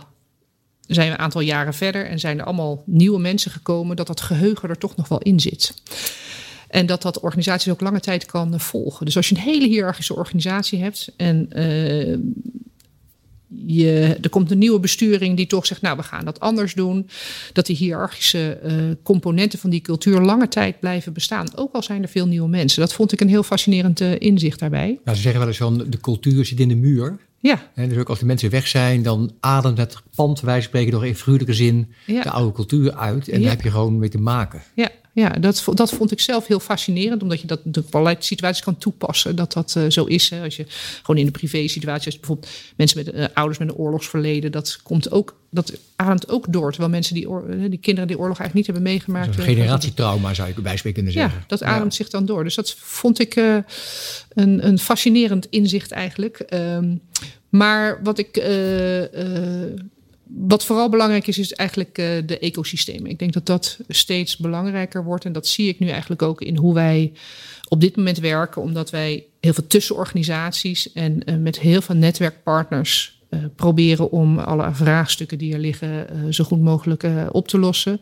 zijn 0.87 1.09
we 1.09 1.15
een 1.15 1.21
aantal 1.21 1.41
jaren 1.41 1.75
verder 1.75 2.07
en 2.07 2.19
zijn 2.19 2.39
er 2.39 2.45
allemaal 2.45 2.83
nieuwe 2.87 3.19
mensen 3.19 3.51
gekomen, 3.51 3.97
dat 3.97 4.07
dat 4.07 4.21
geheugen 4.21 4.69
er 4.69 4.79
toch 4.79 4.97
nog 4.97 5.09
wel 5.09 5.21
in 5.21 5.41
zit. 5.41 5.75
En 6.69 6.87
dat 6.87 7.03
dat 7.03 7.21
organisaties 7.21 7.73
ook 7.73 7.81
lange 7.81 8.01
tijd 8.01 8.27
kan 8.27 8.61
volgen. 8.61 9.05
Dus 9.07 9.17
als 9.17 9.29
je 9.29 9.35
een 9.35 9.41
hele 9.41 9.67
hiërarchische 9.67 10.17
organisatie 10.17 10.83
hebt 10.83 11.13
en 11.17 11.49
uh, 11.57 12.17
je, 13.67 14.19
er 14.23 14.29
komt 14.29 14.51
een 14.51 14.59
nieuwe 14.59 14.81
besturing 14.81 15.37
die 15.37 15.47
toch 15.47 15.67
zegt, 15.67 15.81
nou 15.81 15.97
we 15.97 16.03
gaan 16.03 16.25
dat 16.25 16.41
anders 16.41 16.75
doen. 16.75 17.09
Dat 17.53 17.67
die 17.67 17.77
hiërarchische 17.77 18.59
uh, 18.65 18.73
componenten 19.03 19.59
van 19.59 19.71
die 19.71 19.81
cultuur 19.81 20.21
lange 20.21 20.49
tijd 20.49 20.81
blijven 20.81 21.13
bestaan. 21.13 21.57
Ook 21.57 21.75
al 21.75 21.83
zijn 21.83 22.03
er 22.03 22.09
veel 22.09 22.27
nieuwe 22.27 22.49
mensen. 22.49 22.81
Dat 22.81 22.93
vond 22.93 23.13
ik 23.13 23.21
een 23.21 23.29
heel 23.29 23.43
fascinerend 23.43 24.01
uh, 24.01 24.13
inzicht 24.19 24.59
daarbij. 24.59 24.99
Nou, 25.05 25.17
ze 25.17 25.23
zeggen 25.23 25.41
wel 25.41 25.49
eens 25.49 25.59
van 25.59 25.85
de 25.91 26.01
cultuur 26.01 26.45
zit 26.45 26.61
in 26.61 26.69
de 26.69 26.77
muur. 26.77 27.19
Ja. 27.39 27.71
En 27.75 27.89
dus 27.89 27.99
ook 27.99 28.09
als 28.09 28.19
de 28.19 28.27
mensen 28.27 28.51
weg 28.51 28.67
zijn, 28.67 29.03
dan 29.03 29.33
ademt 29.41 29.79
het 29.79 30.03
pand, 30.15 30.41
wij 30.41 30.61
spreken 30.61 30.93
nog 30.93 31.05
in 31.05 31.17
figuurlijke 31.17 31.55
zin, 31.55 31.93
ja. 32.07 32.23
de 32.23 32.31
oude 32.31 32.53
cultuur 32.53 32.93
uit. 32.93 33.29
En 33.29 33.39
ja. 33.39 33.43
daar 33.43 33.55
heb 33.55 33.65
je 33.65 33.71
gewoon 33.71 33.99
mee 33.99 34.09
te 34.09 34.21
maken. 34.21 34.63
Ja, 34.75 34.89
ja 35.17 35.29
dat, 35.29 35.65
dat 35.75 35.91
vond 35.91 36.13
ik 36.13 36.21
zelf 36.21 36.47
heel 36.47 36.61
fascinerend, 36.61 37.23
omdat 37.23 37.41
je 37.41 37.47
dat 37.47 37.61
op 37.73 37.95
allerlei 37.95 38.17
situaties 38.19 38.65
kan 38.65 38.79
toepassen. 38.79 39.37
Dat 39.37 39.53
dat 39.53 39.75
uh, 39.79 39.91
zo 39.91 40.05
is. 40.05 40.31
Hè. 40.31 40.43
Als 40.43 40.57
je 40.57 40.65
gewoon 41.03 41.21
in 41.21 41.27
de 41.27 41.33
privé-situatie, 41.33 42.07
als 42.07 42.19
bijvoorbeeld 42.19 42.53
mensen 42.77 43.05
met 43.05 43.15
uh, 43.15 43.25
ouders 43.35 43.59
met 43.59 43.69
een 43.69 43.75
oorlogsverleden, 43.75 44.53
dat 44.53 44.81
komt 44.83 45.11
ook, 45.11 45.37
dat 45.51 45.73
ademt 45.97 46.29
ook 46.29 46.53
door. 46.53 46.71
Terwijl 46.71 46.93
mensen 46.93 47.15
die, 47.15 47.31
oor, 47.31 47.45
die 47.71 47.79
kinderen 47.79 48.09
die 48.09 48.19
oorlog 48.19 48.39
eigenlijk 48.39 48.55
niet 48.55 48.67
hebben 48.67 48.83
meegemaakt. 48.83 49.39
Een 49.39 49.45
generatietrauma 49.45 50.35
zou 50.35 50.53
je 50.55 50.61
bij 50.83 50.93
kunnen 50.93 51.13
zeggen. 51.13 51.39
Ja, 51.39 51.45
dat 51.47 51.63
ademt 51.63 51.95
zich 51.95 52.09
dan 52.09 52.27
door. 52.27 52.45
Dus 52.45 52.55
dat 52.55 52.75
vond 52.79 53.19
ik 53.19 53.37
uh, 53.37 53.57
een, 54.29 54.67
een 54.67 54.79
fascinerend 54.79 55.47
inzicht 55.51 55.91
eigenlijk. 55.91 56.45
Um, 56.51 57.01
maar 57.49 58.01
wat 58.03 58.19
ik. 58.19 58.37
Wat 60.29 60.65
vooral 60.65 60.89
belangrijk 60.89 61.27
is, 61.27 61.39
is 61.39 61.53
eigenlijk 61.53 61.99
uh, 61.99 62.07
de 62.27 62.39
ecosystemen. 62.39 63.11
Ik 63.11 63.19
denk 63.19 63.33
dat 63.33 63.47
dat 63.47 63.79
steeds 63.89 64.37
belangrijker 64.37 65.05
wordt. 65.05 65.25
En 65.25 65.33
dat 65.33 65.47
zie 65.47 65.69
ik 65.69 65.79
nu 65.79 65.89
eigenlijk 65.89 66.23
ook 66.23 66.41
in 66.41 66.57
hoe 66.57 66.75
wij 66.75 67.13
op 67.69 67.81
dit 67.81 67.97
moment 67.97 68.19
werken. 68.19 68.63
Omdat 68.63 68.91
wij 68.91 69.25
heel 69.41 69.53
veel 69.53 69.67
tussenorganisaties 69.67 70.93
en 70.93 71.23
uh, 71.25 71.37
met 71.37 71.59
heel 71.59 71.83
veel 71.83 71.95
netwerkpartners 71.95 73.21
uh, 73.31 73.41
proberen 73.57 74.11
om 74.11 74.39
alle 74.39 74.75
vraagstukken 74.75 75.39
die 75.39 75.53
er 75.53 75.59
liggen 75.59 76.35
zo 76.35 76.45
goed 76.45 76.61
mogelijk 76.61 77.07
op 77.31 77.49
te 77.49 77.59
lossen. 77.59 78.01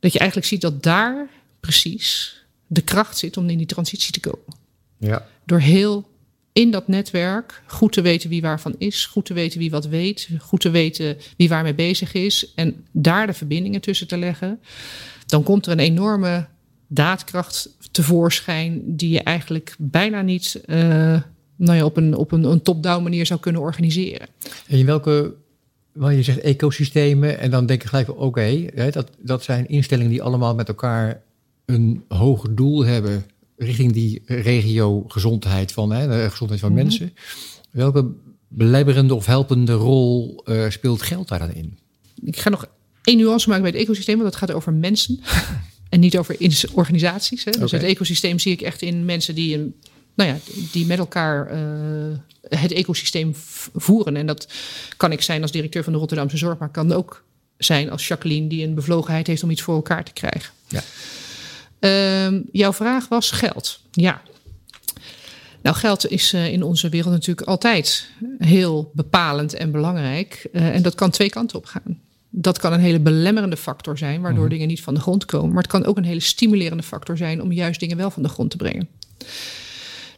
Dat 0.00 0.12
je 0.12 0.18
eigenlijk 0.18 0.48
ziet 0.48 0.60
dat 0.60 0.82
daar 0.82 1.28
precies 1.60 2.36
de 2.66 2.80
kracht 2.80 3.18
zit 3.18 3.36
om 3.36 3.48
in 3.48 3.58
die 3.58 3.66
transitie 3.66 4.12
te 4.12 4.20
komen. 4.20 4.54
Ja. 4.98 5.26
Door 5.44 5.60
heel 5.60 6.08
in 6.56 6.70
dat 6.70 6.88
netwerk 6.88 7.62
goed 7.66 7.92
te 7.92 8.00
weten 8.00 8.30
wie 8.30 8.40
waarvan 8.40 8.74
is, 8.78 9.06
goed 9.06 9.24
te 9.24 9.34
weten 9.34 9.58
wie 9.58 9.70
wat 9.70 9.86
weet, 9.86 10.28
goed 10.40 10.60
te 10.60 10.70
weten 10.70 11.16
wie 11.36 11.48
waarmee 11.48 11.74
bezig 11.74 12.12
is 12.12 12.52
en 12.54 12.84
daar 12.92 13.26
de 13.26 13.32
verbindingen 13.32 13.80
tussen 13.80 14.08
te 14.08 14.18
leggen, 14.18 14.60
dan 15.26 15.42
komt 15.42 15.66
er 15.66 15.72
een 15.72 15.78
enorme 15.78 16.46
daadkracht 16.86 17.76
tevoorschijn 17.90 18.82
die 18.84 19.10
je 19.10 19.22
eigenlijk 19.22 19.74
bijna 19.78 20.22
niet 20.22 20.60
uh, 20.66 20.76
nou 21.56 21.76
ja, 21.76 21.84
op 21.84 21.96
een, 21.96 22.14
op 22.14 22.32
een, 22.32 22.44
een 22.44 22.62
top-down 22.62 23.02
manier 23.02 23.26
zou 23.26 23.40
kunnen 23.40 23.60
organiseren. 23.60 24.26
En 24.66 24.78
in 24.78 24.86
welke, 24.86 25.34
wel 25.92 26.10
je 26.10 26.22
zegt 26.22 26.40
ecosystemen 26.40 27.38
en 27.38 27.50
dan 27.50 27.66
denk 27.66 27.82
ik 27.82 27.88
gelijk, 27.88 28.20
oké, 28.20 28.64
dat, 28.90 29.10
dat 29.18 29.42
zijn 29.42 29.68
instellingen 29.68 30.10
die 30.10 30.22
allemaal 30.22 30.54
met 30.54 30.68
elkaar 30.68 31.22
een 31.64 32.04
hoger 32.08 32.54
doel 32.54 32.84
hebben 32.84 33.24
richting 33.56 33.92
die 33.92 34.22
regio 34.24 35.04
gezondheid 35.08 35.72
van, 35.72 35.92
hè, 35.92 36.08
de 36.08 36.30
gezondheid 36.30 36.60
van 36.60 36.70
mm 36.70 36.76
-hmm. 36.78 36.86
mensen. 36.86 37.14
Welke 37.70 38.12
belemmerende 38.48 39.14
of 39.14 39.26
helpende 39.26 39.72
rol 39.72 40.42
uh, 40.44 40.70
speelt 40.70 41.02
geld 41.02 41.28
daar 41.28 41.38
dan 41.38 41.52
in? 41.52 41.78
Ik 42.24 42.38
ga 42.38 42.48
nog 42.48 42.68
één 43.02 43.16
nuance 43.16 43.48
maken 43.48 43.64
bij 43.64 43.72
het 43.72 43.80
ecosysteem, 43.80 44.18
want 44.18 44.30
dat 44.30 44.40
gaat 44.40 44.52
over 44.52 44.72
mensen 44.72 45.20
en 45.88 46.00
niet 46.00 46.18
over 46.18 46.36
organisaties. 46.72 47.44
Hè. 47.44 47.50
Dus 47.50 47.62
okay. 47.62 47.80
het 47.80 47.88
ecosysteem 47.88 48.38
zie 48.38 48.52
ik 48.52 48.60
echt 48.60 48.82
in 48.82 49.04
mensen 49.04 49.34
die, 49.34 49.54
een, 49.54 49.74
nou 50.14 50.30
ja, 50.30 50.38
die 50.72 50.86
met 50.86 50.98
elkaar 50.98 51.52
uh, 51.52 52.16
het 52.48 52.72
ecosysteem 52.72 53.30
voeren. 53.74 54.16
En 54.16 54.26
dat 54.26 54.48
kan 54.96 55.12
ik 55.12 55.22
zijn 55.22 55.42
als 55.42 55.52
directeur 55.52 55.84
van 55.84 55.92
de 55.92 55.98
Rotterdamse 55.98 56.36
Zorg, 56.36 56.58
maar 56.58 56.68
kan 56.68 56.92
ook 56.92 57.24
zijn 57.58 57.90
als 57.90 58.08
Jacqueline 58.08 58.48
die 58.48 58.66
een 58.66 58.74
bevlogenheid 58.74 59.26
heeft 59.26 59.42
om 59.42 59.50
iets 59.50 59.62
voor 59.62 59.74
elkaar 59.74 60.04
te 60.04 60.12
krijgen. 60.12 60.52
Ja. 60.68 60.82
Uh, 61.80 62.40
jouw 62.52 62.72
vraag 62.72 63.08
was 63.08 63.30
geld. 63.30 63.80
Ja. 63.90 64.22
Nou, 65.62 65.76
geld 65.76 66.08
is 66.08 66.32
uh, 66.32 66.52
in 66.52 66.62
onze 66.62 66.88
wereld 66.88 67.12
natuurlijk 67.12 67.48
altijd 67.48 68.10
heel 68.38 68.90
bepalend 68.94 69.54
en 69.54 69.70
belangrijk. 69.70 70.48
Uh, 70.52 70.74
en 70.74 70.82
dat 70.82 70.94
kan 70.94 71.10
twee 71.10 71.28
kanten 71.28 71.58
op 71.58 71.64
gaan. 71.64 72.00
Dat 72.30 72.58
kan 72.58 72.72
een 72.72 72.80
hele 72.80 73.00
belemmerende 73.00 73.56
factor 73.56 73.98
zijn, 73.98 74.20
waardoor 74.20 74.44
mm. 74.44 74.50
dingen 74.50 74.68
niet 74.68 74.82
van 74.82 74.94
de 74.94 75.00
grond 75.00 75.24
komen. 75.24 75.48
Maar 75.48 75.62
het 75.62 75.72
kan 75.72 75.84
ook 75.84 75.96
een 75.96 76.04
hele 76.04 76.20
stimulerende 76.20 76.82
factor 76.82 77.16
zijn 77.16 77.42
om 77.42 77.52
juist 77.52 77.80
dingen 77.80 77.96
wel 77.96 78.10
van 78.10 78.22
de 78.22 78.28
grond 78.28 78.50
te 78.50 78.56
brengen. 78.56 78.88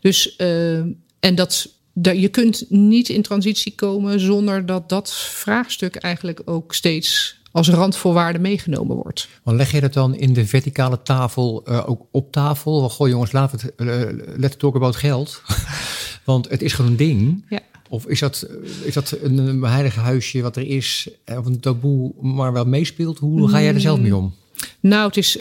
Dus, 0.01 0.35
uh, 0.39 0.79
en 1.21 1.35
dat, 1.35 1.69
dat, 1.93 2.21
je 2.21 2.29
kunt 2.29 2.65
niet 2.69 3.09
in 3.09 3.23
transitie 3.23 3.75
komen 3.75 4.21
zonder 4.21 4.67
dat 4.67 4.89
dat 4.89 5.13
vraagstuk 5.15 5.97
eigenlijk 5.97 6.41
ook 6.45 6.75
steeds 6.75 7.38
als 7.59 7.69
randvoorwaarde 7.69 8.39
meegenomen 8.39 8.97
wordt. 8.97 9.29
Maar 9.43 9.55
leg 9.55 9.71
je 9.71 9.81
dat 9.81 9.93
dan 9.93 10.15
in 10.15 10.33
de 10.33 10.47
verticale 10.47 11.03
tafel 11.03 11.65
uh, 11.69 11.89
ook 11.89 12.07
op 12.11 12.33
tafel? 12.33 12.89
Goh 12.89 13.09
jongens, 13.09 13.31
we 13.31 13.39
het, 13.39 13.73
uh, 13.77 14.03
let's 14.37 14.57
talk 14.57 14.75
about 14.75 14.97
geld. 14.97 15.43
Want 16.25 16.49
het 16.49 16.63
is 16.63 16.73
gewoon 16.73 16.91
een 16.91 16.97
ding. 16.97 17.45
Ja. 17.49 17.61
Of 17.89 18.07
is 18.07 18.21
dat, 18.21 18.47
is 18.83 18.95
dat 18.95 19.17
een, 19.23 19.39
een 19.39 19.63
heilige 19.63 20.01
huisje 20.01 20.43
wat 20.43 20.57
er 20.57 20.67
is, 20.67 21.09
of 21.25 21.47
een 21.47 21.61
taboe, 21.61 22.13
maar 22.21 22.53
wel 22.53 22.65
meespeelt? 22.65 23.19
Hoe 23.19 23.49
ga 23.49 23.61
jij 23.61 23.75
er 23.75 23.81
zelf 23.81 24.01
mee 24.01 24.17
om? 24.17 24.35
Nou, 24.81 25.07
het 25.07 25.17
is... 25.17 25.39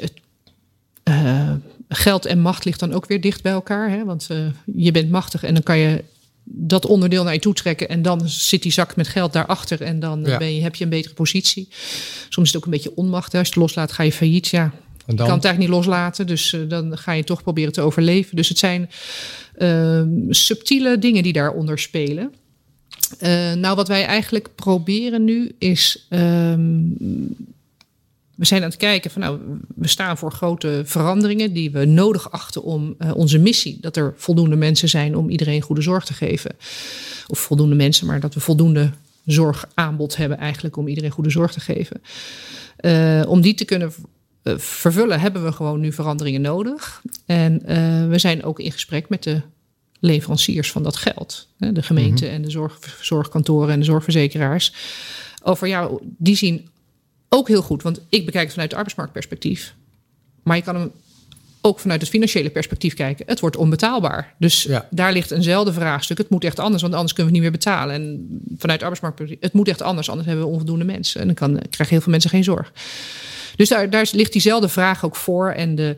Uh, 1.03 1.51
geld 1.89 2.25
en 2.25 2.39
macht 2.39 2.65
ligt 2.65 2.79
dan 2.79 2.93
ook 2.93 3.05
weer 3.05 3.21
dicht 3.21 3.41
bij 3.43 3.51
elkaar. 3.51 3.89
Hè? 3.89 4.05
Want 4.05 4.27
je 4.75 4.91
bent 4.91 5.09
machtig 5.09 5.43
en 5.43 5.53
dan 5.53 5.63
kan 5.63 5.77
je 5.77 6.03
dat 6.49 6.85
onderdeel 6.85 7.23
naar 7.23 7.33
je 7.33 7.39
toe 7.39 7.53
trekken. 7.53 7.89
En 7.89 8.01
dan 8.01 8.29
zit 8.29 8.61
die 8.61 8.71
zak 8.71 8.95
met 8.95 9.07
geld 9.07 9.33
daarachter. 9.33 9.81
En 9.81 9.99
dan 9.99 10.23
ja. 10.25 10.37
ben 10.37 10.55
je, 10.55 10.61
heb 10.61 10.75
je 10.75 10.83
een 10.83 10.89
betere 10.89 11.13
positie. 11.13 11.67
Soms 12.29 12.47
is 12.47 12.53
het 12.53 12.55
ook 12.55 12.65
een 12.65 12.71
beetje 12.71 12.95
onmacht. 12.95 13.33
Als 13.33 13.47
je 13.47 13.53
het 13.53 13.61
loslaat, 13.61 13.91
ga 13.91 14.03
je 14.03 14.11
failliet. 14.11 14.47
Ja, 14.47 14.73
je 15.05 15.15
kan 15.15 15.17
het 15.17 15.29
eigenlijk 15.29 15.57
niet 15.57 15.69
loslaten. 15.69 16.27
Dus 16.27 16.53
uh, 16.53 16.69
dan 16.69 16.97
ga 16.97 17.11
je 17.11 17.23
toch 17.23 17.43
proberen 17.43 17.73
te 17.73 17.81
overleven. 17.81 18.35
Dus 18.35 18.49
het 18.49 18.57
zijn 18.57 18.89
uh, 19.57 20.01
subtiele 20.29 20.99
dingen 20.99 21.23
die 21.23 21.33
daaronder 21.33 21.79
spelen. 21.79 22.33
Uh, 23.19 23.53
nou, 23.53 23.75
wat 23.75 23.87
wij 23.87 24.05
eigenlijk 24.05 24.49
proberen 24.55 25.23
nu 25.23 25.55
is. 25.59 26.07
Um, 26.09 26.95
we 28.37 28.45
zijn 28.45 28.63
aan 28.63 28.69
het 28.69 28.77
kijken 28.77 29.11
van 29.11 29.21
nou, 29.21 29.39
we 29.75 29.87
staan 29.87 30.17
voor 30.17 30.31
grote 30.31 30.81
veranderingen 30.85 31.53
die 31.53 31.71
we 31.71 31.85
nodig 31.85 32.31
achten 32.31 32.63
om 32.63 32.95
uh, 32.99 33.15
onze 33.15 33.37
missie, 33.37 33.77
dat 33.81 33.97
er 33.97 34.13
voldoende 34.17 34.55
mensen 34.55 34.89
zijn 34.89 35.15
om 35.15 35.29
iedereen 35.29 35.61
goede 35.61 35.81
zorg 35.81 36.05
te 36.05 36.13
geven. 36.13 36.55
Of 37.27 37.39
voldoende 37.39 37.75
mensen, 37.75 38.07
maar 38.07 38.19
dat 38.19 38.33
we 38.33 38.39
voldoende 38.39 38.91
zorgaanbod 39.25 40.17
hebben 40.17 40.37
eigenlijk 40.37 40.77
om 40.77 40.87
iedereen 40.87 41.11
goede 41.11 41.29
zorg 41.29 41.53
te 41.53 41.59
geven. 41.59 42.01
Uh, 42.81 43.23
om 43.27 43.41
die 43.41 43.53
te 43.53 43.65
kunnen 43.65 43.93
uh, 44.43 44.57
vervullen 44.57 45.19
hebben 45.19 45.43
we 45.43 45.51
gewoon 45.51 45.79
nu 45.79 45.93
veranderingen 45.93 46.41
nodig. 46.41 47.01
En 47.25 47.61
we 48.09 48.17
zijn 48.17 48.43
ook 48.43 48.59
in 48.59 48.71
gesprek 48.71 49.09
met 49.09 49.23
de 49.23 49.41
leveranciers 49.99 50.71
van 50.71 50.83
dat 50.83 50.95
geld. 50.95 51.47
De 51.57 51.83
gemeente 51.83 52.23
mm 52.23 52.29
-hmm. 52.29 52.37
en 52.37 52.41
de 52.41 52.49
zorg, 52.49 52.79
zorgkantoren 53.01 53.73
en 53.73 53.79
de 53.79 53.85
zorgverzekeraars. 53.85 54.73
Over 55.43 55.67
ja, 55.67 55.89
die 56.01 56.35
zien 56.35 56.69
ook 57.29 57.47
heel 57.47 57.61
goed, 57.61 57.83
want 57.83 58.01
ik 58.09 58.25
bekijk 58.25 58.43
het 58.43 58.51
vanuit 58.51 58.69
het 58.69 58.79
arbeidsmarktperspectief. 58.79 59.75
Maar 60.43 60.55
je 60.55 60.63
kan 60.63 60.75
hem 60.75 60.91
ook 61.61 61.79
vanuit 61.79 62.01
het 62.01 62.09
financiële 62.09 62.49
perspectief 62.49 62.93
kijken. 62.93 63.25
Het 63.27 63.39
wordt 63.39 63.55
onbetaalbaar. 63.55 64.33
Dus 64.39 64.63
ja. 64.63 64.87
daar 64.91 65.13
ligt 65.13 65.31
eenzelfde 65.31 65.73
vraagstuk. 65.73 66.17
Het 66.17 66.29
moet 66.29 66.43
echt 66.43 66.59
anders, 66.59 66.81
want 66.81 66.93
anders 66.93 67.13
kunnen 67.13 67.33
we 67.33 67.39
niet 67.39 67.49
meer 67.49 67.59
betalen. 67.59 67.95
En 67.95 68.27
vanuit 68.57 68.79
het 68.79 68.81
arbeidsmarktperspectief, 68.81 69.49
het 69.49 69.53
moet 69.53 69.67
echt 69.67 69.81
anders, 69.81 70.09
anders 70.09 70.27
hebben 70.27 70.45
we 70.45 70.51
onvoldoende 70.51 70.85
mensen. 70.85 71.21
En 71.21 71.25
dan 71.25 71.35
kan, 71.35 71.51
krijgen 71.69 71.95
heel 71.95 72.01
veel 72.01 72.11
mensen 72.11 72.29
geen 72.29 72.43
zorg. 72.43 72.71
Dus 73.55 73.69
daar, 73.69 73.89
daar 73.89 74.09
ligt 74.11 74.31
diezelfde 74.31 74.69
vraag 74.69 75.05
ook 75.05 75.15
voor. 75.15 75.51
En 75.51 75.75
de, 75.75 75.97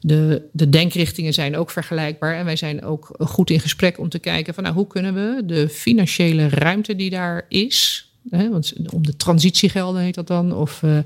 de, 0.00 0.42
de 0.52 0.68
denkrichtingen 0.68 1.32
zijn 1.32 1.56
ook 1.56 1.70
vergelijkbaar. 1.70 2.36
En 2.36 2.44
wij 2.44 2.56
zijn 2.56 2.84
ook 2.84 3.14
goed 3.18 3.50
in 3.50 3.60
gesprek 3.60 3.98
om 3.98 4.08
te 4.08 4.18
kijken 4.18 4.54
van 4.54 4.62
nou, 4.62 4.74
hoe 4.74 4.86
kunnen 4.86 5.14
we 5.14 5.42
de 5.44 5.68
financiële 5.68 6.48
ruimte 6.48 6.96
die 6.96 7.10
daar 7.10 7.46
is, 7.48 8.09
Hè, 8.30 8.50
want 8.50 8.72
om 8.92 9.06
de 9.06 9.16
transitiegelden 9.16 10.02
heet 10.02 10.14
dat 10.14 10.26
dan. 10.26 10.54
Of 10.54 10.82
uh, 10.82 10.98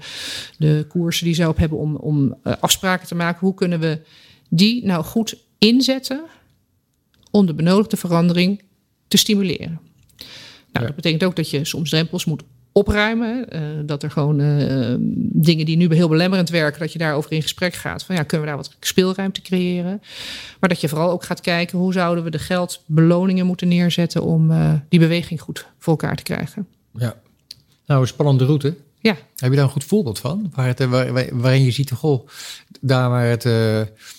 de 0.59 0.87
koersen 0.89 1.25
die 1.25 1.35
ze 1.35 1.49
op 1.49 1.57
hebben 1.57 1.79
om, 1.79 1.97
om 1.97 2.37
uh, 2.45 2.53
afspraken 2.61 3.07
te 3.07 3.15
maken. 3.15 3.41
Hoe 3.41 3.55
kunnen 3.55 3.81
we 3.81 4.01
die 4.49 4.87
nou 4.87 5.05
goed 5.05 5.37
inzetten 5.59 6.25
om 7.31 7.47
de 7.47 7.55
benodigde 7.55 7.97
verandering 7.97 8.63
te 9.09 9.17
stimuleren? 9.17 9.81
Nou, 10.19 10.27
ja. 10.73 10.81
dat 10.81 10.95
betekent 10.95 11.25
ook 11.25 11.37
dat 11.37 11.51
je 11.51 11.65
soms 11.65 11.91
drempels 11.91 12.25
moet 12.25 12.43
opruimen. 12.73 13.47
Uh, 13.57 13.61
dat 13.87 14.03
er 14.03 14.11
gewoon 14.11 14.41
uh, 14.41 14.95
dingen 15.33 15.67
die 15.67 15.77
nu 15.77 15.95
heel 15.95 16.09
belemmerend 16.09 16.51
werken, 16.51 16.81
dat 16.81 16.93
je 16.93 16.99
daarover 16.99 17.33
in 17.33 17.43
gesprek 17.43 17.75
gaat. 17.75 18.05
Van 18.05 18.15
ja, 18.17 18.23
kunnen 18.23 18.47
we 18.47 18.53
daar 18.53 18.63
wat 18.63 18.77
speelruimte 18.81 19.43
creëren? 19.43 20.03
Maar 20.61 20.69
dat 20.69 20.81
je 20.81 20.89
vooral 20.89 21.11
ook 21.11 21.25
gaat 21.25 21.41
kijken 21.41 21.79
hoe 21.79 21.93
zouden 21.93 22.25
we 22.25 22.31
de 22.31 22.39
geldbeloningen 22.39 23.47
moeten 23.47 23.69
neerzetten 23.69 24.23
om 24.23 24.51
uh, 24.51 24.73
die 24.89 25.01
beweging 25.01 25.41
goed 25.41 25.67
voor 25.79 25.93
elkaar 25.93 26.17
te 26.17 26.23
krijgen. 26.23 26.67
Ja, 26.99 27.21
nou, 27.87 28.01
een 28.01 28.07
spannende 28.07 28.45
route. 28.45 28.75
Ja. 29.01 29.17
Heb 29.37 29.51
je 29.51 29.57
daar 29.57 29.65
een 29.65 29.71
goed 29.71 29.85
voorbeeld 29.85 30.19
van? 30.19 30.53
Waar 30.55 30.67
het, 30.67 30.85
waar, 30.85 31.39
waarin 31.39 31.65
je 31.65 31.71
ziet, 31.71 31.91
goh, 31.91 32.29
daar 32.81 33.11
waar 33.11 33.27
het 33.27 33.45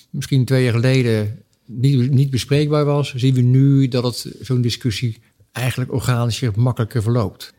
misschien 0.09 0.45
twee 0.45 0.63
jaar 0.63 0.73
geleden 0.73 1.43
niet, 1.65 2.11
niet 2.11 2.29
bespreekbaar 2.29 2.85
was, 2.85 3.13
zien 3.13 3.33
we 3.33 3.41
nu 3.41 3.87
dat 3.87 4.03
het 4.03 4.35
zo'n 4.41 4.61
discussie 4.61 5.21
eigenlijk 5.51 5.93
organischer 5.93 6.51
makkelijker 6.55 7.01
verloopt. 7.01 7.53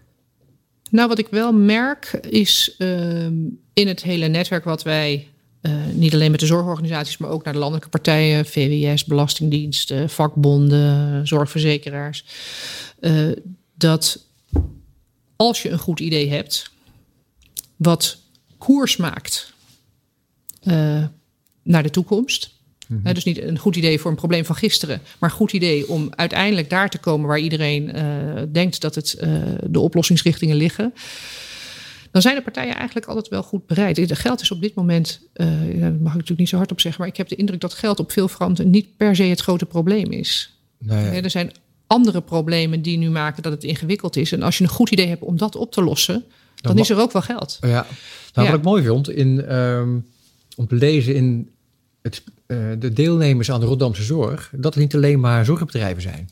Nou, 0.91 1.09
wat 1.09 1.19
ik 1.19 1.29
wel 1.31 1.53
merk 1.53 2.13
is 2.31 2.75
uh, 2.79 3.27
in 3.73 3.89
het 3.89 4.03
hele 4.03 4.27
netwerk 4.27 4.65
wat 4.65 4.83
wij 4.83 5.29
uh, 5.63 5.73
niet 5.93 6.15
alleen 6.15 6.31
met 6.31 6.41
de 6.41 6.47
zorgorganisaties, 6.47 7.17
maar 7.17 7.31
ook 7.31 7.45
naar 7.45 7.53
de 7.53 7.59
landelijke 7.59 7.91
partijen, 7.91 8.47
VWS, 8.47 9.05
Belastingdiensten, 9.05 10.11
vakbonden, 10.11 11.27
zorgverzekeraars, 11.27 12.25
dat 13.75 14.26
als 15.37 15.63
je 15.63 15.71
een 15.71 15.79
goed 15.79 16.01
idee 16.01 16.31
hebt, 16.31 16.71
wat 17.77 18.19
koers 18.59 18.97
maakt 18.97 19.53
uh, 20.63 21.05
naar 21.63 21.83
de 21.83 21.91
toekomst, 21.91 22.55
Mm 22.87 23.13
dus 23.13 23.25
niet 23.25 23.43
een 23.43 23.59
goed 23.59 23.77
idee 23.77 23.99
voor 23.99 24.11
een 24.11 24.17
probleem 24.17 24.45
van 24.45 24.57
gisteren, 24.57 25.01
maar 25.19 25.31
een 25.31 25.37
goed 25.37 25.53
idee 25.53 25.89
om 25.89 26.09
uiteindelijk 26.11 26.71
daar 26.71 26.91
te 26.91 26.99
komen 26.99 27.29
waar 27.29 27.39
iedereen 27.39 27.97
uh, 27.97 28.43
denkt 28.53 28.81
dat 28.81 28.95
het, 28.95 29.17
uh, 29.21 29.43
de 29.67 29.81
oplossingsrichtingen 29.81 30.57
liggen. 30.57 30.95
Dan 32.11 32.23
zijn 32.23 32.35
de 32.35 32.43
partijen 32.43 32.75
eigenlijk 32.75 33.07
altijd 33.07 33.29
wel 33.29 33.43
goed 33.43 33.67
bereid. 33.67 34.13
Geld 34.13 34.41
is 34.41 34.51
op 34.51 34.61
dit 34.61 34.75
moment, 34.75 35.21
daar 35.33 35.93
mag 35.93 35.97
ik 35.99 36.03
natuurlijk 36.03 36.39
niet 36.39 36.49
zo 36.49 36.57
hard 36.57 36.73
op 36.73 36.81
zeggen, 36.81 37.01
maar 37.01 37.11
ik 37.11 37.17
heb 37.17 37.29
de 37.29 37.37
indruk 37.37 37.61
dat 37.61 37.75
geld 37.75 38.01
op 38.01 38.13
veel 38.13 38.29
fronten 38.29 38.71
niet 38.71 38.97
per 38.97 39.17
se 39.17 39.23
het 39.23 39.41
grote 39.41 39.67
probleem 39.67 40.13
is. 40.13 40.59
Nee. 40.79 41.23
er 41.23 41.31
zijn 41.31 41.53
andere 41.87 42.21
problemen 42.21 42.83
die 42.83 42.99
nu 42.99 43.11
maken 43.11 43.43
dat 43.43 43.53
het 43.53 43.65
ingewikkeld 43.65 44.17
is. 44.17 44.33
En 44.33 44.43
als 44.43 44.59
je 44.59 44.65
een 44.65 44.71
goed 44.71 44.91
idee 44.91 45.07
hebt 45.07 45.23
om 45.23 45.37
dat 45.37 45.57
op 45.57 45.73
te 45.73 45.83
lossen, 45.83 46.15
dan, 46.15 46.73
dan 46.73 46.79
is 46.79 46.91
er 46.91 46.99
ook 46.99 47.13
wel 47.13 47.23
geld. 47.23 47.59
Ja, 47.61 47.69
nou, 47.69 47.87
ja. 48.33 48.45
wat 48.45 48.55
ik 48.55 48.63
mooi 48.63 48.87
vond 48.87 49.11
in, 49.11 49.57
um, 49.57 50.07
om 50.57 50.67
te 50.67 50.75
lezen 50.75 51.15
in 51.15 51.51
het, 52.03 52.23
uh, 52.47 52.59
de 52.79 52.93
deelnemers 52.93 53.51
aan 53.51 53.61
de 53.61 53.67
Rotterdamse 53.67 54.03
zorg, 54.03 54.53
dat 54.57 54.75
het 54.75 54.83
niet 54.83 54.95
alleen 54.95 55.21
maar 55.21 55.45
zorgbedrijven 55.45 56.03
zijn. 56.03 56.31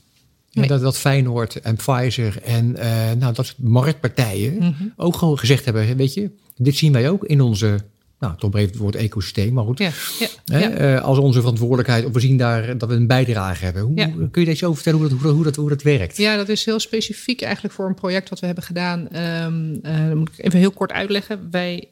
Nee. 0.53 0.69
Dat, 0.69 0.81
dat 0.81 0.99
Feyenoord 0.99 1.61
en 1.61 1.77
Pfizer 1.77 2.43
en 2.43 2.77
uh, 2.79 3.13
nou, 3.13 3.35
dat 3.35 3.55
marktpartijen 3.59 4.55
mm 4.55 4.75
-hmm. 4.79 4.93
ook 4.97 5.17
gewoon 5.17 5.39
gezegd 5.39 5.65
hebben, 5.65 5.97
weet 5.97 6.15
je, 6.15 6.31
dit 6.57 6.77
zien 6.77 6.93
wij 6.93 7.11
ook 7.11 7.25
in 7.25 7.41
onze, 7.41 7.79
nou, 8.19 8.37
toch 8.39 8.55
even 8.55 8.71
het 8.71 8.79
woord 8.79 8.95
ecosysteem, 8.95 9.53
maar 9.53 9.65
goed. 9.65 9.79
Ja, 9.79 9.91
ja, 10.19 10.29
Hè, 10.45 10.59
ja. 10.59 10.95
Uh, 10.95 11.03
als 11.03 11.19
onze 11.19 11.41
verantwoordelijkheid, 11.41 12.05
of 12.05 12.13
we 12.13 12.21
zien 12.21 12.37
daar 12.37 12.79
dat 12.79 12.89
we 12.89 12.95
een 12.95 13.07
bijdrage 13.07 13.65
hebben. 13.65 13.83
Hoe, 13.83 14.29
Kun 14.31 14.43
je 14.43 14.49
deze 14.49 14.65
over 14.65 14.83
vertellen 14.83 15.01
hoe 15.01 15.09
dat, 15.09 15.19
hoe, 15.19 15.33
hoe, 15.33 15.45
dat, 15.45 15.57
hoe 15.57 15.69
dat 15.69 15.83
werkt? 15.83 16.17
Ja, 16.17 16.37
dat 16.37 16.49
is 16.49 16.65
heel 16.65 16.81
specifiek 16.81 17.43
eigenlijk 17.43 17.75
voor 17.75 17.87
een 17.87 17.95
project 17.95 18.29
wat 18.29 18.41
we 18.41 18.47
hebben 18.47 18.65
gedaan. 18.65 19.17
Um, 19.17 19.81
dat 19.83 20.15
moet 20.15 20.29
ik 20.29 20.45
even 20.45 20.59
heel 20.59 20.71
kort 20.71 20.93
uitleggen. 20.93 21.49
Wij 21.51 21.89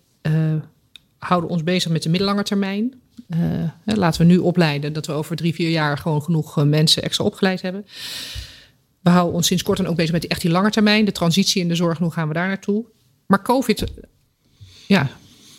houden 1.19 1.51
ons 1.51 1.63
bezig 1.63 1.91
met 1.91 2.03
de 2.03 2.09
middellange 2.09 2.43
termijn. 2.43 2.95
Uh, 3.29 3.39
laten 3.85 4.21
we 4.21 4.27
nu 4.27 4.39
opleiden 4.39 4.93
dat 4.93 5.07
we 5.07 5.13
over 5.13 5.37
drie, 5.37 5.55
vier 5.55 5.71
jaar 5.71 5.99
gewoon 5.99 6.23
genoeg 6.23 6.65
mensen 6.65 7.03
extra 7.03 7.25
opgeleid 7.25 7.63
hebben. 7.63 7.87
We 9.01 9.11
houden 9.11 9.35
ons 9.35 9.47
sinds 9.47 9.63
kort 9.63 9.79
dan 9.79 9.87
ook 9.87 9.97
bezig 9.97 10.13
met 10.13 10.21
die, 10.21 10.31
echt 10.31 10.41
die 10.41 10.51
lange 10.51 10.71
termijn, 10.71 11.05
de 11.05 11.13
transitie 11.13 11.63
in 11.63 11.69
de 11.69 11.75
zorg, 11.75 11.99
hoe 11.99 12.13
gaan 12.13 12.29
we 12.29 12.35
daar 12.35 12.49
naartoe? 12.49 12.85
Maar 13.27 13.43
COVID 13.43 13.85
ja, 14.87 15.11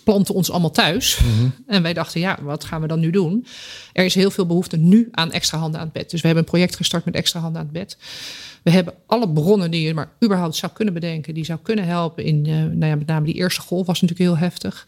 plantte 0.04 0.34
ons 0.34 0.52
allemaal 0.52 0.72
thuis. 0.72 1.20
Mm 1.20 1.38
-hmm. 1.38 1.54
En 1.68 1.82
wij 1.82 1.94
dachten, 1.94 2.22
ja, 2.22 2.40
wat 2.42 2.64
gaan 2.64 2.82
we 2.82 2.88
dan 2.88 3.00
nu 3.00 3.10
doen? 3.10 3.46
Er 3.94 4.06
is 4.06 4.16
heel 4.16 4.32
veel 4.32 4.46
behoefte 4.46 4.78
nu 4.78 5.08
aan 5.12 5.32
extra 5.32 5.58
handen 5.58 5.80
aan 5.80 5.86
het 5.86 5.96
bed. 5.96 6.10
Dus 6.10 6.22
we 6.22 6.28
hebben 6.28 6.44
een 6.46 6.52
project 6.52 6.76
gestart 6.76 7.06
met 7.06 7.16
extra 7.16 7.40
handen 7.40 7.60
aan 7.60 7.68
het 7.68 7.76
bed. 7.76 7.98
We 8.64 8.72
hebben 8.72 8.94
alle 9.06 9.30
bronnen 9.30 9.72
die 9.72 9.82
je 9.82 9.94
maar 9.94 10.12
überhaupt 10.24 10.56
zou 10.56 10.72
kunnen 10.72 10.94
bedenken, 10.94 11.34
die 11.34 11.46
zou 11.46 11.60
kunnen 11.62 11.86
helpen 11.86 12.24
in, 12.24 12.48
uh, 12.48 12.56
nou 12.56 12.86
ja, 12.86 12.96
met 12.96 13.08
name 13.08 13.26
die 13.26 13.36
eerste 13.36 13.62
golf 13.62 13.86
was 13.86 14.02
natuurlijk 14.02 14.30
heel 14.30 14.40
heftig. 14.40 14.88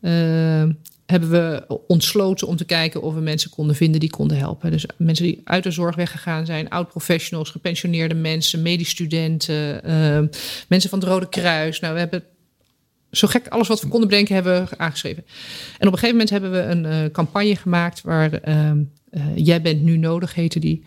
Uh, 0.00 0.64
hebben 1.06 1.30
we 1.30 1.64
ontsloten 1.86 2.46
om 2.46 2.56
te 2.56 2.64
kijken 2.64 3.02
of 3.02 3.14
we 3.14 3.20
mensen 3.20 3.50
konden 3.50 3.76
vinden 3.76 4.00
die 4.00 4.10
konden 4.10 4.38
helpen. 4.38 4.70
Dus 4.70 4.86
mensen 4.96 5.24
die 5.24 5.40
uit 5.44 5.62
de 5.62 5.70
zorg 5.70 5.96
weggegaan 5.96 6.46
zijn, 6.46 6.68
oud-professionals, 6.68 7.50
gepensioneerde 7.50 8.14
mensen, 8.14 8.62
medestudenten, 8.62 9.80
uh, 9.90 10.28
mensen 10.68 10.90
van 10.90 10.98
het 10.98 11.08
Rode 11.08 11.28
Kruis. 11.28 11.80
Nou, 11.80 11.94
we 11.94 11.98
hebben 12.00 12.24
zo 13.10 13.28
gek 13.28 13.48
alles 13.48 13.68
wat 13.68 13.80
we 13.80 13.88
konden 13.88 14.08
bedenken, 14.08 14.34
hebben 14.34 14.68
we 14.70 14.78
aangeschreven. 14.78 15.24
En 15.78 15.86
op 15.86 15.92
een 15.92 15.98
gegeven 15.98 16.10
moment 16.10 16.30
hebben 16.30 16.50
we 16.50 16.58
een 16.58 17.04
uh, 17.04 17.10
campagne 17.10 17.56
gemaakt 17.56 18.00
waar. 18.02 18.48
Uh, 18.48 18.72
Jij 19.34 19.62
bent 19.62 19.82
nu 19.82 19.96
nodig, 19.96 20.34
heette 20.34 20.58
die. 20.58 20.82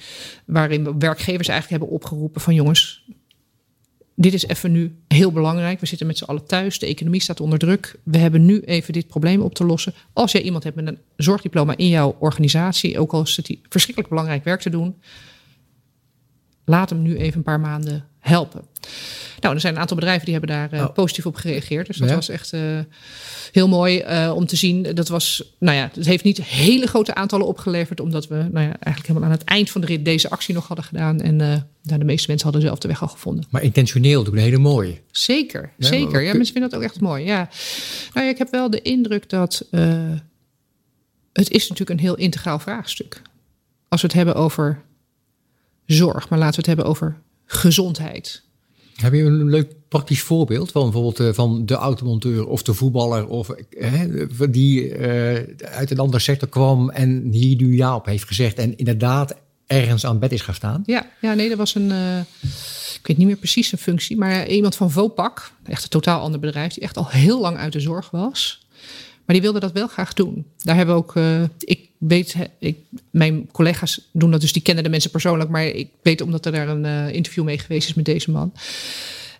Waarin 0.45 0.84
we 0.84 0.93
werkgevers 0.97 1.47
eigenlijk 1.47 1.69
hebben 1.69 1.99
opgeroepen 1.99 2.41
van 2.41 2.53
jongens, 2.53 3.05
dit 4.15 4.34
is 4.34 4.45
even 4.45 4.72
nu 4.72 4.95
heel 5.07 5.32
belangrijk. 5.32 5.80
We 5.80 5.86
zitten 5.86 6.07
met 6.07 6.17
z'n 6.17 6.24
allen 6.24 6.45
thuis. 6.45 6.80
De 6.80 6.86
economie 6.86 7.22
staat 7.22 7.39
onder 7.39 7.59
druk. 7.59 7.99
We 8.03 8.17
hebben 8.17 8.45
nu 8.45 8.59
even 8.59 8.93
dit 8.93 9.07
probleem 9.07 9.41
op 9.41 9.53
te 9.53 9.65
lossen. 9.65 9.93
Als 10.13 10.32
jij 10.32 10.41
iemand 10.41 10.63
hebt 10.63 10.76
met 10.76 10.88
een 10.88 10.97
zorgdiploma 11.15 11.78
in 11.78 11.88
jouw 11.88 12.15
organisatie, 12.19 12.99
ook 12.99 13.11
al 13.11 13.22
is 13.22 13.38
het 13.38 13.57
verschrikkelijk 13.69 14.09
belangrijk 14.09 14.43
werk 14.43 14.61
te 14.61 14.69
doen, 14.69 14.95
laat 16.65 16.89
hem 16.89 17.01
nu 17.01 17.17
even 17.17 17.38
een 17.38 17.43
paar 17.43 17.59
maanden 17.59 18.05
helpen. 18.19 18.61
Nou, 19.41 19.53
er 19.55 19.61
zijn 19.61 19.73
een 19.73 19.79
aantal 19.79 19.95
bedrijven 19.95 20.25
die 20.25 20.33
hebben 20.33 20.55
daar 20.55 20.73
uh, 20.73 20.81
oh. 20.81 20.93
positief 20.93 21.25
op 21.25 21.35
gereageerd. 21.35 21.87
Dus 21.87 21.97
dat 21.97 22.09
ja. 22.09 22.15
was 22.15 22.29
echt 22.29 22.53
uh, 22.53 22.79
heel 23.51 23.67
mooi 23.67 24.03
uh, 24.03 24.31
om 24.35 24.45
te 24.45 24.55
zien. 24.55 24.95
Dat 24.95 25.07
was, 25.07 25.55
nou 25.59 25.77
ja, 25.77 25.89
het 25.93 26.05
heeft 26.05 26.23
niet 26.23 26.43
hele 26.43 26.87
grote 26.87 27.13
aantallen 27.13 27.47
opgeleverd, 27.47 27.99
omdat 27.99 28.27
we 28.27 28.35
nou 28.35 28.65
ja, 28.65 28.75
eigenlijk 28.79 29.07
helemaal 29.07 29.23
aan 29.23 29.35
het 29.35 29.43
eind 29.43 29.69
van 29.69 29.81
de 29.81 29.87
rit 29.87 30.05
deze 30.05 30.29
actie 30.29 30.53
nog 30.53 30.67
hadden 30.67 30.85
gedaan. 30.85 31.21
En 31.21 31.35
nou, 31.35 31.99
de 31.99 32.05
meeste 32.05 32.27
mensen 32.27 32.47
hadden 32.47 32.67
zelf 32.67 32.79
de 32.79 32.87
weg 32.87 33.01
al 33.01 33.07
gevonden. 33.07 33.45
Maar 33.49 33.63
intentioneel 33.63 34.23
doen 34.23 34.35
een 34.35 34.41
hele 34.41 34.57
mooie. 34.57 35.01
Zeker, 35.11 35.71
ja, 35.77 35.87
zeker. 35.87 36.21
Ja, 36.21 36.33
mensen 36.33 36.53
vinden 36.53 36.71
dat 36.71 36.79
ook 36.79 36.85
echt 36.85 37.01
mooi. 37.01 37.25
Ja. 37.25 37.49
Nou 38.13 38.25
ja, 38.25 38.31
ik 38.31 38.37
heb 38.37 38.51
wel 38.51 38.69
de 38.69 38.81
indruk 38.81 39.29
dat 39.29 39.65
het 41.33 41.49
is 41.49 41.69
natuurlijk 41.69 41.89
een 41.89 42.05
heel 42.05 42.15
integraal 42.15 42.59
vraagstuk. 42.59 43.21
Als 43.87 44.01
we 44.01 44.07
het 44.07 44.15
hebben 44.15 44.35
over 44.35 44.81
zorg, 45.85 46.29
maar 46.29 46.39
laten 46.39 46.55
we 46.55 46.59
het 46.59 46.65
hebben 46.65 46.85
over 46.85 47.21
gezondheid. 47.45 48.43
Heb 49.02 49.14
je 49.14 49.24
een 49.24 49.49
leuk 49.49 49.74
praktisch 49.88 50.22
voorbeeld 50.22 50.72
van 50.72 50.84
bijvoorbeeld 50.84 51.20
uh, 51.20 51.34
van 51.34 51.66
de 51.66 51.74
automonteur 51.74 52.47
of 52.47 52.64
de 52.64 52.74
voetballer 52.74 53.28
of 53.28 53.49
uh, 53.70 54.02
die 54.49 54.97
uh, 54.97 55.34
uit 55.60 55.91
een 55.91 55.99
andere 55.99 56.22
sector 56.22 56.49
kwam 56.49 56.89
en 56.89 57.28
hier 57.32 57.56
nu 57.56 57.76
ja 57.76 57.95
op 57.95 58.06
heeft 58.06 58.28
gezegd 58.28 58.58
en 58.58 58.78
inderdaad 58.78 59.36
ergens 59.68 60.06
aan 60.06 60.20
bed 60.20 60.32
is 60.32 60.41
gaan 60.41 60.54
staan? 60.54 60.84
Ja, 60.86 61.10
ja 61.22 61.34
nee, 61.34 61.49
dat 61.49 61.58
was 61.58 61.76
een, 61.76 61.91
ik 62.99 63.08
weet 63.08 63.18
niet 63.18 63.28
meer 63.28 63.36
precies 63.36 63.72
een 63.72 63.78
functie, 63.78 64.18
maar 64.18 64.47
iemand 64.47 64.76
van 64.76 64.91
Vopak, 64.91 65.52
echt 65.66 65.84
een 65.84 65.89
totaal 65.89 66.22
ander 66.22 66.39
bedrijf, 66.39 66.74
die 66.74 66.84
echt 66.84 66.97
al 66.97 67.08
heel 67.08 67.39
lang 67.39 67.58
uit 67.58 67.74
de 67.74 67.80
zorg 67.80 68.10
was. 68.10 68.66
Maar 69.26 69.36
die 69.36 69.41
wilde 69.41 69.60
dat 69.60 69.72
wel 69.72 69.88
graag 69.88 70.14
doen. 70.14 70.45
Daar 70.58 70.76
hebben 70.76 70.95
we 70.95 71.02
ook, 71.02 71.14
ik 71.60 71.90
weet, 72.08 72.36
ik, 72.60 72.78
mijn 73.12 73.49
collega's 73.52 74.10
doen 74.12 74.32
dat 74.32 74.41
dus, 74.41 74.54
die 74.54 74.62
kennen 74.62 74.84
de 74.84 74.89
mensen 74.89 75.12
persoonlijk, 75.12 75.49
maar 75.49 75.66
ik 75.66 75.89
weet 76.02 76.22
omdat 76.22 76.45
er 76.45 76.52
daar 76.52 76.68
een 76.68 76.86
uh, 76.86 77.14
interview 77.14 77.43
mee 77.43 77.58
geweest 77.58 77.88
is 77.88 77.93
met 77.93 78.06
deze 78.06 78.32
man. 78.32 78.54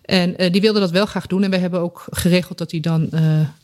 En 0.02 0.42
uh, 0.42 0.52
die 0.52 0.60
wilde 0.60 0.80
dat 0.80 0.90
wel 0.90 1.06
graag 1.06 1.26
doen. 1.26 1.42
En 1.42 1.50
we 1.50 1.56
hebben 1.56 1.80
ook 1.80 2.06
geregeld 2.10 2.58
dat 2.58 2.70
hij 2.70 2.80
dan 2.80 3.08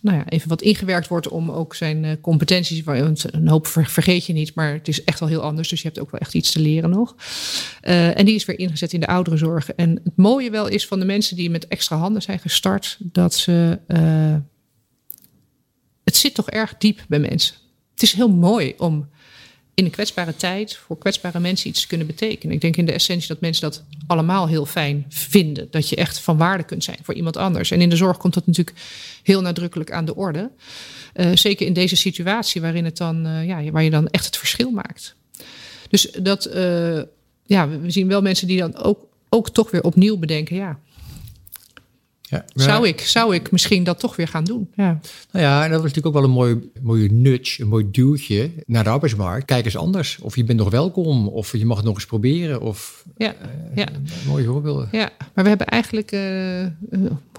nou 0.00 0.16
ja, 0.16 0.28
even 0.28 0.48
wat 0.48 0.62
ingewerkt 0.62 1.08
wordt 1.08 1.28
om 1.28 1.50
ook 1.50 1.74
zijn 1.74 2.20
competenties. 2.20 2.82
Een 2.86 3.48
hoop 3.48 3.66
vergeet 3.66 4.26
je 4.26 4.32
niet, 4.32 4.54
maar 4.54 4.72
het 4.72 4.88
is 4.88 5.04
echt 5.04 5.20
wel 5.20 5.28
heel 5.28 5.42
anders. 5.42 5.68
Dus 5.68 5.82
je 5.82 5.86
hebt 5.86 6.00
ook 6.00 6.10
wel 6.10 6.20
echt 6.20 6.34
iets 6.34 6.50
te 6.50 6.60
leren 6.60 6.90
nog. 6.90 7.14
en 7.80 8.24
die 8.24 8.34
is 8.34 8.44
weer 8.44 8.58
ingezet 8.58 8.92
in 8.92 9.00
de 9.00 9.06
ouderenzorg. 9.06 9.72
En 9.72 10.00
het 10.04 10.16
mooie 10.16 10.50
wel 10.50 10.66
is 10.66 10.86
van 10.86 10.98
de 10.98 11.04
mensen 11.04 11.36
die 11.36 11.50
met 11.50 11.68
extra 11.68 11.96
handen 11.96 12.22
zijn 12.22 12.38
gestart, 12.38 12.96
dat 13.00 13.34
ze 13.34 13.78
het 16.04 16.16
zit 16.16 16.34
toch 16.34 16.50
erg 16.50 16.74
diep 16.78 17.04
bij 17.08 17.18
mensen. 17.18 17.54
Het 17.98 18.06
is 18.06 18.12
heel 18.12 18.30
mooi 18.30 18.74
om 18.76 19.08
in 19.74 19.84
een 19.84 19.90
kwetsbare 19.90 20.36
tijd 20.36 20.76
voor 20.76 20.98
kwetsbare 20.98 21.40
mensen 21.40 21.68
iets 21.68 21.80
te 21.80 21.86
kunnen 21.86 22.06
betekenen. 22.06 22.54
Ik 22.54 22.60
denk 22.60 22.76
in 22.76 22.86
de 22.86 22.92
essentie 22.92 23.28
dat 23.28 23.40
mensen 23.40 23.62
dat 23.62 23.84
allemaal 24.06 24.48
heel 24.48 24.66
fijn 24.66 25.06
vinden. 25.08 25.68
Dat 25.70 25.88
je 25.88 25.96
echt 25.96 26.18
van 26.18 26.36
waarde 26.36 26.64
kunt 26.64 26.84
zijn 26.84 26.98
voor 27.02 27.14
iemand 27.14 27.36
anders. 27.36 27.70
En 27.70 27.80
in 27.80 27.88
de 27.88 27.96
zorg 27.96 28.16
komt 28.16 28.34
dat 28.34 28.46
natuurlijk 28.46 28.76
heel 29.22 29.40
nadrukkelijk 29.40 29.92
aan 29.92 30.04
de 30.04 30.14
orde. 30.14 30.50
Uh, 31.14 31.30
zeker 31.34 31.66
in 31.66 31.72
deze 31.72 31.96
situatie 31.96 32.60
waarin 32.60 32.84
het 32.84 32.96
dan, 32.96 33.26
uh, 33.26 33.46
ja, 33.46 33.70
waar 33.70 33.82
je 33.82 33.90
dan 33.90 34.08
echt 34.08 34.26
het 34.26 34.36
verschil 34.36 34.70
maakt. 34.70 35.14
Dus 35.88 36.10
dat, 36.10 36.54
uh, 36.54 37.02
ja, 37.46 37.68
we 37.68 37.90
zien 37.90 38.08
wel 38.08 38.22
mensen 38.22 38.46
die 38.46 38.58
dan 38.58 38.76
ook, 38.76 39.06
ook 39.28 39.50
toch 39.50 39.70
weer 39.70 39.82
opnieuw 39.82 40.16
bedenken, 40.16 40.56
ja, 40.56 40.78
ja, 42.30 42.44
zou, 42.54 42.88
ik, 42.88 43.00
zou 43.00 43.34
ik 43.34 43.50
misschien 43.50 43.84
dat 43.84 43.98
toch 43.98 44.16
weer 44.16 44.28
gaan 44.28 44.44
doen? 44.44 44.70
Ja. 44.74 45.00
Nou 45.30 45.44
ja, 45.44 45.64
en 45.64 45.70
dat 45.70 45.82
was 45.82 45.92
natuurlijk 45.92 46.06
ook 46.06 46.22
wel 46.22 46.24
een 46.24 46.36
mooi, 46.36 46.70
mooie 46.82 47.12
nudge, 47.12 47.62
een 47.62 47.68
mooi 47.68 47.90
duwtje 47.90 48.50
naar 48.66 48.84
de 48.84 48.90
arbeidsmarkt. 48.90 49.44
Kijk 49.44 49.64
eens 49.64 49.76
anders. 49.76 50.18
Of 50.22 50.36
je 50.36 50.44
bent 50.44 50.58
nog 50.58 50.70
welkom, 50.70 51.28
of 51.28 51.52
je 51.52 51.66
mag 51.66 51.76
het 51.76 51.86
nog 51.86 51.94
eens 51.94 52.06
proberen. 52.06 52.60
Of, 52.60 53.04
ja, 53.16 53.34
uh, 53.34 53.76
ja. 53.76 53.86
mooie 54.26 54.44
voorbeelden. 54.44 54.88
Ja, 54.92 55.10
maar 55.34 55.44
we 55.44 55.48
hebben 55.48 55.66
eigenlijk, 55.66 56.12
uh, 56.12 56.66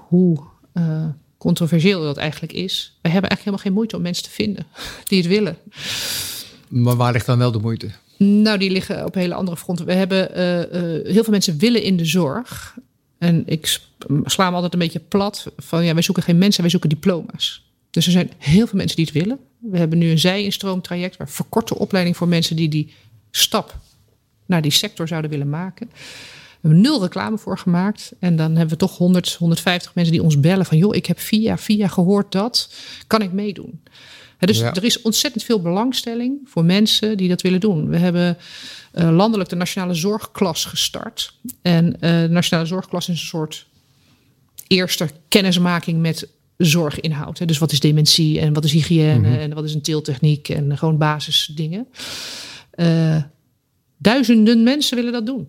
hoe 0.08 0.40
uh, 0.74 1.06
controversieel 1.38 2.02
dat 2.02 2.18
eigenlijk 2.18 2.54
is. 2.54 2.98
We 3.02 3.10
hebben 3.10 3.30
eigenlijk 3.30 3.40
helemaal 3.40 3.66
geen 3.66 3.74
moeite 3.74 3.96
om 3.96 4.02
mensen 4.02 4.24
te 4.24 4.30
vinden 4.30 4.68
die 5.10 5.18
het 5.18 5.28
willen. 5.28 5.58
Maar 6.68 6.96
waar 6.96 7.12
ligt 7.12 7.26
dan 7.26 7.38
wel 7.38 7.52
de 7.52 7.60
moeite? 7.60 7.90
Nou, 8.18 8.58
die 8.58 8.72
liggen 8.72 9.06
op 9.06 9.14
hele 9.14 9.34
andere 9.34 9.58
fronten. 9.58 9.86
We 9.86 9.94
hebben 9.94 10.30
uh, 10.32 11.14
heel 11.14 11.24
veel 11.24 11.32
mensen 11.32 11.58
willen 11.58 11.84
in 11.84 11.98
de 11.98 12.06
zorg. 12.06 12.78
En 13.20 13.44
ik 13.46 13.80
sla 14.24 14.50
me 14.50 14.56
altijd 14.56 14.74
een 14.74 14.80
beetje 14.80 15.00
plat 15.00 15.52
van 15.58 15.86
ja, 15.86 15.94
wij 15.94 16.02
zoeken 16.02 16.24
geen 16.24 16.38
mensen, 16.38 16.62
wij 16.62 16.72
zoeken 16.72 16.90
diploma's. 16.90 17.68
Dus 17.90 18.06
er 18.06 18.12
zijn 18.12 18.32
heel 18.38 18.68
veel 18.68 18.78
mensen 18.78 18.96
die 18.96 19.06
het 19.06 19.14
willen. 19.14 19.40
We 19.58 19.78
hebben 19.78 19.98
nu 19.98 20.10
een 20.10 20.20
zij-instroomtraject 20.20 21.18
waar 21.18 21.30
verkorte 21.30 21.78
opleiding 21.78 22.18
voor 22.18 22.28
mensen 22.28 22.56
die 22.56 22.70
die 22.70 22.94
stap 23.32 23.76
naar 24.46 24.62
die 24.62 24.72
sector 24.72 25.08
zouden 25.08 25.32
willen 25.32 25.50
maken. 25.50 25.90
We 26.62 26.68
hebben 26.68 26.82
nul 26.82 27.02
reclame 27.02 27.38
voor 27.38 27.58
gemaakt. 27.58 28.14
En 28.20 28.36
dan 28.36 28.52
hebben 28.52 28.70
we 28.70 28.86
toch 28.86 28.98
100, 28.98 29.36
150 29.36 29.96
mensen 29.96 30.14
die 30.14 30.24
ons 30.24 30.40
bellen 30.40 30.66
van... 30.66 30.78
joh, 30.78 30.96
ik 30.96 31.06
heb 31.06 31.20
via, 31.20 31.58
via 31.58 31.88
gehoord 31.88 32.32
dat, 32.32 32.74
kan 33.08 33.22
ik 33.22 33.32
meedoen? 33.32 33.82
dus 34.40 34.60
er 34.60 34.84
is 34.84 35.02
ontzettend 35.02 35.44
veel 35.44 35.62
belangstelling 35.62 36.40
voor 36.46 36.66
mensen 36.66 37.18
die 37.18 37.30
dat 37.30 37.42
willen 37.42 37.60
doen. 37.60 37.90
We 37.90 37.98
hebben 37.98 38.38
uh, 38.94 39.10
landelijk 39.16 39.50
de 39.50 39.56
Nationale 39.56 39.94
Zorgklas 39.94 40.66
gestart. 40.66 41.34
En 41.62 41.86
uh, 41.86 42.00
de 42.00 42.28
Nationale 42.30 42.68
Zorgklas 42.68 43.10
is 43.10 43.22
een 43.22 43.28
soort 43.28 43.68
eerste 44.68 45.10
kennismaking 45.28 46.02
met 46.02 46.28
zorginhoud. 46.58 47.40
Hè. 47.40 47.46
Dus 47.46 47.58
wat 47.58 47.72
is 47.72 47.80
dementie 47.80 48.40
en 48.40 48.54
wat 48.54 48.64
is 48.64 48.72
hygiëne 48.72 49.18
mm 49.18 49.24
-hmm. 49.24 49.40
en 49.40 49.54
wat 49.54 49.64
is 49.64 49.74
een 49.74 49.82
teeltechniek 49.82 50.50
en 50.50 50.78
gewoon 50.78 50.98
basisdingen. 50.98 51.88
Uh, 52.76 53.24
duizenden 53.98 54.64
mensen 54.64 54.98
willen 54.98 55.12
dat 55.12 55.26
doen. 55.26 55.48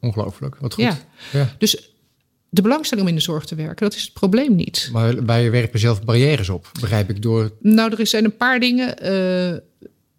Ongelooflijk, 0.00 0.56
wat 0.56 0.74
goed. 0.74 0.84
Ja. 0.84 0.98
ja. 1.32 1.54
Dus 1.58 1.90
de 2.48 2.62
belangstelling 2.62 3.06
om 3.06 3.12
in 3.12 3.18
de 3.18 3.24
zorg 3.24 3.44
te 3.44 3.54
werken, 3.54 3.86
dat 3.86 3.94
is 3.94 4.02
het 4.02 4.12
probleem 4.12 4.54
niet. 4.54 4.88
Maar 4.92 5.24
wij 5.24 5.50
werken 5.50 5.78
zelf 5.78 6.04
barrières 6.04 6.48
op, 6.48 6.70
begrijp 6.80 7.10
ik, 7.10 7.22
door... 7.22 7.52
Nou, 7.60 7.94
er 7.96 8.06
zijn 8.06 8.24
een 8.24 8.36
paar 8.36 8.60
dingen. 8.60 8.96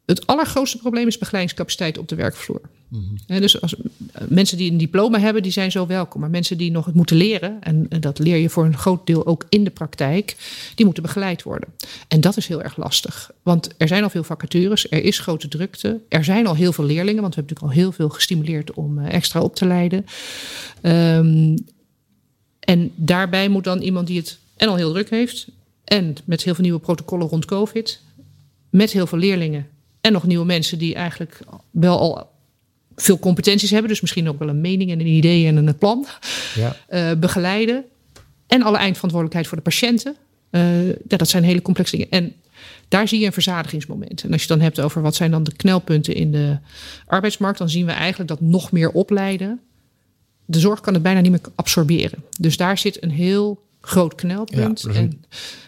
Het 0.05 0.27
allergrootste 0.27 0.77
probleem 0.77 1.07
is 1.07 1.17
begeleidingscapaciteit 1.17 1.97
op 1.97 2.07
de 2.07 2.15
werkvloer. 2.15 2.61
Mm 2.87 3.17
-hmm. 3.27 3.39
dus 3.39 3.61
als, 3.61 3.75
mensen 4.27 4.57
die 4.57 4.71
een 4.71 4.77
diploma 4.77 5.19
hebben, 5.19 5.43
die 5.43 5.51
zijn 5.51 5.71
zo 5.71 5.87
welkom. 5.87 6.21
Maar 6.21 6.29
mensen 6.29 6.57
die 6.57 6.71
nog 6.71 6.85
het 6.85 6.95
moeten 6.95 7.15
leren, 7.15 7.61
en, 7.61 7.85
en, 7.89 8.01
dat 8.01 8.19
leer 8.19 8.37
je 8.37 8.49
voor 8.49 8.65
een 8.65 8.77
groot 8.77 9.07
deel 9.07 9.25
ook 9.25 9.45
in 9.49 9.63
de 9.63 9.69
praktijk, 9.69 10.35
die 10.75 10.85
moeten 10.85 11.03
begeleid 11.03 11.43
worden. 11.43 11.69
En 12.07 12.21
dat 12.21 12.37
is 12.37 12.47
heel 12.47 12.61
erg 12.61 12.77
lastig. 12.77 13.31
Want 13.43 13.69
er 13.77 13.87
zijn 13.87 14.03
al 14.03 14.09
veel 14.09 14.23
vacatures, 14.23 14.91
er 14.91 15.03
is 15.03 15.19
grote 15.19 15.47
drukte, 15.47 15.99
er 16.09 16.23
zijn 16.23 16.47
al 16.47 16.55
heel 16.55 16.73
veel 16.73 16.85
leerlingen, 16.85 17.21
want 17.21 17.35
we 17.35 17.41
hebben 17.41 17.55
natuurlijk 17.55 17.77
al 17.77 17.83
heel 17.83 17.91
veel 17.91 18.09
gestimuleerd 18.09 18.73
om 18.73 18.99
uh, 18.99 19.13
extra 19.13 19.41
op 19.41 19.55
te 19.55 19.65
leiden. 19.65 20.05
Um, 20.81 21.55
en 22.59 22.91
daarbij 22.95 23.49
moet 23.49 23.63
dan 23.63 23.81
iemand 23.81 24.07
die 24.07 24.17
het 24.17 24.37
en 24.57 24.67
al 24.67 24.75
heel 24.75 24.91
druk 24.91 25.09
heeft, 25.09 25.47
en 25.83 26.15
met 26.25 26.43
heel 26.43 26.53
veel 26.53 26.63
nieuwe 26.63 26.79
protocollen 26.79 27.27
rond 27.27 27.45
COVID, 27.45 28.01
met 28.69 28.91
heel 28.91 29.07
veel 29.07 29.17
leerlingen 29.17 29.67
en 30.05 30.11
nog 30.11 30.25
nieuwe 30.25 30.45
mensen 30.45 30.77
die 30.77 30.95
eigenlijk 30.95 31.39
wel 31.71 31.99
al 31.99 32.29
veel 32.95 33.19
competenties 33.19 33.69
hebben, 33.69 33.89
dus 33.89 34.01
misschien 34.01 34.29
ook 34.29 34.39
wel 34.39 34.49
een 34.49 34.61
mening 34.61 34.91
en 34.91 34.99
een 34.99 35.07
idee 35.07 35.47
en 35.47 35.67
een 35.67 35.77
plan, 35.77 36.05
ja. 36.55 36.75
uh, 36.89 37.19
begeleiden. 37.19 37.83
En 38.47 38.61
alle 38.61 38.77
eindverantwoordelijkheid 38.77 39.47
voor 39.47 39.57
de 39.57 39.63
patiënten. 39.63 40.15
Uh, 40.51 40.87
ja, 40.87 41.17
dat 41.17 41.29
zijn 41.29 41.43
hele 41.43 41.61
complexe 41.61 41.95
dingen. 41.95 42.11
En 42.11 42.33
daar 42.87 43.07
zie 43.07 43.19
je 43.19 43.25
een 43.25 43.33
verzadigingsmoment. 43.33 44.23
En 44.23 44.31
als 44.31 44.41
je 44.41 44.47
dan 44.47 44.61
hebt 44.61 44.79
over 44.79 45.01
wat 45.01 45.15
zijn 45.15 45.31
dan 45.31 45.43
de 45.43 45.55
knelpunten 45.55 46.15
in 46.15 46.31
de 46.31 46.57
arbeidsmarkt, 47.05 47.57
dan 47.57 47.69
zien 47.69 47.85
we 47.85 47.91
eigenlijk 47.91 48.29
dat 48.29 48.41
nog 48.41 48.71
meer 48.71 48.91
opleiden. 48.91 49.59
De 50.45 50.59
zorg 50.59 50.81
kan 50.81 50.93
het 50.93 51.03
bijna 51.03 51.21
niet 51.21 51.31
meer 51.31 51.41
absorberen. 51.55 52.23
Dus 52.39 52.57
daar 52.57 52.77
zit 52.77 53.03
een 53.03 53.11
heel 53.11 53.63
groot 53.81 54.15
knelpunt. 54.15 54.81
Ja, 54.81 54.93
en 54.93 55.23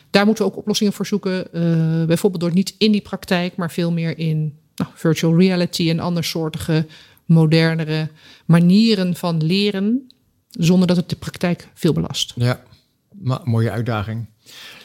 daar 0.10 0.26
moeten 0.26 0.46
we 0.46 0.52
ook 0.52 0.58
oplossingen 0.58 0.94
voor 0.94 1.06
zoeken. 1.06 1.48
Uh, 1.54 2.06
bijvoorbeeld 2.06 2.42
door 2.42 2.54
niet 2.54 2.76
in 2.78 2.92
die 2.92 3.02
praktijk, 3.02 3.56
maar 3.56 3.72
veel 3.72 3.92
meer 3.92 4.18
in 4.18 4.58
nou, 4.76 4.92
virtual 4.96 5.38
reality 5.38 5.90
en 5.90 6.00
andersoortige 6.00 6.86
modernere 7.26 8.10
manieren 8.46 9.16
van 9.16 9.44
leren, 9.44 10.12
zonder 10.50 10.88
dat 10.88 10.98
het 10.98 11.10
de 11.10 11.16
praktijk 11.16 11.68
veel 11.74 11.94
belast. 11.94 12.34
Ja, 12.36 12.64
maar, 13.12 13.40
mooie 13.44 13.72
uitdaging. 13.72 14.26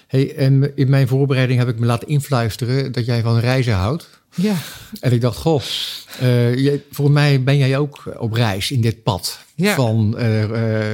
Hey, 0.06 0.36
en 0.36 0.76
in 0.76 0.90
mijn 0.90 1.08
voorbereiding 1.08 1.58
heb 1.58 1.68
ik 1.68 1.78
me 1.78 1.86
laten 1.86 2.08
influisteren 2.08 2.92
dat 2.92 3.04
jij 3.04 3.22
van 3.22 3.38
reizen 3.38 3.74
houdt. 3.74 4.21
Ja. 4.34 4.54
En 5.00 5.12
ik 5.12 5.20
dacht, 5.20 5.36
goh, 5.36 5.62
uh, 6.22 6.78
volgens 6.90 7.16
mij 7.16 7.42
ben 7.42 7.56
jij 7.56 7.78
ook 7.78 8.14
op 8.18 8.32
reis 8.32 8.70
in 8.70 8.80
dit 8.80 9.02
pad 9.02 9.44
ja. 9.54 9.74
van 9.74 10.14
uh, 10.18 10.42
uh, 10.42 10.48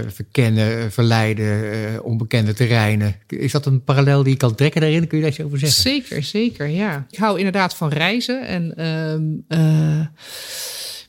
verkennen, 0.09 0.93
verleiden, 0.93 2.05
onbekende 2.05 2.53
terreinen. 2.53 3.16
Is 3.26 3.53
dat 3.53 3.66
een 3.66 3.84
parallel 3.84 4.22
die 4.22 4.32
je 4.32 4.39
kan 4.39 4.55
trekken 4.55 4.80
daarin? 4.80 5.07
Kun 5.07 5.18
je 5.18 5.24
daar 5.24 5.32
iets 5.32 5.43
over 5.43 5.59
zeggen? 5.59 5.82
Zeker, 5.82 6.22
zeker, 6.22 6.66
ja. 6.66 7.07
Ik 7.11 7.18
hou 7.18 7.39
inderdaad 7.39 7.74
van 7.74 7.89
reizen 7.89 8.47
en 8.47 8.76
ehm, 8.76 10.05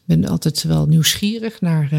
ben 0.06 0.26
altijd 0.26 0.64
wel 0.64 0.86
nieuwsgierig 0.86 1.62
naar, 1.62 1.90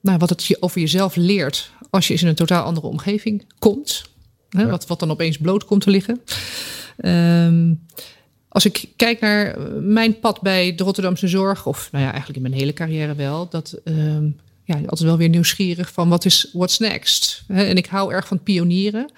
naar 0.00 0.18
wat 0.18 0.28
het 0.28 0.44
je 0.44 0.56
over 0.62 0.80
jezelf 0.80 1.16
leert 1.16 1.72
als 1.90 2.08
je 2.08 2.14
in 2.14 2.26
een 2.26 2.34
totaal 2.34 2.64
andere 2.64 2.86
omgeving 2.86 3.44
komt. 3.58 4.04
Hè, 4.50 4.62
ja. 4.62 4.68
wat, 4.68 4.86
wat 4.86 5.00
dan 5.00 5.10
opeens 5.10 5.36
bloot 5.36 5.64
komt 5.64 5.82
te 5.82 5.90
liggen. 5.90 6.20
Um, 6.96 7.80
als 8.52 8.64
ik 8.64 8.88
kijk 8.96 9.20
naar 9.20 9.60
mijn 9.80 10.18
pad 10.18 10.40
bij 10.40 10.74
de 10.74 10.84
Rotterdamse 10.84 11.28
Zorg, 11.28 11.66
of 11.66 11.88
nou 11.92 12.04
ja, 12.04 12.10
eigenlijk 12.10 12.36
in 12.36 12.50
mijn 12.50 12.60
hele 12.60 12.72
carrière 12.72 13.14
wel, 13.14 13.48
dat 13.48 13.80
um, 13.84 14.36
ja, 14.64 14.74
altijd 14.74 15.00
wel 15.00 15.16
weer 15.16 15.28
nieuwsgierig 15.28 15.92
van 15.92 16.08
wat 16.08 16.24
is 16.24 16.50
what's 16.52 16.78
next. 16.78 17.44
En 17.48 17.76
ik 17.76 17.86
hou 17.86 18.12
erg 18.12 18.26
van 18.26 18.42
pionieren. 18.42 19.10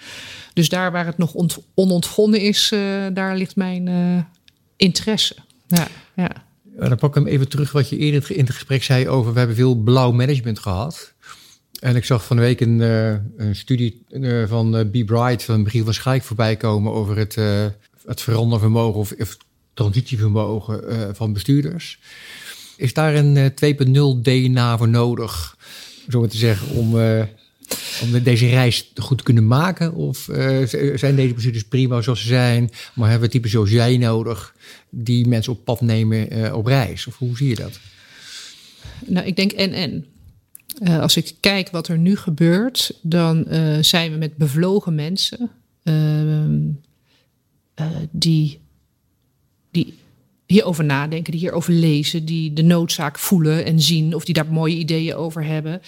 Dus 0.53 0.69
daar 0.69 0.91
waar 0.91 1.05
het 1.05 1.17
nog 1.17 1.35
onontgonnen 1.73 2.39
is, 2.39 2.71
uh, 2.73 2.79
daar 3.13 3.37
ligt 3.37 3.55
mijn 3.55 3.87
uh, 3.87 4.23
interesse. 4.75 5.35
Ja, 5.67 5.87
ja. 6.15 6.31
Dan 6.77 6.97
pak 6.97 7.09
ik 7.09 7.23
hem 7.23 7.33
even 7.33 7.49
terug 7.49 7.71
wat 7.71 7.89
je 7.89 7.97
eerder 7.97 8.31
in 8.31 8.45
het 8.45 8.53
gesprek 8.53 8.83
zei 8.83 9.07
over 9.07 9.33
we 9.33 9.37
hebben 9.37 9.55
veel 9.55 9.75
blauw 9.75 10.11
management 10.11 10.59
gehad. 10.59 11.13
En 11.79 11.95
ik 11.95 12.05
zag 12.05 12.25
van 12.25 12.35
de 12.35 12.41
week 12.41 12.61
een, 12.61 12.79
een 13.37 13.55
studie 13.55 14.05
van 14.47 14.71
Be 14.91 15.03
Bright 15.05 15.43
van 15.43 15.61
Michiel 15.61 15.93
van 15.93 16.21
voorbij 16.21 16.55
komen 16.55 16.91
over 16.91 17.17
het 17.17 17.37
het 18.05 18.21
verandervermogen 18.21 18.99
of, 18.99 19.11
of 19.19 19.37
transitievermogen 19.73 20.83
uh, 20.89 21.09
van 21.13 21.33
bestuurders. 21.33 21.99
Is 22.77 22.93
daar 22.93 23.15
een 23.15 23.35
uh, 23.35 24.15
2.0 24.15 24.21
DNA 24.21 24.77
voor 24.77 24.89
nodig, 24.89 25.57
zo 26.09 26.19
maar 26.19 26.29
te 26.29 26.37
zeggen, 26.37 26.75
om, 26.75 26.95
uh, 26.95 27.23
om 28.01 28.23
deze 28.23 28.47
reis 28.47 28.91
goed 28.95 29.17
te 29.17 29.23
kunnen 29.23 29.47
maken? 29.47 29.93
Of 29.93 30.29
zijn 30.95 31.15
deze 31.15 31.33
bestuurders 31.33 31.63
prima 31.63 32.01
zoals 32.01 32.21
ze 32.21 32.27
zijn, 32.27 32.69
maar 32.93 33.09
hebben 33.09 33.27
we 33.27 33.33
typen 33.33 33.49
zoals 33.49 33.69
jij 33.69 33.97
nodig, 33.97 34.55
die 34.89 35.27
mensen 35.27 35.51
op 35.51 35.65
pad 35.65 35.81
nemen 35.81 36.53
op 36.55 36.65
reis? 36.65 37.07
Of 37.07 37.17
hoe 37.17 37.37
zie 37.37 37.47
je 37.47 37.55
dat? 37.55 37.79
Nou, 39.05 39.27
ik 39.27 39.35
denk 39.35 39.51
en-en. 39.51 40.05
Als 41.01 41.17
ik 41.17 41.33
kijk 41.39 41.69
wat 41.69 41.87
er 41.87 41.97
nu 41.97 42.15
gebeurt, 42.15 42.99
dan 43.01 43.45
zijn 43.81 44.11
we 44.11 44.17
met 44.17 44.37
bevlogen 44.37 44.95
mensen. 44.95 45.49
Uh, 45.83 45.93
uh, 47.79 48.07
die, 48.11 48.59
die 49.75 49.97
hierover 50.53 50.83
nadenken, 50.83 51.31
die 51.31 51.41
hierover 51.41 51.73
lezen, 51.73 52.25
die 52.25 52.53
de 52.53 52.63
noodzaak 52.63 53.19
voelen 53.19 53.65
en 53.65 53.81
zien 53.81 54.15
of 54.15 54.25
die 54.25 54.33
daar 54.33 54.45
mooie 54.45 54.75
ideeën 54.75 55.15
over 55.15 55.45
hebben. 55.45 55.81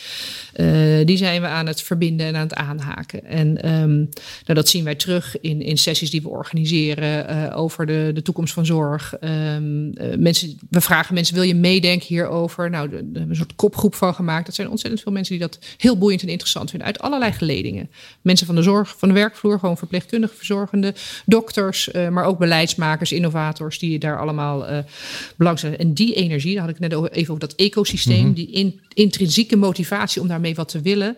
Uh, 0.56 1.06
die 1.06 1.18
zijn 1.18 1.42
we 1.42 1.48
aan 1.48 1.68
het 1.68 1.82
verbinden 1.82 2.26
en 2.28 2.36
aan 2.36 2.42
het 2.42 2.54
aanhaken. 2.54 3.26
En 3.26 3.72
um, 3.72 4.10
nou, 4.46 4.54
dat 4.54 4.68
zien 4.68 4.84
wij 4.84 4.96
terug 4.96 5.40
in, 5.42 5.62
in 5.62 5.78
sessies 5.78 6.10
die 6.10 6.22
we 6.22 6.30
organiseren 6.30 7.30
uh, 7.30 7.58
over 7.58 7.86
de, 7.86 8.12
de 8.14 8.22
toekomst 8.22 8.54
van 8.54 8.66
zorg. 8.66 9.14
Um, 9.22 9.92
uh, 9.98 10.16
mensen, 10.18 10.58
we 10.70 10.82
vragen 10.82 11.14
mensen, 11.14 11.36
wil 11.36 11.44
je 11.44 11.56
meedenken 11.56 12.08
hierover? 12.08 12.70
Nou, 12.70 12.90
daar 12.90 13.00
hebben 13.00 13.30
een 13.30 13.36
soort 13.36 13.56
kopgroep 13.56 13.96
van 13.96 14.14
gemaakt. 14.14 14.46
Dat 14.46 14.56
zijn 14.56 14.70
ontzettend 14.70 15.02
veel 15.02 15.12
mensen 15.12 15.38
die 15.38 15.48
dat 15.48 15.60
heel 15.78 15.98
boeiend 15.98 16.22
en 16.22 16.28
interessant 16.28 16.70
vinden. 16.70 16.88
Uit 16.88 17.00
allerlei 17.00 17.32
geledingen. 17.32 17.90
Mensen 18.22 18.46
van 18.46 18.56
de 18.56 18.62
zorg, 18.62 18.96
van 18.98 19.08
de 19.08 19.14
werkvloer, 19.14 19.60
gewoon 19.60 19.78
verpleegkundigen, 19.78 20.38
verzorgenden, 20.38 20.96
dokters, 21.26 21.90
maar 22.10 22.26
ook 22.26 22.38
beleidsmakers, 22.38 23.12
innovators, 23.12 23.80
die 23.80 24.00
daar 24.00 24.20
allemaal 24.20 24.55
uh, 24.62 24.78
belangrijk 25.36 25.78
En 25.78 25.94
die 25.94 26.14
energie, 26.14 26.54
daar 26.54 26.66
had 26.66 26.74
ik 26.74 26.80
net 26.80 26.92
even 26.92 27.34
over 27.34 27.48
dat 27.48 27.56
ecosysteem, 27.56 28.18
mm 28.18 28.24
-hmm. 28.26 28.34
die 28.34 28.52
in, 28.52 28.80
intrinsieke 28.94 29.56
motivatie 29.56 30.22
om 30.22 30.28
daarmee 30.28 30.56
wat 30.56 30.70
te 30.70 30.82
willen, 30.82 31.18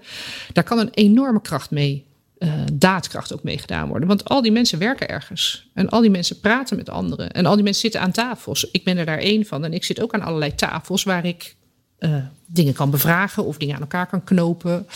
daar 0.53 0.63
kan 0.63 0.79
een 0.79 0.93
enorme 0.93 1.41
kracht 1.41 1.71
mee 1.71 2.05
uh, 2.39 2.53
daadkracht 2.73 3.33
ook 3.33 3.43
mee 3.43 3.57
gedaan 3.57 3.87
worden. 3.87 4.07
Want 4.07 4.25
al 4.25 4.41
die 4.41 4.51
mensen 4.51 4.79
werken 4.79 5.09
ergens. 5.09 5.69
En 5.73 5.89
al 5.89 6.01
die 6.01 6.09
mensen 6.09 6.39
praten 6.39 6.77
met 6.77 6.89
anderen. 6.89 7.31
En 7.31 7.45
al 7.45 7.55
die 7.55 7.63
mensen 7.63 7.81
zitten 7.81 8.01
aan 8.01 8.11
tafels. 8.11 8.71
Ik 8.71 8.83
ben 8.83 8.97
er 8.97 9.05
daar 9.05 9.17
één 9.17 9.45
van. 9.45 9.65
En 9.65 9.73
ik 9.73 9.83
zit 9.83 10.01
ook 10.01 10.13
aan 10.13 10.21
allerlei 10.21 10.55
tafels 10.55 11.03
waar 11.03 11.25
ik 11.25 11.55
uh, 11.99 12.15
dingen 12.45 12.73
kan 12.73 12.89
bevragen 12.89 13.45
of 13.45 13.57
dingen 13.57 13.75
aan 13.75 13.81
elkaar 13.81 14.07
kan 14.07 14.23
knopen. 14.23 14.87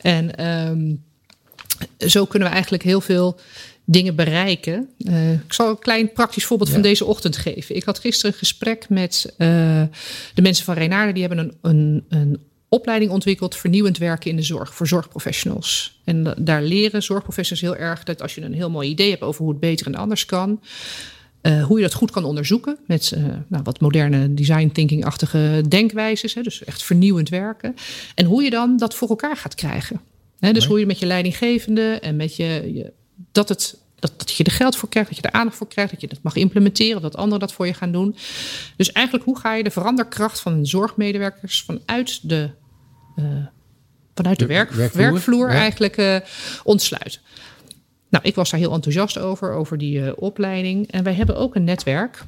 En 0.00 0.46
um, 0.46 1.04
zo 1.98 2.24
kunnen 2.24 2.48
we 2.48 2.54
eigenlijk 2.54 2.82
heel 2.82 3.00
veel 3.00 3.38
dingen 3.90 4.14
bereiken. 4.14 4.88
Uh, 4.98 5.32
ik 5.32 5.52
zal 5.52 5.68
een 5.68 5.78
klein 5.78 6.12
praktisch 6.12 6.44
voorbeeld 6.44 6.68
ja. 6.68 6.74
van 6.74 6.84
deze 6.84 7.04
ochtend 7.04 7.36
geven. 7.36 7.76
Ik 7.76 7.84
had 7.84 7.98
gisteren 7.98 8.32
een 8.32 8.38
gesprek 8.38 8.88
met 8.88 9.34
uh, 9.38 9.46
de 10.34 10.42
mensen 10.42 10.64
van 10.64 10.74
Renaarde. 10.74 11.12
Die 11.12 11.26
hebben 11.26 11.38
een, 11.38 11.56
een, 11.60 12.04
een 12.08 12.40
opleiding 12.68 13.10
ontwikkeld, 13.10 13.56
vernieuwend 13.56 13.98
werken 13.98 14.30
in 14.30 14.36
de 14.36 14.42
zorg 14.42 14.74
voor 14.74 14.88
zorgprofessionals. 14.88 16.00
En 16.04 16.34
daar 16.38 16.62
leren 16.62 17.02
zorgprofessionals 17.02 17.60
heel 17.60 17.86
erg 17.86 18.02
dat 18.04 18.22
als 18.22 18.34
je 18.34 18.42
een 18.42 18.54
heel 18.54 18.70
mooi 18.70 18.88
idee 18.88 19.10
hebt 19.10 19.22
over 19.22 19.42
hoe 19.42 19.50
het 19.50 19.60
beter 19.60 19.86
en 19.86 19.94
anders 19.94 20.26
kan, 20.26 20.60
uh, 21.42 21.64
hoe 21.64 21.76
je 21.76 21.84
dat 21.84 21.94
goed 21.94 22.10
kan 22.10 22.24
onderzoeken 22.24 22.78
met 22.86 23.12
uh, 23.16 23.24
nou, 23.48 23.62
wat 23.62 23.80
moderne 23.80 24.34
design 24.34 24.70
thinking-achtige 24.72 25.62
denkwijzes. 25.68 26.34
Hè, 26.34 26.42
dus 26.42 26.64
echt 26.64 26.82
vernieuwend 26.82 27.28
werken. 27.28 27.74
En 28.14 28.26
hoe 28.26 28.42
je 28.42 28.50
dan 28.50 28.76
dat 28.76 28.94
voor 28.94 29.08
elkaar 29.08 29.36
gaat 29.36 29.54
krijgen. 29.54 30.00
Hè, 30.38 30.52
dus 30.52 30.64
hoe 30.64 30.78
je 30.78 30.86
met 30.86 30.98
je 30.98 31.06
leidinggevende 31.06 31.98
en 32.00 32.16
met 32.16 32.36
je, 32.36 32.70
je 32.74 32.92
dat 33.32 33.48
het 33.48 33.78
dat, 34.00 34.12
dat 34.16 34.30
je 34.30 34.44
er 34.44 34.50
geld 34.50 34.76
voor 34.76 34.88
krijgt, 34.88 35.08
dat 35.08 35.18
je 35.18 35.24
er 35.24 35.32
aandacht 35.32 35.56
voor 35.56 35.68
krijgt, 35.68 35.90
dat 35.90 36.00
je 36.00 36.06
dat 36.06 36.22
mag 36.22 36.36
implementeren, 36.36 37.02
dat 37.02 37.16
anderen 37.16 37.40
dat 37.40 37.52
voor 37.52 37.66
je 37.66 37.74
gaan 37.74 37.92
doen. 37.92 38.16
Dus 38.76 38.92
eigenlijk, 38.92 39.24
hoe 39.24 39.38
ga 39.38 39.54
je 39.54 39.62
de 39.62 39.70
veranderkracht 39.70 40.40
van 40.40 40.66
zorgmedewerkers 40.66 41.62
vanuit 41.62 42.28
de, 42.28 42.50
uh, 43.16 43.24
vanuit 44.14 44.38
de, 44.38 44.46
werk, 44.46 44.70
werkvloer, 44.70 45.10
werkvloer 45.10 45.48
eigenlijk 45.48 45.96
uh, 45.96 46.16
ontsluiten? 46.64 47.20
Nou, 48.08 48.24
ik 48.24 48.34
was 48.34 48.50
daar 48.50 48.60
heel 48.60 48.72
enthousiast 48.72 49.18
over, 49.18 49.52
over 49.52 49.78
die 49.78 49.98
uh, 49.98 50.12
opleiding. 50.16 50.90
En 50.90 51.04
wij 51.04 51.14
hebben 51.14 51.36
ook 51.36 51.54
een 51.54 51.64
netwerk 51.64 52.24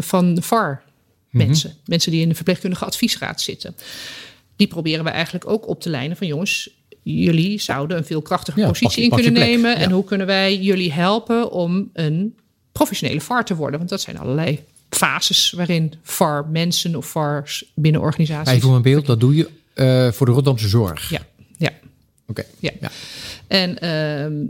van 0.00 0.38
VAR 0.42 0.82
mensen. 1.30 1.70
Mhm. 1.70 1.78
Mensen 1.84 2.10
die 2.10 2.20
in 2.20 2.28
de 2.28 2.34
verpleegkundige 2.34 2.84
adviesraad 2.84 3.40
zitten. 3.40 3.76
Die 4.56 4.66
proberen 4.66 5.04
we 5.04 5.10
eigenlijk 5.10 5.48
ook 5.48 5.68
op 5.68 5.80
te 5.80 5.90
lijnen 5.90 6.16
van 6.16 6.26
jongens, 6.26 6.70
jullie 7.14 7.60
zouden 7.60 7.96
een 7.96 8.04
veel 8.04 8.22
krachtiger 8.22 8.66
positie 8.66 9.02
in 9.02 9.10
kunnen 9.10 9.32
nemen. 9.32 9.76
En 9.76 9.90
hoe 9.90 10.04
kunnen 10.04 10.26
wij 10.26 10.58
jullie 10.58 10.92
helpen 10.92 11.50
om 11.50 11.90
een 11.92 12.36
professionele 12.72 13.20
VAR 13.20 13.44
te 13.44 13.54
worden? 13.54 13.78
Want 13.78 13.90
dat 13.90 14.00
zijn 14.00 14.18
allerlei 14.18 14.64
fases 14.90 15.50
waarin 15.50 15.92
VAR 16.02 16.48
mensen 16.48 16.96
of 16.96 17.06
VARs 17.06 17.64
binnen 17.74 18.00
organisaties. 18.00 18.52
Even 18.52 18.70
een 18.70 18.82
beeld, 18.82 19.06
dat 19.06 19.20
doe 19.20 19.36
je 19.36 19.48
uh, 19.74 20.12
voor 20.12 20.26
de 20.26 20.32
Rotterdamse 20.32 20.68
zorg. 20.68 21.10
Ja, 21.10 21.20
ja. 21.56 21.70
Oké. 22.26 22.44
Ja. 22.58 22.70
ja. 22.80 22.90
En 23.46 23.84
uh, 23.84 24.48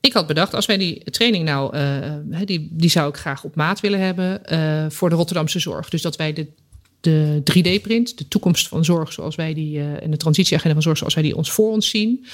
ik 0.00 0.12
had 0.12 0.26
bedacht, 0.26 0.54
als 0.54 0.66
wij 0.66 0.78
die 0.78 1.04
training 1.04 1.44
nou, 1.44 1.76
uh, 1.76 2.38
die, 2.44 2.68
die 2.70 2.90
zou 2.90 3.08
ik 3.08 3.16
graag 3.16 3.44
op 3.44 3.54
maat 3.54 3.80
willen 3.80 4.00
hebben 4.00 4.40
uh, 4.52 4.90
voor 4.90 5.08
de 5.08 5.16
Rotterdamse 5.16 5.58
zorg. 5.58 5.88
Dus 5.88 6.02
dat 6.02 6.16
wij 6.16 6.32
de 6.32 6.46
de 7.00 7.42
3D-print, 7.42 8.18
de 8.18 8.28
toekomst 8.28 8.68
van 8.68 8.84
zorg 8.84 9.12
zoals 9.12 9.36
wij 9.36 9.54
die 9.54 9.78
uh, 9.78 10.02
en 10.02 10.10
de 10.10 10.16
transitieagenda 10.16 10.74
van 10.74 10.82
zorg 10.82 10.98
zoals 10.98 11.14
wij 11.14 11.22
die 11.22 11.36
ons 11.36 11.50
voor 11.50 11.72
ons 11.72 11.88
zien, 11.88 12.26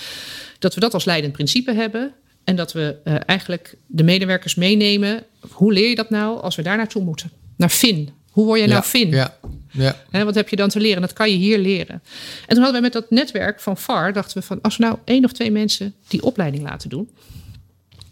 dat 0.58 0.74
we 0.74 0.80
dat 0.80 0.94
als 0.94 1.04
leidend 1.04 1.32
principe 1.32 1.72
hebben 1.72 2.12
en 2.44 2.56
dat 2.56 2.72
we 2.72 2.96
uh, 3.04 3.14
eigenlijk 3.26 3.76
de 3.86 4.02
medewerkers 4.02 4.54
meenemen. 4.54 5.24
Hoe 5.50 5.72
leer 5.72 5.88
je 5.88 5.94
dat 5.94 6.10
nou 6.10 6.40
als 6.40 6.56
we 6.56 6.62
daar 6.62 6.76
naartoe 6.76 7.02
moeten? 7.02 7.30
Naar 7.56 7.68
FIN. 7.68 8.10
Hoe 8.30 8.44
word 8.44 8.60
je 8.60 8.66
nou 8.66 8.82
FIN? 8.82 9.10
Ja, 9.10 9.38
ja. 9.70 10.02
He, 10.10 10.24
wat 10.24 10.34
heb 10.34 10.48
je 10.48 10.56
dan 10.56 10.68
te 10.68 10.80
leren? 10.80 11.00
Dat 11.00 11.12
kan 11.12 11.30
je 11.30 11.36
hier 11.36 11.58
leren. 11.58 12.02
En 12.46 12.54
toen 12.54 12.62
hadden 12.62 12.72
wij 12.72 12.80
met 12.80 12.92
dat 12.92 13.10
netwerk 13.10 13.60
van 13.60 13.76
VAR, 13.76 14.12
dachten 14.12 14.38
we 14.38 14.46
van 14.46 14.60
als 14.60 14.76
we 14.76 14.84
nou 14.84 14.98
één 15.04 15.24
of 15.24 15.32
twee 15.32 15.50
mensen 15.50 15.94
die 16.08 16.22
opleiding 16.22 16.62
laten 16.62 16.88
doen, 16.88 17.10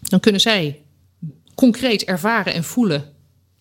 dan 0.01 0.21
kunnen 0.21 0.41
zij 0.41 0.81
concreet 1.55 2.05
ervaren 2.05 2.53
en 2.53 2.65
voelen 2.65 3.12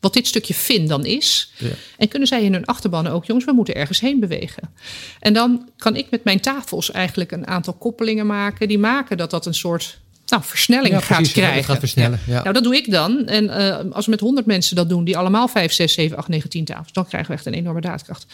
wat 0.02 0.14
dit 0.14 0.28
stukje 0.28 0.54
fin 0.54 0.88
dan 0.88 1.06
is. 1.06 1.52
Ja. 1.58 1.70
En 1.98 2.08
kunnen 2.08 2.28
zij 2.28 2.44
in 2.44 2.54
hun 2.54 2.66
achterbannen 2.66 3.12
ook, 3.12 3.26
jongens, 3.26 3.46
we 3.46 3.54
moeten 3.54 3.76
ergens 3.76 4.00
heen 4.00 4.20
bewegen. 4.20 4.74
En 5.20 5.34
dan 5.34 5.70
kan 5.78 5.96
ik 5.96 6.10
met 6.10 6.24
mijn 6.24 6.40
tafels 6.40 6.92
eigenlijk 6.92 7.32
een 7.32 7.48
aantal 7.48 7.74
koppelingen 7.74 8.26
maken 8.26 8.68
die 8.68 8.80
maken 8.80 9.18
dat 9.18 9.30
dat 9.32 9.46
een 9.46 9.54
soort 9.54 10.00
nou, 10.32 10.44
versnelling 10.44 10.94
gaat 10.94 11.06
precies, 11.06 11.32
krijgen. 11.32 11.64
Gaat 11.64 11.80
versnellen, 11.80 12.20
ja. 12.28 12.42
Nou, 12.42 12.54
dat 12.54 12.64
doe 12.64 12.76
ik 12.76 12.92
dan. 12.92 13.28
En 13.28 13.44
uh, 13.44 13.78
als 13.92 14.06
we 14.06 14.12
met 14.12 14.20
100 14.20 14.46
mensen 14.46 14.76
dat 14.76 14.90
doen, 14.90 15.04
die 15.04 15.18
allemaal 15.18 15.48
5, 15.48 15.72
6, 15.72 15.94
7, 15.94 16.18
8, 16.18 16.28
9, 16.28 16.50
10 16.50 16.66
tafels, 16.66 16.94
dan 16.94 17.08
krijgen 17.08 17.30
we 17.30 17.38
echt 17.38 17.46
een 17.46 17.54
enorme 17.54 17.82
daadkracht. 17.82 18.26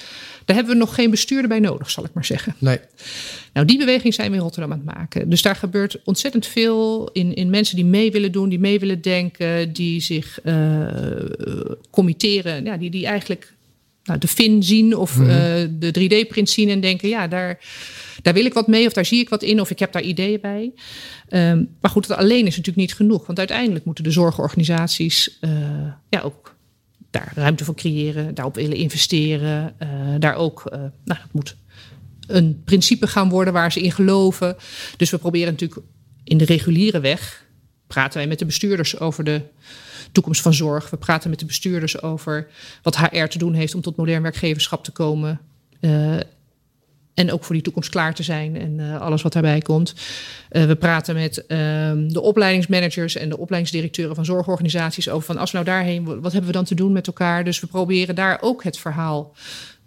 Daar 0.45 0.55
hebben 0.55 0.73
we 0.73 0.79
nog 0.79 0.95
geen 0.95 1.09
bestuurder 1.09 1.49
bij 1.49 1.59
nodig, 1.59 1.91
zal 1.91 2.05
ik 2.05 2.13
maar 2.13 2.25
zeggen. 2.25 2.55
Nee. 2.57 2.79
Nou, 3.53 3.67
die 3.67 3.77
beweging 3.77 4.13
zijn 4.13 4.29
we 4.29 4.35
in 4.35 4.41
Rotterdam 4.41 4.71
aan 4.71 4.81
het 4.85 4.95
maken. 4.95 5.29
Dus 5.29 5.41
daar 5.41 5.55
gebeurt 5.55 5.99
ontzettend 6.03 6.45
veel 6.45 7.09
in, 7.13 7.33
in 7.35 7.49
mensen 7.49 7.75
die 7.75 7.85
mee 7.85 8.11
willen 8.11 8.31
doen, 8.31 8.49
die 8.49 8.59
mee 8.59 8.79
willen 8.79 9.01
denken, 9.01 9.73
die 9.73 10.01
zich 10.01 10.39
uh, 10.43 10.87
committeren, 11.89 12.65
ja, 12.65 12.77
die, 12.77 12.89
die 12.89 13.05
eigenlijk 13.05 13.55
nou, 14.07 14.19
de 14.19 14.27
fin 14.27 14.63
zien 14.63 14.95
of 14.95 15.17
mm 15.17 15.23
-hmm. 15.23 15.31
uh, 15.31 15.91
de 15.91 16.25
3D-print 16.25 16.49
zien 16.49 16.69
en 16.69 16.79
denken, 16.79 17.09
ja, 17.09 17.27
daar 17.27 17.59
daar 18.21 18.33
wil 18.33 18.45
ik 18.45 18.53
wat 18.53 18.67
mee 18.67 18.85
of 18.85 18.93
daar 18.93 19.05
zie 19.05 19.19
ik 19.19 19.29
wat 19.29 19.43
in 19.43 19.61
of 19.61 19.69
ik 19.69 19.79
heb 19.79 19.91
daar 19.91 20.01
ideeën 20.01 20.41
bij. 20.41 20.71
Um, 21.29 21.69
maar 21.81 21.91
goed, 21.91 22.07
dat 22.07 22.17
alleen 22.17 22.45
is 22.45 22.57
natuurlijk 22.57 22.77
niet 22.77 22.93
genoeg. 22.93 23.25
Want 23.25 23.37
uiteindelijk 23.37 23.85
moeten 23.85 24.03
de 24.03 24.11
zorgorganisaties 24.11 25.37
uh, 25.41 25.51
ja, 26.09 26.21
ook 26.21 26.55
daar 27.09 27.31
ruimte 27.35 27.65
voor 27.65 27.75
creëren, 27.75 28.33
daarop 28.35 28.55
willen 28.55 28.77
investeren. 28.77 29.75
Uh, 29.83 29.89
daar 30.19 30.35
ook, 30.35 30.63
nou, 30.71 30.89
dat 31.03 31.31
moet 31.33 31.55
een 32.27 32.61
principe 32.65 33.07
gaan 33.07 33.29
worden 33.29 33.53
waar 33.53 33.71
ze 33.71 33.81
in 33.81 33.91
geloven. 33.91 34.55
Dus 34.97 35.09
we 35.09 35.17
proberen 35.17 35.51
natuurlijk 35.51 35.81
in 36.23 36.37
de 36.37 36.45
reguliere 36.45 36.99
weg. 36.99 37.45
Praten 37.87 38.17
wij 38.17 38.27
met 38.27 38.39
de 38.39 38.45
bestuurders 38.45 38.99
over 38.99 39.23
de 39.23 39.41
toekomst 40.17 40.41
van 40.41 40.53
zorg. 40.53 40.89
We 40.89 40.97
praten 40.97 41.29
met 41.29 41.39
de 41.39 41.45
bestuurders 41.45 42.01
over 42.01 42.47
wat 42.81 42.97
HR 42.97 43.25
te 43.25 43.37
doen 43.37 43.53
heeft 43.53 43.75
om 43.75 43.81
tot 43.81 43.95
modern 43.95 44.21
werkgeverschap 44.21 44.83
te 44.83 44.91
komen. 44.91 45.39
Uh, 45.81 46.15
en 47.13 47.31
ook 47.31 47.43
voor 47.43 47.55
die 47.55 47.63
toekomst 47.63 47.89
klaar 47.89 48.13
te 48.13 48.23
zijn 48.23 48.55
en 48.55 48.79
uh, 48.79 49.01
alles 49.01 49.21
wat 49.21 49.33
daarbij 49.33 49.59
komt. 49.59 49.93
Uh, 50.51 50.65
we 50.65 50.75
praten 50.75 51.15
met 51.15 51.37
uh, 51.37 51.47
de 52.07 52.21
opleidingsmanagers 52.21 53.15
en 53.15 53.29
de 53.29 53.37
opleidingsdirecteuren 53.37 54.15
van 54.15 54.25
zorgorganisaties 54.25 55.09
over 55.09 55.25
van 55.25 55.37
als 55.37 55.51
we 55.51 55.57
nou 55.57 55.69
daarheen, 55.69 56.21
wat 56.21 56.31
hebben 56.31 56.51
we 56.51 56.57
dan 56.57 56.65
te 56.65 56.75
doen 56.75 56.91
met 56.91 57.07
elkaar? 57.07 57.43
Dus 57.43 57.59
we 57.59 57.67
proberen 57.67 58.15
daar 58.15 58.37
ook 58.41 58.63
het 58.63 58.77
verhaal 58.79 59.35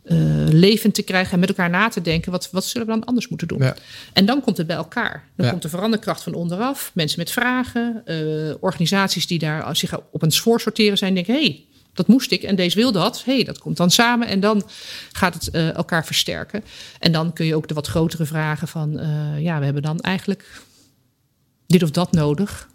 uh, 0.04 0.48
levend 0.48 0.94
te 0.94 1.02
krijgen 1.02 1.32
en 1.32 1.38
met 1.40 1.48
elkaar 1.48 1.70
na 1.70 1.88
te 1.88 2.02
denken. 2.02 2.32
Wat, 2.32 2.48
wat 2.50 2.64
zullen 2.64 2.86
we 2.86 2.92
dan 2.92 3.04
anders 3.04 3.28
moeten 3.28 3.48
doen? 3.48 3.58
Ja. 3.58 3.76
En 4.12 4.26
dan 4.26 4.40
komt 4.40 4.56
het 4.56 4.66
bij 4.66 4.76
elkaar. 4.76 5.24
Dan 5.36 5.44
ja. 5.44 5.50
komt 5.50 5.62
de 5.62 5.68
veranderkracht 5.68 6.22
van 6.22 6.34
onderaf. 6.34 6.90
Mensen 6.94 7.18
met 7.18 7.30
vragen, 7.30 8.04
organisaties 8.60 9.26
die 9.26 9.38
daar 9.38 9.76
zich 9.76 10.00
op 10.10 10.22
een 10.22 10.30
spoor 10.30 10.60
sorteren 10.60 10.98
zijn, 10.98 11.14
denken: 11.14 11.34
hé, 11.34 11.40
hey, 11.40 11.64
dat 11.94 12.06
moest 12.06 12.32
ik 12.32 12.42
en 12.42 12.56
deze 12.56 12.76
wil 12.76 12.92
dat. 12.92 13.22
hey, 13.24 13.44
dat 13.44 13.58
komt 13.58 13.76
dan 13.76 13.90
samen 13.90 14.28
en 14.28 14.40
dan 14.40 14.62
gaat 15.12 15.34
het 15.34 15.48
uh, 15.52 15.74
elkaar 15.74 16.06
versterken. 16.06 16.64
En 16.98 17.12
dan 17.12 17.32
kun 17.32 17.46
je 17.46 17.54
ook 17.54 17.68
de 17.68 17.74
wat 17.74 17.86
grotere 17.86 18.26
vragen 18.26 18.68
van... 18.68 19.00
Ja, 19.38 19.58
we 19.58 19.64
hebben 19.64 19.82
dan 19.82 20.00
eigenlijk 20.00 20.62
dit 21.66 21.82
of 21.82 21.90
dat 21.90 22.12
nodig. 22.12 22.68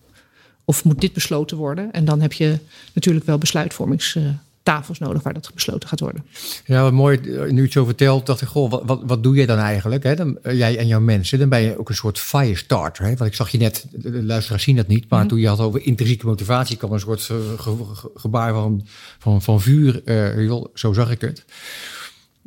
Of 0.65 0.84
moet 0.84 1.01
dit 1.01 1.13
besloten 1.13 1.57
worden? 1.57 1.91
En 1.91 2.05
dan 2.05 2.21
heb 2.21 2.34
je 2.34 2.59
natuurlijk 2.93 3.26
wel 3.26 3.38
besluitvormings... 3.38 4.17
Tafels 4.66 4.99
nodig 4.99 5.24
waar 5.24 5.34
dat 5.34 5.51
besloten 5.53 5.89
gaat 5.89 5.99
worden. 5.99 6.26
Ja, 6.66 6.82
wat 6.82 6.91
mooi. 6.91 7.20
Nu 7.49 7.63
het 7.63 7.72
zo 7.72 7.86
vertelt, 7.86 8.26
dacht 8.26 8.41
ik, 8.41 8.47
goh, 8.47 8.72
wat, 8.72 8.82
wat, 8.86 9.01
wat 9.05 9.24
doe 9.24 9.36
je 9.36 9.45
dan 9.45 9.57
eigenlijk? 9.57 10.03
Hè? 10.03 10.16
Dan, 10.16 10.38
jij 10.43 10.78
en 10.78 10.88
jouw 10.88 10.99
mensen, 10.99 11.39
dan 11.39 11.49
ben 11.49 11.61
je 11.61 11.80
ook 11.80 11.89
een 11.89 11.95
soort 11.95 12.20
firestarter. 12.20 13.03
Hè? 13.03 13.16
Want 13.16 13.30
ik 13.30 13.36
zag 13.36 13.49
je 13.49 13.57
net, 13.57 13.86
de 13.91 14.24
luisteraars 14.24 14.63
zien 14.63 14.76
dat 14.76 14.88
niet, 14.88 15.09
maar 15.09 15.22
mm. 15.22 15.28
toen 15.28 15.39
je 15.39 15.47
had 15.47 15.59
over 15.59 15.82
intrinsieke 15.82 16.26
motivatie, 16.26 16.78
kwam 16.78 16.91
een 16.91 16.99
soort 16.99 17.22
ge, 17.22 17.55
ge, 17.57 18.09
gebaar 18.16 18.53
van, 18.53 18.86
van, 19.20 19.41
van 19.41 19.61
vuur. 19.61 20.01
Uh, 20.05 20.63
zo 20.74 20.93
zag 20.93 21.11
ik 21.11 21.22
het. 21.22 21.45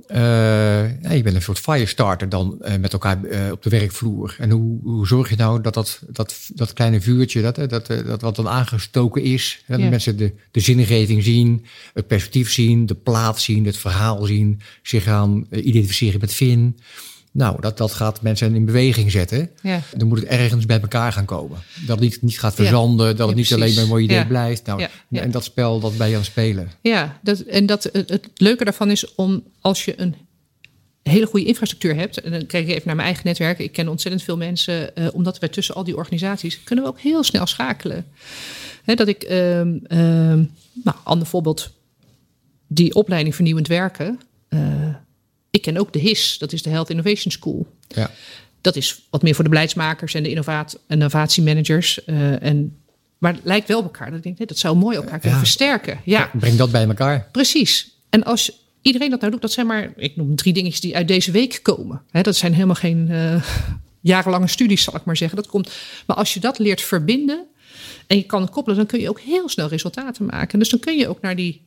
Uh, 0.07 1.03
ja, 1.03 1.13
je 1.13 1.23
bent 1.23 1.37
een 1.37 1.43
soort 1.43 1.59
firestarter 1.59 2.29
dan 2.29 2.59
uh, 2.61 2.77
met 2.77 2.93
elkaar 2.93 3.25
uh, 3.25 3.51
op 3.53 3.63
de 3.63 3.71
werkvloer. 3.71 4.37
En 4.39 4.51
hoe, 4.51 4.79
hoe 4.83 5.07
zorg 5.07 5.31
je 5.31 5.37
nou 5.37 5.61
dat 5.61 5.75
dat, 5.75 6.03
dat, 6.09 6.51
dat 6.55 6.73
kleine 6.73 7.01
vuurtje, 7.01 7.43
dat, 7.43 7.55
dat, 7.55 7.87
dat 7.87 8.21
wat 8.21 8.37
dan 8.37 8.49
aangestoken 8.49 9.23
is, 9.23 9.65
dat 9.67 9.81
ja. 9.81 9.89
mensen 9.89 10.17
de, 10.17 10.33
de 10.51 10.61
zingeving 10.61 11.23
zien, 11.23 11.65
het 11.95 12.07
perspectief 12.07 12.53
zien, 12.53 12.87
de 12.87 12.95
plaats 12.95 13.45
zien, 13.45 13.65
het 13.65 13.77
verhaal 13.77 14.25
zien, 14.25 14.61
zich 14.83 15.03
gaan 15.03 15.47
identificeren 15.51 16.21
met 16.21 16.35
Vin. 16.35 16.79
Nou, 17.39 17.61
dat, 17.61 17.77
dat 17.77 17.93
gaat 17.93 18.23
mensen 18.23 18.55
in 18.55 18.65
beweging 18.65 19.11
zetten. 19.11 19.51
Ja. 19.63 19.81
Dan 19.97 20.09
moet 20.09 20.19
het 20.19 20.29
ergens 20.29 20.67
bij 20.67 20.81
elkaar 20.81 21.13
gaan 21.13 21.25
komen. 21.25 21.59
Dat 21.87 21.89
het 21.89 22.01
niet, 22.01 22.23
niet 22.23 22.39
gaat 22.39 22.55
verzanden, 22.55 23.07
ja. 23.07 23.13
dat 23.13 23.29
het 23.29 23.37
niet 23.37 23.53
alleen 23.53 23.75
bij 23.75 23.83
een 23.83 23.89
mooi 23.89 24.05
idee 24.05 24.27
blijft. 24.27 24.67
Nou, 24.67 24.87
En 25.11 25.31
dat 25.31 25.45
spel, 25.45 25.81
dat 25.81 25.93
je 25.93 26.03
aan 26.03 26.13
het 26.13 26.25
spelen. 26.25 26.71
Ja, 26.81 27.19
dat, 27.23 27.41
en 27.41 27.67
dat, 27.67 27.89
het, 27.93 28.09
het 28.09 28.31
leuke 28.35 28.65
daarvan 28.65 28.91
is 28.91 29.15
om 29.15 29.43
als 29.61 29.85
je 29.85 30.01
een 30.01 30.15
hele 31.03 31.27
goede 31.27 31.47
infrastructuur 31.47 31.95
hebt. 31.95 32.21
En 32.21 32.31
dan 32.31 32.47
kijk 32.47 32.67
ik 32.67 32.71
even 32.71 32.87
naar 32.87 32.97
mijn 32.97 33.09
eigen 33.09 33.27
netwerk. 33.27 33.59
Ik 33.59 33.73
ken 33.73 33.89
ontzettend 33.89 34.25
veel 34.25 34.37
mensen. 34.37 34.91
Uh, 34.95 35.07
omdat 35.13 35.39
we 35.39 35.51
tussen 35.51 35.75
al 35.75 35.85
die 35.85 35.97
organisaties 35.97 36.63
kunnen 36.63 36.85
we 36.85 36.91
ook 36.91 37.01
heel 37.01 37.23
snel 37.23 37.47
schakelen. 37.47 38.05
He, 38.85 38.95
dat 38.95 39.09
ik, 39.09 39.27
um, 39.31 39.83
um, 39.89 40.51
nou, 40.85 40.97
ander 41.05 41.27
voorbeeld, 41.27 41.71
die 42.67 42.95
opleiding 42.95 43.35
vernieuwend 43.35 43.69
werken. 43.69 44.21
Uh, 44.49 44.95
ik 45.51 45.63
ken 45.63 45.77
ook 45.77 45.93
de 45.93 45.99
HIS, 45.99 46.39
dat 46.39 46.53
is 46.53 46.63
de 46.63 46.71
Health 46.71 46.91
Innovation 46.91 47.33
School. 47.33 47.67
Ja. 47.89 48.11
Dat 48.61 48.77
is 48.77 49.07
wat 49.11 49.23
meer 49.23 49.35
voor 49.35 49.45
de 49.45 49.51
beleidsmakers 49.51 50.15
en 50.15 50.23
de 50.23 50.29
innovaat, 50.29 50.79
innovatiemanagers. 50.89 52.01
Uh, 52.07 52.43
en, 52.43 52.77
maar 53.19 53.35
het 53.35 53.45
lijkt 53.45 53.69
wel 53.69 53.79
op 53.79 53.85
elkaar. 53.85 54.07
Dat 54.07 54.17
ik 54.17 54.23
denk, 54.23 54.39
nee, 54.39 54.47
dat 54.47 54.59
zou 54.59 54.77
mooi 54.77 54.97
elkaar 54.97 55.19
kunnen 55.19 55.39
ja. 55.39 55.45
versterken. 55.45 56.01
Ja. 56.05 56.31
Breng 56.39 56.57
dat 56.57 56.71
bij 56.71 56.87
elkaar. 56.87 57.29
Precies. 57.33 57.97
En 58.11 58.25
als 58.25 58.53
iedereen 58.83 59.11
dat 59.11 59.21
nou 59.21 59.33
doet, 59.33 59.41
dat 59.41 59.53
zijn 59.53 59.67
maar, 59.67 59.93
ik 59.97 60.17
noem 60.17 60.37
drie 60.37 60.53
dingetjes 60.53 60.81
die 60.81 60.97
uit 60.97 61.09
deze 61.09 61.31
week 61.31 61.61
komen. 61.63 62.03
Dat 62.11 62.37
zijn 62.37 62.53
helemaal 62.53 62.75
geen 62.75 63.09
uh, 63.11 63.43
jarenlange 64.01 64.47
studies, 64.47 64.83
zal 64.83 64.97
ik 64.97 65.05
maar 65.05 65.17
zeggen. 65.17 65.37
Dat 65.37 65.47
komt, 65.47 65.71
maar 66.07 66.17
als 66.17 66.35
je 66.35 66.41
dat 66.41 66.59
leert 66.59 66.83
verbinden 66.83 67.47
en 68.07 68.17
je 68.17 68.23
kan 68.23 68.41
het 68.41 68.51
koppelen, 68.51 68.79
dan 68.79 68.87
kun 68.87 69.01
je 69.01 69.09
ook 69.09 69.21
heel 69.21 69.49
snel 69.49 69.69
resultaten 69.69 70.27
maken. 70.27 70.59
Dus 70.59 70.69
dan 70.69 70.81
kun 70.81 70.97
je 70.97 71.09
ook 71.09 71.21
naar 71.21 71.37
die 71.37 71.67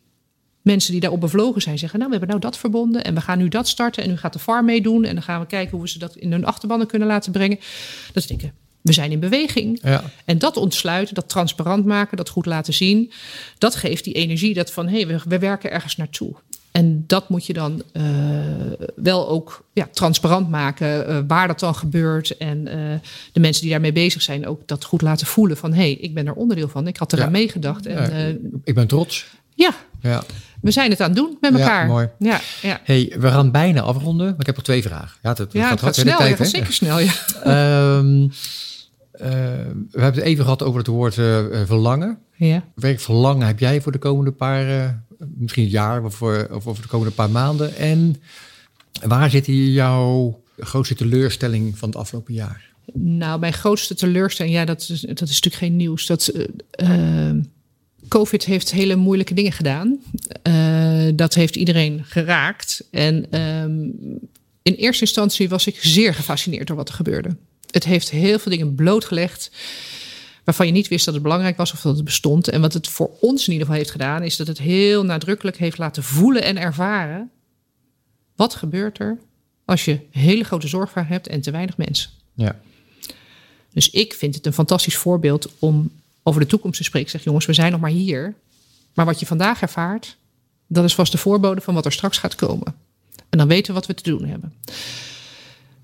mensen 0.61 0.91
die 0.91 1.01
daarop 1.01 1.19
bevlogen 1.19 1.61
zijn 1.61 1.79
zeggen: 1.79 1.99
Nou, 1.99 2.11
we 2.11 2.17
hebben 2.17 2.37
nou 2.37 2.51
dat 2.51 2.59
verbonden 2.59 3.03
en 3.03 3.13
we 3.13 3.21
gaan 3.21 3.37
nu 3.37 3.47
dat 3.47 3.67
starten 3.67 4.03
en 4.03 4.09
nu 4.09 4.17
gaat 4.17 4.33
de 4.33 4.39
farm 4.39 4.65
meedoen 4.65 5.03
en 5.03 5.13
dan 5.13 5.23
gaan 5.23 5.39
we 5.39 5.45
kijken 5.45 5.71
hoe 5.71 5.81
we 5.81 5.89
ze 5.89 5.99
dat 5.99 6.15
in 6.15 6.31
hun 6.31 6.45
achterbannen 6.45 6.87
kunnen 6.87 7.07
laten 7.07 7.31
brengen. 7.31 7.59
Dat 8.13 8.23
is 8.23 8.27
denken, 8.27 8.53
we 8.81 8.93
zijn 8.93 9.11
in 9.11 9.19
beweging. 9.19 9.79
Ja. 9.83 10.03
En 10.25 10.37
dat 10.37 10.57
ontsluiten, 10.57 11.15
dat 11.15 11.29
transparant 11.29 11.85
maken, 11.85 12.17
dat 12.17 12.29
goed 12.29 12.45
laten 12.45 12.73
zien, 12.73 13.11
dat 13.57 13.75
geeft 13.75 14.03
die 14.03 14.13
energie 14.13 14.53
dat 14.53 14.71
van 14.71 14.87
hé, 14.87 14.95
hey, 14.95 15.07
we, 15.07 15.19
we 15.27 15.39
werken 15.39 15.71
ergens 15.71 15.95
naartoe. 15.95 16.35
En 16.71 17.03
dat 17.07 17.29
moet 17.29 17.45
je 17.45 17.53
dan 17.53 17.83
uh, 17.93 18.03
wel 18.95 19.29
ook 19.29 19.65
ja, 19.73 19.87
transparant 19.91 20.49
maken, 20.49 21.09
uh, 21.09 21.19
waar 21.27 21.47
dat 21.47 21.59
dan 21.59 21.75
gebeurt. 21.75 22.37
En 22.37 22.57
uh, 22.57 22.73
de 23.31 23.39
mensen 23.39 23.61
die 23.61 23.71
daarmee 23.71 23.91
bezig 23.91 24.21
zijn 24.21 24.47
ook 24.47 24.67
dat 24.67 24.83
goed 24.83 25.01
laten 25.01 25.27
voelen 25.27 25.57
van... 25.57 25.73
hé, 25.73 25.81
hey, 25.81 25.91
ik 25.91 26.13
ben 26.13 26.27
er 26.27 26.33
onderdeel 26.33 26.67
van, 26.67 26.87
ik 26.87 26.97
had 26.97 27.13
eraan 27.13 27.25
ja. 27.25 27.31
meegedacht. 27.31 27.85
En, 27.85 27.95
ja, 27.95 28.35
ik 28.63 28.75
ben 28.75 28.87
trots. 28.87 29.27
Ja. 29.53 29.73
ja, 30.01 30.23
we 30.61 30.71
zijn 30.71 30.89
het 30.89 31.01
aan 31.01 31.07
het 31.07 31.17
doen 31.17 31.37
met 31.41 31.53
elkaar. 31.53 31.81
Ja, 31.81 31.91
mooi. 31.91 32.09
Ja, 32.19 32.39
ja. 32.61 32.81
Hey, 32.83 33.15
we 33.19 33.27
gaan 33.27 33.51
bijna 33.51 33.81
afronden, 33.81 34.25
maar 34.25 34.39
ik 34.39 34.45
heb 34.45 34.55
nog 34.55 34.65
twee 34.65 34.81
vragen. 34.81 35.17
Ja, 35.23 35.33
het, 35.33 35.53
ja, 35.53 35.67
gaat, 35.67 35.79
gaat 35.79 35.95
snel, 35.95 36.17
tijd, 36.17 36.29
ja, 36.29 36.35
gaat 36.35 36.47
zeker 36.47 36.73
snel, 36.73 36.99
ja. 36.99 37.97
um, 37.97 38.31
we 39.11 40.01
hebben 40.01 40.13
het 40.13 40.17
even 40.17 40.43
gehad 40.43 40.63
over 40.63 40.77
het 40.77 40.87
woord 40.87 41.13
verlangen. 41.65 42.17
Ja. 42.35 42.63
Welk 42.75 42.99
verlangen 42.99 43.47
heb 43.47 43.59
jij 43.59 43.81
voor 43.81 43.91
de 43.91 43.97
komende 43.97 44.31
paar 44.31 44.65
misschien 45.17 45.63
het 45.63 45.71
jaar 45.71 46.03
of 46.03 46.15
voor, 46.15 46.47
of 46.51 46.63
voor 46.63 46.81
de 46.81 46.87
komende 46.87 47.13
paar 47.13 47.29
maanden. 47.29 47.75
En 47.75 48.15
waar 49.05 49.29
zit 49.29 49.45
hier 49.45 49.71
jouw 49.71 50.41
grootste 50.57 50.95
teleurstelling 50.95 51.77
van 51.77 51.89
het 51.89 51.97
afgelopen 51.97 52.33
jaar? 52.33 52.69
Nou, 52.93 53.39
mijn 53.39 53.53
grootste 53.53 53.95
teleurstelling, 53.95 54.55
ja, 54.55 54.65
dat 54.65 54.81
is, 54.81 55.01
dat 55.01 55.21
is 55.21 55.41
natuurlijk 55.41 55.55
geen 55.55 55.75
nieuws. 55.75 56.05
Dat, 56.05 56.31
uh, 56.75 57.31
COVID 58.11 58.45
heeft 58.45 58.71
hele 58.71 58.95
moeilijke 58.95 59.33
dingen 59.33 59.51
gedaan. 59.51 59.99
Uh, 60.47 61.11
dat 61.15 61.33
heeft 61.33 61.55
iedereen 61.55 62.05
geraakt. 62.05 62.83
En 62.91 63.39
um, 63.41 63.95
in 64.61 64.73
eerste 64.73 65.03
instantie 65.03 65.49
was 65.49 65.67
ik 65.67 65.77
zeer 65.81 66.13
gefascineerd 66.13 66.67
door 66.67 66.75
wat 66.75 66.89
er 66.89 66.95
gebeurde. 66.95 67.35
Het 67.69 67.83
heeft 67.83 68.09
heel 68.09 68.39
veel 68.39 68.51
dingen 68.51 68.75
blootgelegd 68.75 69.51
waarvan 70.43 70.65
je 70.65 70.71
niet 70.71 70.87
wist 70.87 71.05
dat 71.05 71.13
het 71.13 71.23
belangrijk 71.23 71.57
was 71.57 71.73
of 71.73 71.81
dat 71.81 71.95
het 71.95 72.05
bestond. 72.05 72.47
En 72.47 72.61
wat 72.61 72.73
het 72.73 72.87
voor 72.87 73.11
ons 73.19 73.47
in 73.47 73.53
ieder 73.53 73.67
geval 73.67 73.81
heeft 73.81 73.91
gedaan, 73.91 74.23
is 74.23 74.35
dat 74.35 74.47
het 74.47 74.57
heel 74.57 75.03
nadrukkelijk 75.03 75.57
heeft 75.57 75.77
laten 75.77 76.03
voelen 76.03 76.43
en 76.43 76.57
ervaren. 76.57 77.31
Wat 78.35 78.55
gebeurt 78.55 78.99
er 78.99 79.17
als 79.65 79.85
je 79.85 79.99
hele 80.11 80.43
grote 80.43 80.67
zorgvraag 80.67 81.07
hebt 81.07 81.27
en 81.27 81.41
te 81.41 81.51
weinig 81.51 81.77
mensen? 81.77 82.09
Ja. 82.33 82.59
Dus 83.73 83.89
ik 83.89 84.13
vind 84.13 84.35
het 84.35 84.45
een 84.45 84.53
fantastisch 84.53 84.97
voorbeeld 84.97 85.49
om 85.59 85.91
over 86.23 86.41
de 86.41 86.47
toekomst 86.47 86.77
te 86.77 86.83
spreken. 86.83 87.07
Ik 87.07 87.13
zeg, 87.15 87.23
jongens, 87.23 87.45
we 87.45 87.53
zijn 87.53 87.71
nog 87.71 87.81
maar 87.81 87.89
hier. 87.89 88.33
Maar 88.93 89.05
wat 89.05 89.19
je 89.19 89.25
vandaag 89.25 89.61
ervaart, 89.61 90.17
dat 90.67 90.83
is 90.83 90.95
vast 90.95 91.11
de 91.11 91.17
voorbode 91.17 91.61
van 91.61 91.73
wat 91.73 91.85
er 91.85 91.91
straks 91.91 92.17
gaat 92.17 92.35
komen. 92.35 92.75
En 93.29 93.37
dan 93.37 93.47
weten 93.47 93.67
we 93.67 93.79
wat 93.79 93.87
we 93.87 93.93
te 93.93 94.03
doen 94.03 94.25
hebben. 94.25 94.53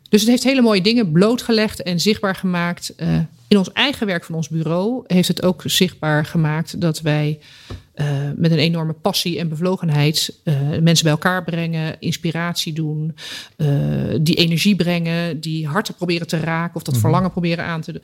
Dus 0.10 0.22
het 0.22 0.30
heeft 0.30 0.44
hele 0.44 0.62
mooie 0.62 0.82
dingen 0.82 1.12
blootgelegd 1.12 1.82
en 1.82 2.00
zichtbaar 2.00 2.36
gemaakt. 2.36 2.94
Uh, 2.98 3.20
in 3.48 3.58
ons 3.58 3.72
eigen 3.72 4.08
werk 4.08 4.24
van 4.24 4.36
ons 4.36 4.50
bureau 4.50 5.04
heeft 5.08 5.28
het 5.28 5.44
ook 5.44 5.64
zichtbaar 5.66 6.26
gemaakt 6.26 6.82
dat 6.82 7.02
wij 7.02 7.40
uh, 7.96 8.08
met 8.36 8.52
een 8.52 8.58
enorme 8.58 8.94
passie 8.94 9.40
en 9.40 9.50
bevlogenheid 9.50 10.40
uh, 10.44 10.54
mensen 10.82 11.04
bij 11.04 11.14
elkaar 11.14 11.44
brengen, 11.44 12.00
inspiratie 12.00 12.74
doen, 12.74 13.16
die 14.22 14.36
energie 14.36 14.76
brengen, 14.76 15.40
die 15.40 15.68
harten 15.68 15.94
proberen 15.94 16.28
te 16.28 16.40
raken 16.40 16.76
of 16.76 16.84
dat 16.84 16.88
mm 16.88 16.94
-hmm. 16.94 17.02
verlangen 17.02 17.32
proberen 17.32 17.66
aan 17.66 17.82
te 17.82 17.92
doen. 17.92 18.02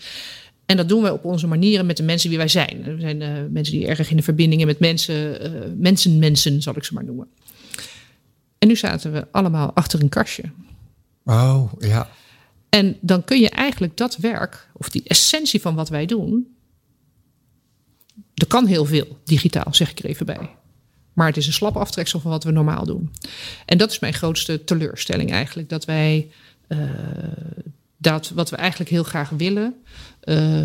En 0.74 0.80
dat 0.80 0.90
doen 0.90 1.02
wij 1.02 1.12
op 1.12 1.26
onze 1.26 1.48
manieren 1.48 1.86
met 1.86 1.98
de 1.98 2.04
mensen 2.04 2.30
wie 2.30 2.38
wij 2.38 2.48
zijn. 2.48 2.84
We 2.84 3.00
zijn 3.00 3.22
uh, 3.22 3.30
mensen 3.50 3.74
die 3.74 3.88
erg 3.88 4.10
in 4.10 4.18
de 4.18 4.24
verbindingen 4.24 4.68
met 4.68 4.80
mensen, 4.80 5.54
uh, 5.56 5.62
mensen, 5.78 6.20
mensen 6.20 6.62
zal 6.62 6.76
ik 6.76 6.84
ze 6.84 6.94
maar 6.94 7.04
noemen. 7.04 7.28
En 8.58 8.68
nu 8.68 8.76
zaten 8.76 9.12
we 9.12 9.28
allemaal 9.32 9.74
achter 9.74 10.02
een 10.02 10.10
kastje. 10.10 10.44
Oh, 11.26 11.74
ja. 11.80 12.10
En 12.70 12.98
dan 13.02 13.24
kun 13.24 13.40
je 13.40 13.50
eigenlijk 13.50 13.98
dat 13.98 14.18
werk, 14.18 14.70
of 14.74 14.90
die 14.90 15.04
essentie 15.04 15.62
van 15.62 15.76
wat 15.76 15.90
wij 15.90 16.06
doen. 16.06 16.56
Er 18.34 18.48
kan 18.48 18.66
heel 18.66 18.86
veel 18.86 19.18
digitaal, 19.24 19.74
zeg 19.74 19.92
ik 19.92 20.00
er 20.00 20.06
even 20.06 20.26
bij. 20.26 20.50
Maar 21.14 21.28
het 21.28 21.38
is 21.38 21.48
een 21.48 21.54
slap 21.54 21.78
aftreksel 21.78 22.20
van 22.20 22.32
wat 22.32 22.44
we 22.44 22.52
normaal 22.52 22.86
doen. 22.86 23.12
En 23.66 23.78
dat 23.78 23.92
is 23.92 24.00
mijn 24.00 24.14
grootste 24.14 24.64
teleurstelling 24.64 25.32
eigenlijk. 25.32 25.70
Dat 25.70 25.86
wij 25.86 26.32
uh, 26.68 26.80
dat 28.04 28.32
wat 28.36 28.50
we 28.50 28.56
eigenlijk 28.56 28.90
heel 28.90 29.04
graag 29.04 29.30
willen, 29.30 29.76
uh, 30.24 30.62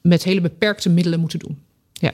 met 0.00 0.24
hele 0.24 0.40
beperkte 0.40 0.90
middelen 0.90 1.20
moeten 1.20 1.38
doen. 1.38 1.58
Ja. 1.92 2.12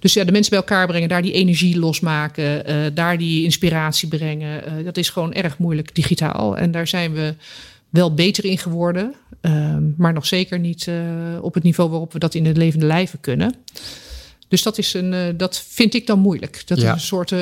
Dus 0.00 0.12
ja, 0.12 0.24
de 0.24 0.32
mensen 0.32 0.50
bij 0.50 0.58
elkaar 0.58 0.86
brengen, 0.86 1.08
daar 1.08 1.22
die 1.22 1.32
energie 1.32 1.78
losmaken, 1.78 2.70
uh, 2.70 2.86
daar 2.94 3.18
die 3.18 3.44
inspiratie 3.44 4.08
brengen. 4.08 4.78
Uh, 4.78 4.84
dat 4.84 4.96
is 4.96 5.08
gewoon 5.08 5.32
erg 5.32 5.58
moeilijk 5.58 5.94
digitaal. 5.94 6.56
En 6.56 6.70
daar 6.70 6.86
zijn 6.86 7.12
we 7.12 7.34
wel 7.88 8.14
beter 8.14 8.44
in 8.44 8.58
geworden. 8.58 9.14
Uh, 9.42 9.76
maar 9.96 10.12
nog 10.12 10.26
zeker 10.26 10.58
niet 10.58 10.90
op 11.40 11.54
het 11.54 11.62
niveau 11.62 11.90
waarop 11.90 12.12
we 12.12 12.18
dat 12.18 12.34
in 12.34 12.46
het 12.46 12.56
levende 12.56 12.86
lijven 12.86 13.20
kunnen. 13.20 13.54
Dus 14.48 14.62
dat, 14.62 14.78
is 14.78 14.94
een, 14.94 15.36
dat 15.36 15.64
vind 15.68 15.94
ik 15.94 16.06
dan 16.06 16.18
moeilijk. 16.18 16.62
Dat 16.66 16.80
ja. 16.80 16.86
is 16.86 16.92
een 16.92 17.00
soort 17.00 17.32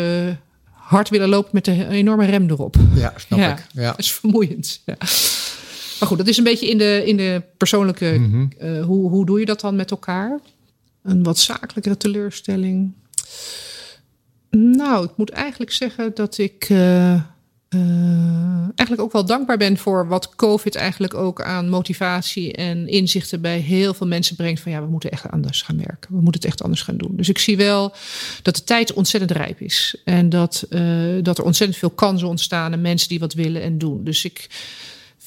hard 0.70 1.08
willen 1.08 1.28
lopen 1.28 1.50
met 1.52 1.66
een 1.66 1.90
enorme 1.90 2.26
rem 2.26 2.50
erop. 2.50 2.76
Ja, 2.94 3.12
snap 3.16 3.38
ja, 3.38 3.52
ik. 3.52 3.66
Ja. 3.72 3.90
Dat 3.90 3.98
is 3.98 4.12
vermoeiend. 4.12 4.80
Ja. 4.84 4.96
Maar 6.00 6.08
goed, 6.08 6.18
dat 6.18 6.28
is 6.28 6.36
een 6.36 6.44
beetje 6.44 6.68
in 6.68 6.78
de, 6.78 7.02
in 7.06 7.16
de 7.16 7.42
persoonlijke. 7.56 8.14
Mm 8.18 8.30
-hmm. 8.30 8.50
uh, 8.62 8.84
hoe, 8.84 9.10
hoe 9.10 9.26
doe 9.26 9.38
je 9.40 9.46
dat 9.46 9.60
dan 9.60 9.76
met 9.76 9.90
elkaar? 9.90 10.40
Een 11.02 11.22
wat 11.22 11.38
zakelijkere 11.38 11.96
teleurstelling. 11.96 12.92
Nou, 14.50 15.04
ik 15.04 15.10
moet 15.16 15.30
eigenlijk 15.30 15.72
zeggen 15.72 16.14
dat 16.14 16.38
ik 16.38 16.68
uh, 16.68 17.14
uh, 17.14 17.22
eigenlijk 18.74 19.00
ook 19.00 19.12
wel 19.12 19.24
dankbaar 19.24 19.56
ben 19.56 19.76
voor 19.76 20.08
wat 20.08 20.34
COVID 20.36 20.74
eigenlijk 20.74 21.14
ook 21.14 21.42
aan 21.42 21.68
motivatie 21.68 22.52
en 22.52 22.88
inzichten 22.88 23.40
bij 23.40 23.58
heel 23.58 23.94
veel 23.94 24.06
mensen 24.06 24.36
brengt. 24.36 24.60
Van 24.60 24.72
ja, 24.72 24.82
we 24.82 24.90
moeten 24.90 25.10
echt 25.10 25.30
anders 25.30 25.62
gaan 25.62 25.76
werken. 25.76 26.14
We 26.14 26.20
moeten 26.20 26.40
het 26.40 26.44
echt 26.44 26.62
anders 26.62 26.82
gaan 26.82 26.96
doen. 26.96 27.16
Dus 27.16 27.28
ik 27.28 27.38
zie 27.38 27.56
wel 27.56 27.94
dat 28.42 28.56
de 28.56 28.64
tijd 28.64 28.92
ontzettend 28.92 29.30
rijp 29.30 29.60
is. 29.60 29.96
En 30.04 30.28
dat, 30.28 30.66
dat 31.22 31.38
er 31.38 31.44
ontzettend 31.44 31.78
veel 31.78 31.90
kansen 31.90 32.28
ontstaan 32.28 32.72
en 32.72 32.80
mensen 32.80 33.08
die 33.08 33.18
wat 33.18 33.34
willen 33.34 33.62
en 33.62 33.78
doen. 33.78 34.04
Dus 34.04 34.24
ik 34.24 34.48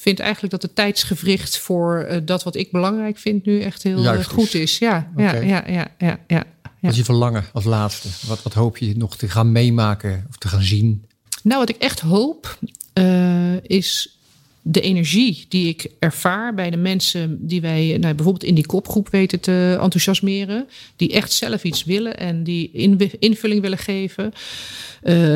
vind 0.04 0.20
eigenlijk 0.20 0.52
dat 0.52 0.62
het 0.62 0.74
tijdsgevricht 0.74 1.58
voor 1.58 2.06
uh, 2.10 2.18
dat 2.24 2.42
wat 2.42 2.54
ik 2.54 2.70
belangrijk 2.70 3.18
vind 3.18 3.44
nu 3.44 3.60
echt 3.60 3.82
heel 3.82 4.04
uh, 4.04 4.24
goed 4.24 4.54
is. 4.54 4.78
Ja, 4.78 5.10
okay. 5.12 5.46
ja, 5.46 5.64
ja, 5.66 5.86
ja, 5.98 6.18
ja, 6.26 6.44
is 6.80 6.96
je 6.96 7.04
verlangen 7.04 7.44
als 7.52 7.64
laatste? 7.64 8.08
Wat, 8.26 8.42
wat 8.42 8.52
hoop 8.52 8.78
je 8.78 8.96
nog 8.96 9.16
te 9.16 9.28
gaan 9.28 9.52
meemaken 9.52 10.26
of 10.28 10.36
te 10.36 10.48
gaan 10.48 10.62
zien? 10.62 11.04
Nou, 11.42 11.60
wat 11.60 11.68
ik 11.68 11.76
echt 11.76 12.00
hoop 12.00 12.58
uh, 12.94 13.62
is 13.62 14.18
de 14.66 14.80
energie 14.80 15.44
die 15.48 15.68
ik 15.68 15.90
ervaar 15.98 16.54
bij 16.54 16.70
de 16.70 16.76
mensen 16.76 17.46
die 17.46 17.60
wij 17.60 17.96
nou, 18.00 18.14
bijvoorbeeld 18.14 18.44
in 18.44 18.54
die 18.54 18.66
kopgroep 18.66 19.08
weten 19.08 19.40
te 19.40 19.78
enthousiasmeren. 19.80 20.68
Die 20.96 21.12
echt 21.12 21.32
zelf 21.32 21.64
iets 21.64 21.84
willen 21.84 22.18
en 22.18 22.44
die 22.44 22.70
in, 22.72 23.10
invulling 23.18 23.60
willen 23.60 23.78
geven. 23.78 24.24
Uh, 24.24 24.32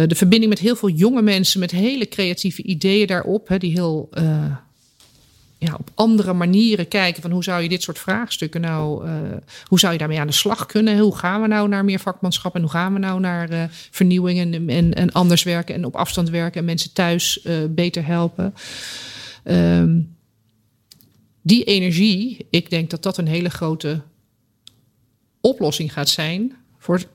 de 0.07 0.15
verbinding 0.15 0.51
met 0.51 0.61
heel 0.61 0.77
veel 0.77 0.89
jonge 0.89 1.23
mensen 1.23 1.61
met 1.61 1.71
hele 1.71 2.09
creatieve 2.09 2.63
ideeën 2.63 3.07
daarop. 3.07 3.49
Hè, 3.49 3.59
die 3.59 3.73
heel 3.73 4.09
uh, 4.19 4.57
ja, 5.59 5.75
op 5.79 5.91
andere 5.95 6.33
manieren 6.33 6.89
kijken 6.89 7.23
van 7.23 7.31
hoe 7.31 7.45
zou 7.45 7.63
je 7.63 7.69
dit 7.69 7.83
soort 7.83 7.99
vraagstukken 7.99 8.61
nou, 8.61 9.09
hoe 9.65 9.79
zou 9.79 9.93
je 9.93 9.99
daarmee 9.99 10.21
aan 10.21 10.27
de 10.27 10.33
slag 10.33 10.67
kunnen? 10.67 10.99
Hoe 10.99 11.17
gaan 11.17 11.43
we 11.43 11.47
nou 11.47 11.69
naar 11.69 11.85
meer 11.85 11.99
vakmanschap 11.99 12.55
en 12.55 12.61
hoe 12.61 12.71
gaan 12.71 12.93
we 12.93 12.99
nou 12.99 13.21
naar 13.21 13.71
vernieuwing 13.71 14.39
en, 14.39 14.69
en, 14.69 14.95
en, 14.95 15.13
anders 15.13 15.43
werken 15.43 15.75
en 15.75 15.85
op 15.85 15.97
afstand 15.97 16.31
werken 16.31 16.61
en 16.61 16.67
mensen 16.67 16.93
thuis 16.93 17.47
beter 17.71 18.07
helpen? 18.07 18.55
Um, 19.51 20.17
die 21.43 21.65
energie, 21.65 22.47
ik 22.51 22.71
denk 22.71 22.91
dat 22.91 23.03
dat 23.03 23.19
een 23.19 23.27
hele 23.27 23.51
grote 23.51 24.03
oplossing 25.41 25.93
gaat 25.93 26.09
zijn 26.09 26.57
voor 26.79 26.95
het 26.95 27.09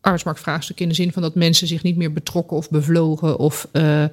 arbeidsmarktvraagstuk. 0.00 0.80
In 0.80 0.88
de 0.88 0.94
zin 0.94 1.12
van 1.12 1.22
dat 1.22 1.34
mensen 1.34 1.66
zich 1.66 1.82
niet 1.82 1.96
meer 1.96 2.12
betrokken 2.12 2.56
of 2.56 2.70
bevlogen 2.70 3.38
of 3.38 3.68
uh, 3.72 4.04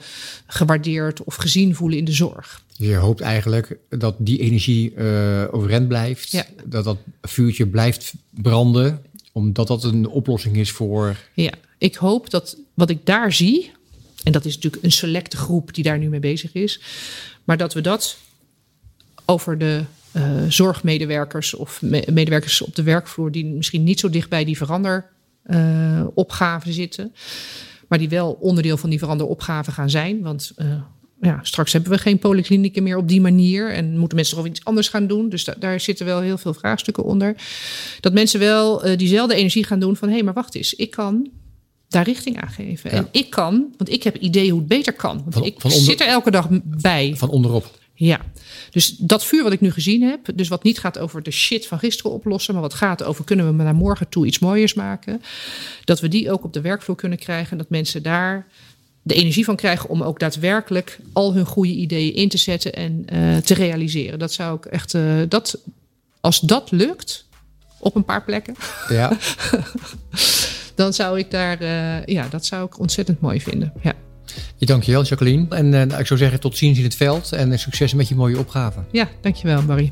gewaardeerd 0.48 1.24
of 1.24 1.36
gezien 1.36 1.76
voelen 1.76 1.98
in 1.98 2.06
de 2.06 2.12
zorg. 2.12 2.64
Je 2.78 2.96
hoopt 2.96 3.22
eigenlijk 3.22 3.78
dat 3.90 4.16
die 4.18 4.40
energie 4.40 4.94
uh, 4.94 5.44
overeind 5.52 5.88
blijft. 5.88 6.32
Ja. 6.32 6.46
Dat 6.66 6.84
dat 6.84 6.98
vuurtje 7.22 7.68
blijft 7.68 8.14
branden. 8.30 9.02
Omdat 9.32 9.68
dat 9.68 9.84
een 9.84 10.08
oplossing 10.08 10.56
is 10.56 10.72
voor. 10.72 11.18
Ja, 11.34 11.52
ik 11.78 11.96
hoop 11.96 12.30
dat 12.30 12.58
wat 12.74 12.90
ik 12.90 13.06
daar 13.06 13.34
zie. 13.34 13.72
En 14.24 14.32
dat 14.32 14.46
is 14.46 14.56
natuurlijk 14.56 14.84
een 14.84 14.92
selecte 14.92 15.38
groep 15.38 15.74
die 15.74 15.84
daar 15.84 15.98
nu 15.98 16.10
mee 16.10 16.20
bezig 16.20 16.54
is. 16.54 16.80
Maar 17.44 17.58
dat 17.58 17.74
we 17.74 17.82
dat 17.82 18.18
over 19.26 19.58
de 19.58 19.84
uh, 20.14 20.44
zorgmedewerkers 20.50 21.54
of 21.54 21.82
me 21.82 22.08
medewerkers 22.12 22.62
op 22.62 22.76
de 22.76 22.84
werkvloer, 22.84 23.32
die 23.32 23.46
misschien 23.46 23.84
niet 23.84 24.00
zo 24.00 24.10
dicht 24.10 24.30
bij 24.30 24.46
die 24.46 24.58
veranderopgave 24.58 26.68
uh, 26.68 26.74
zitten, 26.74 27.14
maar 27.88 28.00
die 28.00 28.10
wel 28.10 28.38
onderdeel 28.40 28.78
van 28.78 28.90
die 28.90 29.00
veranderopgave 29.00 29.72
gaan 29.72 29.90
zijn. 29.90 30.22
Want 30.22 30.52
uh, 30.58 30.82
ja, 31.22 31.40
straks 31.44 31.74
hebben 31.74 31.92
we 31.92 31.98
geen 31.98 32.20
polyklinieken 32.20 32.84
meer 32.84 32.98
op 32.98 33.08
die 33.08 33.22
manier 33.22 33.72
en 33.72 33.98
moeten 33.98 34.18
mensen 34.18 34.38
toch 34.38 34.46
iets 34.46 34.66
anders 34.66 34.90
gaan 34.90 35.08
doen. 35.08 35.30
Dus 35.30 35.44
da 35.44 35.56
daar 35.60 35.80
zitten 35.80 36.06
wel 36.06 36.20
heel 36.20 36.38
veel 36.38 36.54
vraagstukken 36.54 37.04
onder. 37.04 37.36
Dat 38.00 38.14
mensen 38.14 38.40
wel 38.40 38.98
diezelfde 38.98 39.36
energie 39.36 39.64
gaan 39.64 39.80
doen 39.80 39.96
van 39.96 40.08
hé, 40.08 40.14
hey, 40.14 40.24
maar 40.24 40.34
wacht 40.34 40.56
eens, 40.56 40.74
ik 40.74 40.92
kan 40.92 41.30
daar 41.94 42.04
richting 42.04 42.42
aan 42.42 42.50
geven. 42.52 42.92
En 42.92 43.08
ik 43.12 43.30
kan, 43.30 43.74
want 43.78 43.90
ik 43.92 44.04
heb 44.04 44.16
ideeën 44.16 44.50
hoe 44.50 44.60
het 44.60 44.68
beter 44.68 44.94
kan. 44.94 45.18
Want 45.22 45.34
Van- 45.34 45.44
ik 45.44 45.54
van 45.62 45.72
onder- 45.72 45.86
zit 45.86 46.02
er 46.02 46.08
elke 46.08 46.32
dag 46.32 46.48
bij. 46.64 47.14
Van 47.18 47.30
onderop. 47.30 47.82
Ja, 47.96 48.20
dus 48.72 48.90
dat 48.98 49.26
vuur 49.26 49.44
wat 49.44 49.52
ik 49.52 49.62
nu 49.62 49.72
gezien 49.72 50.02
heb, 50.02 50.20
dus 50.36 50.48
wat 50.48 50.64
niet 50.64 50.80
gaat 50.80 51.00
over 51.00 51.24
de 51.24 51.32
shit 51.32 51.68
van 51.68 51.80
gisteren 51.80 52.12
oplossen, 52.12 52.54
maar 52.54 52.64
wat 52.64 52.74
gaat 52.74 53.04
over 53.04 53.24
kunnen 53.24 53.58
we 53.58 53.64
naar 53.64 53.76
morgen 53.76 54.10
toe 54.10 54.26
iets 54.26 54.40
mooiers 54.40 54.74
maken, 54.74 55.22
dat 55.84 56.00
we 56.00 56.08
die 56.08 56.32
ook 56.32 56.44
op 56.44 56.54
de 56.54 56.62
werkvloer 56.62 56.96
kunnen 56.96 57.18
krijgen 57.18 57.52
en 57.52 57.58
dat 57.58 57.70
mensen 57.70 58.04
daar 58.04 58.48
de 59.02 59.14
energie 59.14 59.46
van 59.46 59.56
krijgen 59.56 59.90
om 59.90 60.02
ook 60.04 60.20
daadwerkelijk 60.20 61.00
al 61.14 61.34
hun 61.34 61.46
goede 61.46 61.72
ideeën 61.74 62.14
in 62.16 62.30
te 62.30 62.38
zetten 62.38 62.74
en 62.74 63.04
eh, 63.06 63.38
te 63.38 63.54
realiseren. 63.54 64.20
Dat 64.20 64.34
zou 64.34 64.58
ik 64.58 64.66
echt, 64.66 64.94
eh, 64.94 65.04
dat, 65.30 65.58
als 66.22 66.40
dat 66.40 66.72
lukt 66.72 67.26
op 67.80 67.96
een 67.96 68.06
paar 68.06 68.24
plekken, 68.24 68.56
Ja. 68.90 69.18
dan 70.76 70.94
zou 70.94 71.20
ik 71.20 71.32
daar, 71.32 71.62
eh, 71.62 72.06
ja, 72.06 72.28
dat 72.30 72.46
zou 72.46 72.66
ik 72.66 72.80
ontzettend 72.80 73.20
mooi 73.20 73.42
vinden. 73.42 73.74
Ja, 73.82 73.94
Je 74.58 74.66
dankjewel, 74.66 75.04
Jacqueline. 75.04 75.46
En 75.50 75.74
eh, 75.74 75.88
nou, 75.88 76.00
ik 76.00 76.08
zou 76.08 76.20
zeggen 76.20 76.40
tot 76.40 76.58
ziens 76.58 76.78
in 76.78 76.84
het 76.84 76.96
veld 76.96 77.32
en 77.32 77.52
eh, 77.52 77.58
succes 77.58 77.94
met 77.94 78.08
je 78.08 78.16
mooie 78.16 78.40
opgave. 78.40 78.80
ja 78.92 79.08
dankjewel 79.22 79.64
Barry. 79.66 79.92